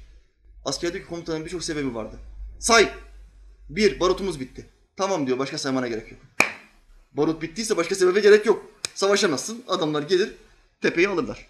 Asker 0.66 0.94
diyor 0.94 1.04
ki 1.04 1.10
komutanın 1.10 1.46
birçok 1.46 1.64
sebebi 1.64 1.96
vardı. 1.96 2.20
Say. 2.60 2.92
Bir, 3.70 4.00
barutumuz 4.00 4.40
bitti. 4.40 4.70
Tamam 4.96 5.28
diyor 5.28 5.40
başka 5.40 5.58
saymana 5.58 5.88
gerek 5.88 6.12
yok. 6.12 6.22
Barut 7.14 7.42
bittiyse 7.42 7.78
başka 7.78 7.96
sebebe 7.96 8.20
gerek 8.20 8.46
yok. 8.46 8.66
Savaşamazsın. 8.96 9.64
Adamlar 9.68 10.04
gelir 10.04 10.34
tepeyi 10.82 11.10
alırlar. 11.10 11.48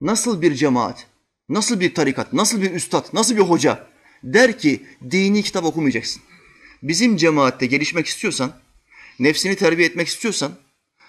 Nasıl 0.00 0.42
bir 0.42 0.54
cemaat, 0.54 1.06
nasıl 1.48 1.80
bir 1.80 1.94
tarikat, 1.94 2.32
nasıl 2.32 2.62
bir 2.62 2.70
üstad, 2.70 3.04
nasıl 3.12 3.36
bir 3.36 3.40
hoca 3.40 3.86
der 4.24 4.58
ki 4.58 4.86
dini 5.10 5.42
kitap 5.42 5.64
okumayacaksın. 5.64 6.22
Bizim 6.82 7.16
cemaatte 7.16 7.66
gelişmek 7.66 8.06
istiyorsan, 8.06 8.52
nefsini 9.18 9.56
terbiye 9.56 9.88
etmek 9.88 10.08
istiyorsan 10.08 10.52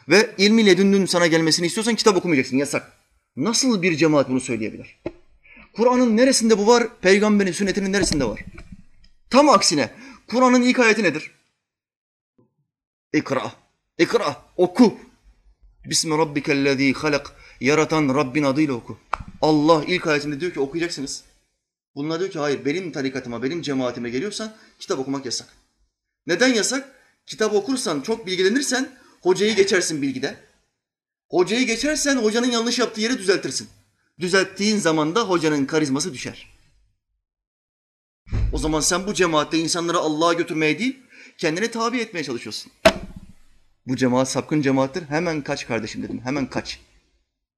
ve 0.09 0.29
ilmi 0.37 0.65
ledünnün 0.65 1.05
sana 1.05 1.27
gelmesini 1.27 1.65
istiyorsan 1.65 1.95
kitap 1.95 2.17
okumayacaksın. 2.17 2.57
Yasak. 2.57 2.93
Nasıl 3.35 3.81
bir 3.81 3.95
cemaat 3.95 4.29
bunu 4.29 4.41
söyleyebilir? 4.41 4.99
Kur'an'ın 5.73 6.17
neresinde 6.17 6.57
bu 6.57 6.67
var? 6.67 6.87
Peygamberin 7.01 7.51
sünnetinin 7.51 7.93
neresinde 7.93 8.25
var? 8.25 8.39
Tam 9.29 9.49
aksine 9.49 9.89
Kur'an'ın 10.27 10.61
ilk 10.61 10.79
ayeti 10.79 11.03
nedir? 11.03 11.31
İkra. 13.13 13.51
İkra. 13.97 14.45
Oku. 14.57 14.97
Bismi 15.89 16.17
rabbikellezî 16.17 16.93
halak. 16.93 17.31
Yaratan 17.59 18.15
Rabbin 18.15 18.43
adıyla 18.43 18.73
oku. 18.73 18.97
Allah 19.41 19.83
ilk 19.87 20.07
ayetinde 20.07 20.39
diyor 20.39 20.53
ki 20.53 20.59
okuyacaksınız. 20.59 21.23
Bunlar 21.95 22.19
diyor 22.19 22.31
ki 22.31 22.39
hayır 22.39 22.65
benim 22.65 22.91
tarikatıma, 22.91 23.43
benim 23.43 23.61
cemaatime 23.61 24.09
geliyorsan 24.09 24.55
kitap 24.79 24.99
okumak 24.99 25.25
yasak. 25.25 25.47
Neden 26.27 26.53
yasak? 26.53 26.95
Kitap 27.25 27.53
okursan, 27.53 28.01
çok 28.01 28.27
bilgilenirsen 28.27 28.89
hocayı 29.21 29.55
geçersin 29.55 30.01
bilgide. 30.01 30.37
Hocayı 31.29 31.67
geçersen 31.67 32.15
hocanın 32.15 32.51
yanlış 32.51 32.79
yaptığı 32.79 33.01
yeri 33.01 33.17
düzeltirsin. 33.17 33.67
Düzelttiğin 34.19 34.77
zaman 34.77 35.15
da 35.15 35.21
hocanın 35.29 35.65
karizması 35.65 36.13
düşer. 36.13 36.47
O 38.53 38.57
zaman 38.57 38.79
sen 38.79 39.07
bu 39.07 39.13
cemaatte 39.13 39.57
insanları 39.57 39.97
Allah'a 39.97 40.33
götürmeye 40.33 40.79
değil, 40.79 40.99
kendini 41.37 41.71
tabi 41.71 41.99
etmeye 41.99 42.23
çalışıyorsun. 42.23 42.71
Bu 43.87 43.95
cemaat 43.95 44.29
sapkın 44.29 44.61
cemaattir. 44.61 45.09
Hemen 45.09 45.41
kaç 45.41 45.67
kardeşim 45.67 46.03
dedim. 46.03 46.21
Hemen 46.23 46.49
kaç. 46.49 46.79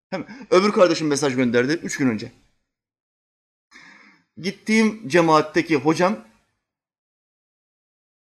Hemen. 0.09 0.47
Öbür 0.51 0.71
kardeşim 0.71 1.07
mesaj 1.07 1.35
gönderdi 1.35 1.73
üç 1.73 1.97
gün 1.97 2.09
önce. 2.09 2.31
Gittiğim 4.37 5.09
cemaatteki 5.09 5.75
hocam 5.75 6.27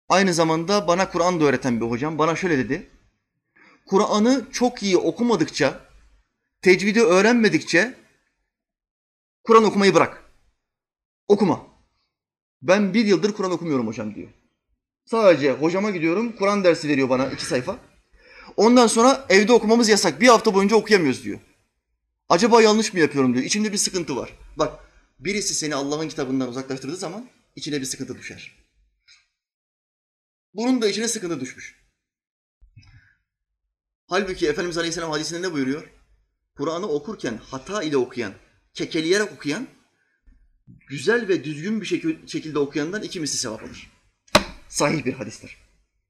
aynı 0.09 0.33
zamanda 0.33 0.87
bana 0.87 1.09
Kur'an 1.11 1.41
da 1.41 1.45
öğreten 1.45 1.81
bir 1.81 1.85
hocam. 1.85 2.17
Bana 2.17 2.35
şöyle 2.35 2.57
dedi. 2.57 2.89
Kur'an'ı 3.85 4.51
çok 4.51 4.83
iyi 4.83 4.97
okumadıkça, 4.97 5.79
tecvidi 6.61 7.01
öğrenmedikçe 7.01 7.93
Kur'an 9.43 9.63
okumayı 9.63 9.93
bırak. 9.93 10.23
Okuma. 11.27 11.67
Ben 12.61 12.93
bir 12.93 13.05
yıldır 13.05 13.33
Kur'an 13.33 13.51
okumuyorum 13.51 13.87
hocam 13.87 14.15
diyor. 14.15 14.29
Sadece 15.05 15.51
hocama 15.51 15.91
gidiyorum, 15.91 16.35
Kur'an 16.35 16.63
dersi 16.63 16.87
veriyor 16.87 17.09
bana 17.09 17.27
iki 17.27 17.45
sayfa. 17.45 17.77
Ondan 18.57 18.87
sonra 18.87 19.25
evde 19.29 19.53
okumamız 19.53 19.89
yasak. 19.89 20.21
Bir 20.21 20.27
hafta 20.27 20.53
boyunca 20.53 20.75
okuyamıyoruz 20.75 21.23
diyor. 21.23 21.39
Acaba 22.29 22.61
yanlış 22.61 22.93
mı 22.93 22.99
yapıyorum 22.99 23.33
diyor. 23.33 23.45
İçimde 23.45 23.71
bir 23.71 23.77
sıkıntı 23.77 24.15
var. 24.15 24.37
Bak 24.57 24.79
birisi 25.19 25.55
seni 25.55 25.75
Allah'ın 25.75 26.09
kitabından 26.09 26.49
uzaklaştırdığı 26.49 26.97
zaman 26.97 27.29
içine 27.55 27.81
bir 27.81 27.85
sıkıntı 27.85 28.17
düşer. 28.17 28.51
Bunun 30.53 30.81
da 30.81 30.87
içine 30.87 31.07
sıkıntı 31.07 31.39
düşmüş. 31.39 31.83
Halbuki 34.07 34.47
Efendimiz 34.47 34.77
Aleyhisselam 34.77 35.11
hadisinde 35.11 35.47
ne 35.47 35.51
buyuruyor? 35.51 35.89
Kur'an'ı 36.57 36.87
okurken 36.87 37.37
hata 37.37 37.83
ile 37.83 37.97
okuyan, 37.97 38.33
kekeleyerek 38.73 39.31
okuyan, 39.31 39.67
güzel 40.87 41.27
ve 41.27 41.43
düzgün 41.43 41.81
bir 41.81 41.85
şekilde 42.27 42.59
okuyandan 42.59 43.03
iki 43.03 43.19
misli 43.19 43.37
sevap 43.37 43.63
alır. 43.63 43.92
Sahih 44.73 45.05
bir 45.05 45.13
hadistir. 45.13 45.57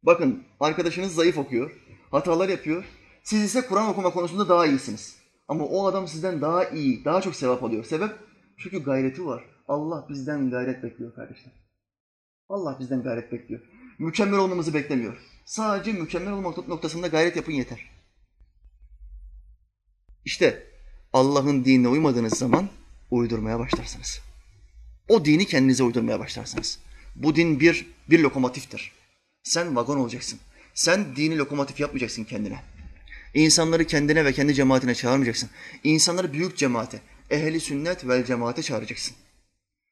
Bakın 0.03 0.43
arkadaşınız 0.59 1.16
zayıf 1.16 1.38
okuyor, 1.38 1.72
hatalar 2.11 2.49
yapıyor. 2.49 2.84
Siz 3.24 3.43
ise 3.43 3.68
Kur'an 3.68 3.89
okuma 3.89 4.09
konusunda 4.09 4.49
daha 4.49 4.66
iyisiniz. 4.66 5.16
Ama 5.47 5.66
o 5.66 5.88
adam 5.88 6.07
sizden 6.07 6.41
daha 6.41 6.66
iyi, 6.66 7.05
daha 7.05 7.22
çok 7.22 7.36
sevap 7.36 7.64
alıyor. 7.64 7.84
Sebep? 7.84 8.11
Çünkü 8.57 8.84
gayreti 8.84 9.26
var. 9.26 9.45
Allah 9.68 10.05
bizden 10.09 10.49
gayret 10.49 10.84
bekliyor 10.84 11.16
kardeşler. 11.16 11.53
Allah 12.49 12.78
bizden 12.80 13.03
gayret 13.03 13.32
bekliyor. 13.32 13.61
Mükemmel 13.99 14.39
olmamızı 14.39 14.74
beklemiyor. 14.74 15.18
Sadece 15.45 15.93
mükemmel 15.93 16.34
olmak 16.34 16.68
noktasında 16.68 17.07
gayret 17.07 17.36
yapın 17.36 17.51
yeter. 17.51 17.89
İşte 20.26 20.68
Allah'ın 21.14 21.66
dinine 21.66 21.88
uymadığınız 21.88 22.38
zaman 22.38 22.70
uydurmaya 23.11 23.59
başlarsınız. 23.59 24.22
O 25.09 25.26
dini 25.26 25.45
kendinize 25.45 25.84
uydurmaya 25.84 26.20
başlarsınız. 26.20 26.80
Bu 27.16 27.36
din 27.36 27.59
bir, 27.59 27.86
bir 28.09 28.20
lokomotiftir. 28.20 28.91
Sen 29.43 29.76
vagon 29.76 29.97
olacaksın. 29.97 30.39
Sen 30.74 31.16
dini 31.16 31.38
lokomotif 31.38 31.80
yapmayacaksın 31.80 32.24
kendine. 32.24 32.59
İnsanları 33.34 33.88
kendine 33.88 34.26
ve 34.26 34.34
kendi 34.34 34.53
cemaatine 34.53 34.95
çağırmayacaksın. 34.95 35.49
İnsanları 35.84 36.34
büyük 36.34 36.57
cemaate, 36.57 37.01
ehli 37.30 37.59
sünnet 37.59 38.07
vel 38.07 38.26
cemaate 38.26 38.64
çağıracaksın. 38.64 39.16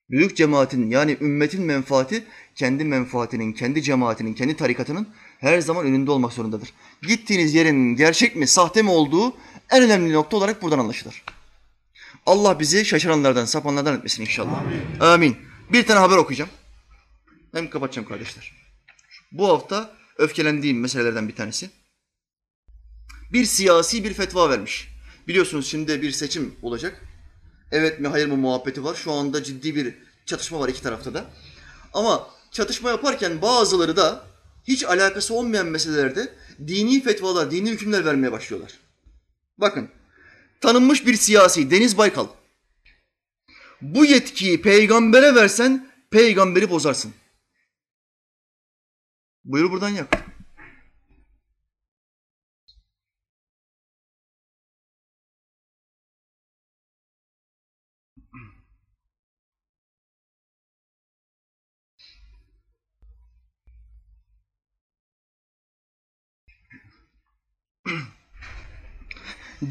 Büyük 0.10 0.38
cemaatin 0.38 0.90
yani 0.90 1.18
ümmetin 1.22 1.64
menfaati 1.64 2.24
kendi 2.56 2.86
menfaatinin, 2.86 3.54
kendi 3.54 3.84
cemaatinin, 3.84 4.34
kendi 4.34 4.56
tarikatının 4.56 5.08
her 5.40 5.60
zaman 5.60 5.86
önünde 5.86 6.12
olmak 6.12 6.34
zorundadır. 6.34 6.74
Gittiğiniz 7.02 7.54
yerin 7.54 7.96
gerçek 7.96 8.36
mi, 8.36 8.48
sahte 8.48 8.82
mi 8.82 8.90
olduğu 8.90 9.34
en 9.70 9.84
önemli 9.84 10.14
nokta 10.14 10.38
olarak 10.38 10.62
buradan 10.62 10.80
anlaşılır. 10.80 11.24
Allah 12.26 12.60
bizi 12.60 12.86
şaşıranlardan, 12.86 13.46
sapanlardan 13.46 13.98
etmesin 13.98 14.22
inşallah. 14.22 14.62
Amin. 14.62 15.00
Amin. 15.00 15.38
Bir 15.74 15.86
tane 15.86 16.00
haber 16.00 16.18
okuyacağım. 16.18 16.50
Hem 17.52 17.70
kapatacağım 17.70 18.08
kardeşler. 18.08 18.54
Bu 19.32 19.48
hafta 19.48 19.96
öfkelendiğim 20.18 20.80
meselelerden 20.80 21.28
bir 21.28 21.36
tanesi. 21.36 21.70
Bir 23.34 23.46
siyasi 23.46 24.04
bir 24.04 24.14
fetva 24.14 24.50
vermiş. 24.50 24.88
Biliyorsunuz 25.28 25.68
şimdi 25.68 26.02
bir 26.02 26.12
seçim 26.12 26.56
olacak. 26.62 27.02
Evet 27.72 28.00
mi 28.00 28.08
hayır 28.08 28.28
mı 28.28 28.38
muhabbeti 28.38 28.84
var. 28.84 28.96
Şu 28.96 29.12
anda 29.12 29.44
ciddi 29.44 29.76
bir 29.76 29.96
çatışma 30.26 30.60
var 30.60 30.70
iki 30.70 30.82
tarafta 30.82 31.14
da. 31.14 31.26
Ama 31.94 32.28
çatışma 32.52 32.90
yaparken 32.90 33.42
bazıları 33.42 33.98
da 33.98 34.24
hiç 34.68 34.84
alakası 34.84 35.34
olmayan 35.34 35.68
meselelerde 35.68 36.34
dini 36.68 37.04
fetvalar, 37.04 37.52
dini 37.52 37.70
hükümler 37.70 38.06
vermeye 38.06 38.32
başlıyorlar. 38.32 38.72
Bakın, 39.58 39.90
tanınmış 40.62 41.06
bir 41.06 41.14
siyasi 41.14 41.72
Deniz 41.72 41.98
Baykal. 41.98 42.28
Bu 43.82 44.06
yetkiyi 44.06 44.62
peygambere 44.62 45.36
versen 45.36 45.92
peygamberi 46.12 46.70
bozarsın. 46.70 47.14
Buyur 49.44 49.72
buradan 49.72 49.90
yak. 49.90 50.32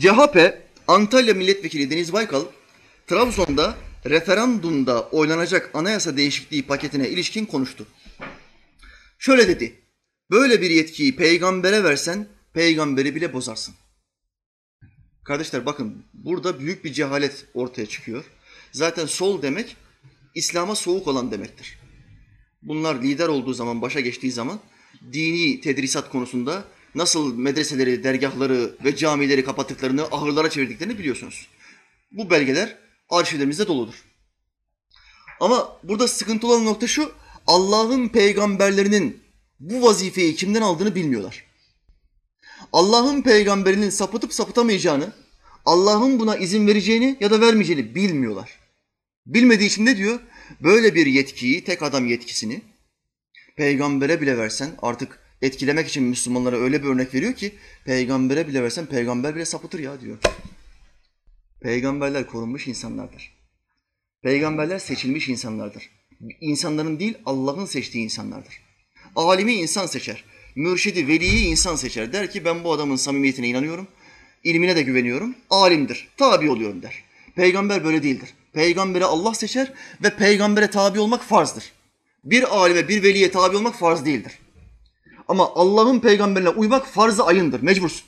CHP 0.00 0.54
Antalya 0.88 1.34
Milletvekili 1.34 1.90
Deniz 1.90 2.12
Baykal, 2.12 2.44
Trabzon'da 3.06 3.76
referandumda 4.06 5.02
oylanacak 5.02 5.70
anayasa 5.74 6.16
değişikliği 6.16 6.62
paketine 6.62 7.08
ilişkin 7.08 7.46
konuştu. 7.46 7.86
Şöyle 9.22 9.48
dedi, 9.48 9.80
böyle 10.30 10.62
bir 10.62 10.70
yetkiyi 10.70 11.16
peygambere 11.16 11.84
versen 11.84 12.28
peygamberi 12.52 13.14
bile 13.14 13.32
bozarsın. 13.32 13.74
Kardeşler 15.24 15.66
bakın 15.66 16.04
burada 16.14 16.60
büyük 16.60 16.84
bir 16.84 16.92
cehalet 16.92 17.46
ortaya 17.54 17.86
çıkıyor. 17.86 18.24
Zaten 18.72 19.06
sol 19.06 19.42
demek 19.42 19.76
İslam'a 20.34 20.74
soğuk 20.74 21.06
olan 21.06 21.30
demektir. 21.30 21.78
Bunlar 22.62 23.02
lider 23.02 23.28
olduğu 23.28 23.54
zaman, 23.54 23.82
başa 23.82 24.00
geçtiği 24.00 24.32
zaman 24.32 24.60
dini 25.12 25.60
tedrisat 25.60 26.10
konusunda 26.10 26.64
nasıl 26.94 27.38
medreseleri, 27.38 28.04
dergahları 28.04 28.76
ve 28.84 28.96
camileri 28.96 29.44
kapattıklarını, 29.44 30.04
ahırlara 30.04 30.50
çevirdiklerini 30.50 30.98
biliyorsunuz. 30.98 31.48
Bu 32.12 32.30
belgeler 32.30 32.78
arşivlerimizde 33.08 33.66
doludur. 33.66 34.04
Ama 35.40 35.80
burada 35.82 36.08
sıkıntı 36.08 36.46
olan 36.46 36.64
nokta 36.64 36.86
şu, 36.86 37.12
Allah'ın 37.47 38.09
peygamberlerinin 38.09 39.20
bu 39.61 39.82
vazifeyi 39.82 40.36
kimden 40.36 40.62
aldığını 40.62 40.95
bilmiyorlar. 40.95 41.45
Allah'ın 42.72 43.22
peygamberinin 43.22 43.91
sapıtıp 43.91 44.34
sapıtamayacağını, 44.34 45.12
Allah'ın 45.64 46.20
buna 46.20 46.36
izin 46.36 46.66
vereceğini 46.66 47.16
ya 47.20 47.30
da 47.30 47.41
vermeyeceğini 47.41 47.95
bilmiyorlar. 47.95 48.59
Bilmediği 49.26 49.66
için 49.66 49.86
ne 49.86 49.97
diyor? 49.97 50.20
Böyle 50.61 50.95
bir 50.95 51.07
yetkiyi, 51.07 51.64
tek 51.64 51.82
adam 51.82 52.07
yetkisini 52.07 52.62
peygambere 53.57 54.20
bile 54.20 54.38
versen 54.38 54.70
artık 54.82 55.20
etkilemek 55.43 55.88
için 55.88 56.03
Müslümanlara 56.03 56.57
öyle 56.57 56.82
bir 56.82 56.88
örnek 56.88 57.14
veriyor 57.14 57.34
ki 57.34 57.55
peygambere 57.84 58.49
bile 58.49 58.62
versen 58.62 58.86
peygamber 58.86 59.34
bile 59.34 59.45
sapıtır 59.45 59.78
ya 59.78 60.01
diyor. 60.01 60.18
Peygamberler 61.61 62.26
korunmuş 62.26 62.68
insanlardır. 62.68 63.34
Peygamberler 64.22 64.78
seçilmiş 64.78 65.28
insanlardır. 65.28 65.91
İnsanların 66.40 67.00
değil 67.00 67.14
Allah'ın 67.26 67.66
seçtiği 67.66 68.04
insanlardır. 68.04 68.60
Alimi 69.16 69.52
insan 69.52 69.86
seçer. 69.86 70.24
Mürşidi, 70.54 71.08
veliyi 71.08 71.46
insan 71.46 71.76
seçer. 71.76 72.12
Der 72.12 72.30
ki 72.30 72.44
ben 72.44 72.64
bu 72.64 72.72
adamın 72.72 72.96
samimiyetine 72.96 73.48
inanıyorum. 73.48 73.88
ilmine 74.44 74.76
de 74.76 74.82
güveniyorum. 74.82 75.34
Alimdir. 75.50 76.08
Tabi 76.16 76.50
oluyorum 76.50 76.82
der. 76.82 77.04
Peygamber 77.34 77.84
böyle 77.84 78.02
değildir. 78.02 78.28
Peygamberi 78.52 79.04
Allah 79.04 79.34
seçer 79.34 79.72
ve 80.02 80.16
peygambere 80.16 80.70
tabi 80.70 81.00
olmak 81.00 81.24
farzdır. 81.24 81.72
Bir 82.24 82.56
alime, 82.56 82.88
bir 82.88 83.02
veliye 83.02 83.30
tabi 83.30 83.56
olmak 83.56 83.74
farz 83.74 84.04
değildir. 84.04 84.32
Ama 85.28 85.54
Allah'ın 85.54 86.00
peygamberine 86.00 86.48
uymak 86.48 86.86
farz-ı 86.86 87.24
ayındır, 87.24 87.62
mecbursun. 87.62 88.02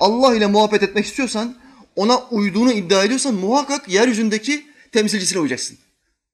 Allah 0.00 0.34
ile 0.34 0.46
muhabbet 0.46 0.82
etmek 0.82 1.06
istiyorsan, 1.06 1.56
ona 1.96 2.18
uyduğunu 2.18 2.72
iddia 2.72 3.04
ediyorsan 3.04 3.34
muhakkak 3.34 3.88
yeryüzündeki 3.88 4.66
temsilcisine 4.92 5.40
uyacaksın. 5.40 5.78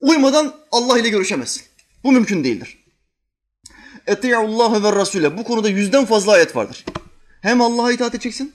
Uymadan 0.05 0.55
Allah 0.72 0.98
ile 0.98 1.09
görüşemezsin. 1.09 1.62
Bu 2.05 2.12
mümkün 2.12 2.44
değildir. 2.44 2.78
Eti'ullahi 4.07 4.84
ve 4.84 4.92
Rasule. 4.92 5.38
Bu 5.38 5.44
konuda 5.44 5.68
yüzden 5.68 6.05
fazla 6.05 6.32
ayet 6.32 6.57
vardır. 6.57 6.84
Hem 7.40 7.61
Allah'a 7.61 7.92
itaat 7.92 8.14
edeceksin, 8.14 8.52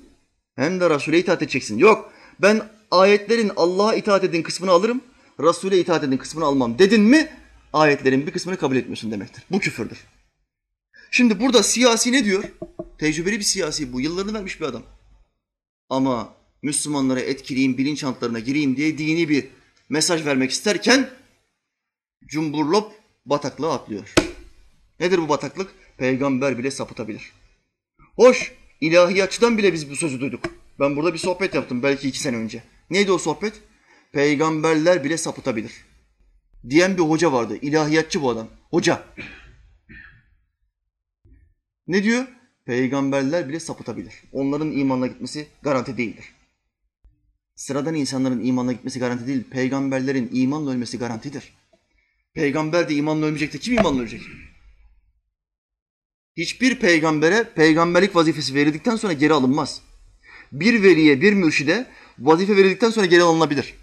hem 0.55 0.79
de 0.79 0.89
Resul'e 0.89 1.19
itaat 1.19 1.41
edeceksin. 1.41 1.77
Yok, 1.77 2.13
ben 2.39 2.61
ayetlerin 2.91 3.51
Allah'a 3.55 3.95
itaat 3.95 4.23
edin 4.23 4.43
kısmını 4.43 4.71
alırım, 4.71 5.01
Resul'e 5.39 5.79
itaat 5.79 6.03
edin 6.03 6.17
kısmını 6.17 6.45
almam 6.45 6.79
dedin 6.79 7.01
mi, 7.01 7.29
ayetlerin 7.73 8.27
bir 8.27 8.31
kısmını 8.31 8.57
kabul 8.57 8.75
etmiyorsun 8.75 9.11
demektir. 9.11 9.43
Bu 9.51 9.59
küfürdür. 9.59 9.97
Şimdi 11.11 11.39
burada 11.39 11.63
siyasi 11.63 12.11
ne 12.11 12.25
diyor? 12.25 12.43
Tecrübeli 12.97 13.39
bir 13.39 13.43
siyasi 13.43 13.93
bu. 13.93 14.01
Yıllarını 14.01 14.33
vermiş 14.33 14.61
bir 14.61 14.65
adam. 14.65 14.83
Ama 15.89 16.33
Müslümanlara 16.61 17.19
etkileyeyim, 17.19 17.77
bilinçaltlarına 17.77 18.39
gireyim 18.39 18.77
diye 18.77 18.97
dini 18.97 19.29
bir 19.29 19.47
mesaj 19.89 20.25
vermek 20.25 20.51
isterken 20.51 21.18
cumburlop 22.25 22.91
bataklığa 23.25 23.73
atlıyor. 23.73 24.13
Nedir 24.99 25.17
bu 25.17 25.29
bataklık? 25.29 25.71
Peygamber 25.97 26.57
bile 26.57 26.71
sapıtabilir. 26.71 27.33
Hoş, 28.15 28.53
ilahiyatçıdan 28.81 29.57
bile 29.57 29.73
biz 29.73 29.89
bu 29.89 29.95
sözü 29.95 30.19
duyduk. 30.21 30.45
Ben 30.79 30.95
burada 30.95 31.13
bir 31.13 31.19
sohbet 31.19 31.55
yaptım 31.55 31.83
belki 31.83 32.09
iki 32.09 32.19
sene 32.19 32.37
önce. 32.37 32.63
Neydi 32.89 33.11
o 33.11 33.17
sohbet? 33.17 33.53
Peygamberler 34.11 35.03
bile 35.03 35.17
sapıtabilir. 35.17 35.71
Diyen 36.69 36.97
bir 36.97 37.01
hoca 37.01 37.33
vardı. 37.33 37.57
İlahiyatçı 37.61 38.21
bu 38.21 38.29
adam. 38.29 38.47
Hoca. 38.69 39.03
Ne 41.87 42.03
diyor? 42.03 42.25
Peygamberler 42.65 43.49
bile 43.49 43.59
sapıtabilir. 43.59 44.13
Onların 44.31 44.71
imanla 44.71 45.07
gitmesi 45.07 45.47
garanti 45.61 45.97
değildir. 45.97 46.33
Sıradan 47.55 47.95
insanların 47.95 48.45
imanla 48.45 48.71
gitmesi 48.71 48.99
garanti 48.99 49.27
değil. 49.27 49.43
Peygamberlerin 49.43 50.29
imanla 50.33 50.71
ölmesi 50.71 50.97
garantidir. 50.97 51.53
Peygamber 52.33 52.89
de 52.89 52.95
imanla 52.95 53.25
ölmeyecek 53.25 53.53
de 53.53 53.57
kim 53.57 53.77
imanla 53.77 54.01
ölecek? 54.01 54.21
Hiçbir 56.37 56.79
peygambere 56.79 57.43
peygamberlik 57.55 58.15
vazifesi 58.15 58.55
verildikten 58.55 58.95
sonra 58.95 59.13
geri 59.13 59.33
alınmaz. 59.33 59.81
Bir 60.51 60.83
veliye, 60.83 61.21
bir 61.21 61.33
mürşide 61.33 61.87
vazife 62.19 62.57
verildikten 62.57 62.89
sonra 62.89 63.05
geri 63.05 63.23
alınabilir. 63.23 63.73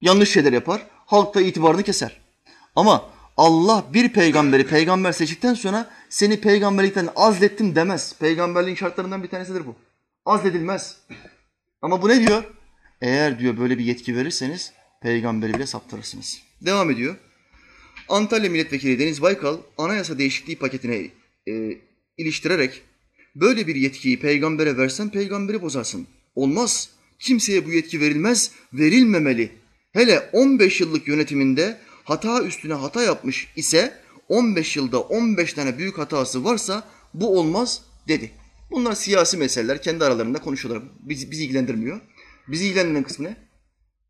Yanlış 0.00 0.30
şeyler 0.30 0.52
yapar, 0.52 0.86
halk 1.06 1.34
da 1.34 1.40
itibarını 1.40 1.82
keser. 1.82 2.20
Ama 2.76 3.10
Allah 3.36 3.84
bir 3.94 4.12
peygamberi 4.12 4.66
peygamber 4.66 5.12
seçtikten 5.12 5.54
sonra 5.54 5.90
seni 6.08 6.40
peygamberlikten 6.40 7.08
azlettim 7.16 7.74
demez. 7.74 8.14
Peygamberliğin 8.18 8.76
şartlarından 8.76 9.22
bir 9.22 9.28
tanesidir 9.28 9.66
bu. 9.66 9.76
Azledilmez. 10.24 10.96
Ama 11.82 12.02
bu 12.02 12.08
ne 12.08 12.26
diyor? 12.26 12.44
Eğer 13.00 13.38
diyor 13.38 13.58
böyle 13.58 13.78
bir 13.78 13.84
yetki 13.84 14.16
verirseniz 14.16 14.72
peygamberi 15.02 15.54
bile 15.54 15.66
saptırırsınız. 15.66 16.47
Devam 16.60 16.90
ediyor. 16.90 17.16
Antalya 18.08 18.50
Milletvekili 18.50 18.98
Deniz 18.98 19.22
Baykal 19.22 19.58
anayasa 19.78 20.18
değişikliği 20.18 20.56
paketine 20.56 21.10
e, 21.48 21.78
iliştirerek 22.18 22.82
böyle 23.36 23.66
bir 23.66 23.74
yetkiyi 23.74 24.20
peygambere 24.20 24.76
versen 24.76 25.10
peygamberi 25.10 25.62
bozarsın. 25.62 26.06
Olmaz. 26.34 26.90
Kimseye 27.18 27.66
bu 27.66 27.72
yetki 27.72 28.00
verilmez, 28.00 28.50
verilmemeli. 28.72 29.50
Hele 29.92 30.30
15 30.32 30.80
yıllık 30.80 31.08
yönetiminde 31.08 31.78
hata 32.04 32.42
üstüne 32.42 32.74
hata 32.74 33.02
yapmış 33.02 33.48
ise 33.56 33.94
15 34.28 34.76
yılda 34.76 35.00
15 35.00 35.52
tane 35.52 35.78
büyük 35.78 35.98
hatası 35.98 36.44
varsa 36.44 36.88
bu 37.14 37.38
olmaz 37.38 37.82
dedi. 38.08 38.30
Bunlar 38.70 38.94
siyasi 38.94 39.36
meseleler 39.36 39.82
kendi 39.82 40.04
aralarında 40.04 40.38
konuşuyorlar. 40.40 40.84
Bizi, 41.00 41.30
bizi 41.30 41.44
ilgilendirmiyor. 41.44 42.00
Bizi 42.48 42.66
ilgilendiren 42.66 43.02
kısmı 43.02 43.28
ne? 43.28 43.36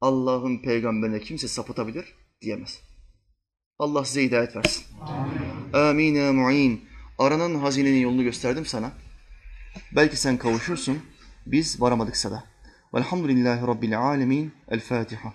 Allah'ın 0.01 0.63
peygamberine 0.63 1.21
kimse 1.21 1.49
sapıtabilir 1.49 2.05
diyemez. 2.43 2.80
Allah 3.78 4.05
size 4.05 4.22
hidayet 4.22 4.57
versin. 4.57 4.84
Amin. 5.72 6.16
Amin 6.16 6.34
mu'in. 6.34 6.89
Aranan 7.18 7.55
hazinenin 7.55 8.01
yolunu 8.01 8.22
gösterdim 8.22 8.66
sana. 8.66 8.93
Belki 9.93 10.16
sen 10.16 10.36
kavuşursun. 10.36 11.03
Biz 11.47 11.80
varamadıksa 11.80 12.30
da. 12.30 12.45
Velhamdülillahi 12.95 13.66
Rabbil 13.66 14.01
alemin. 14.01 14.53
El 14.68 14.80
Fatiha. 14.80 15.34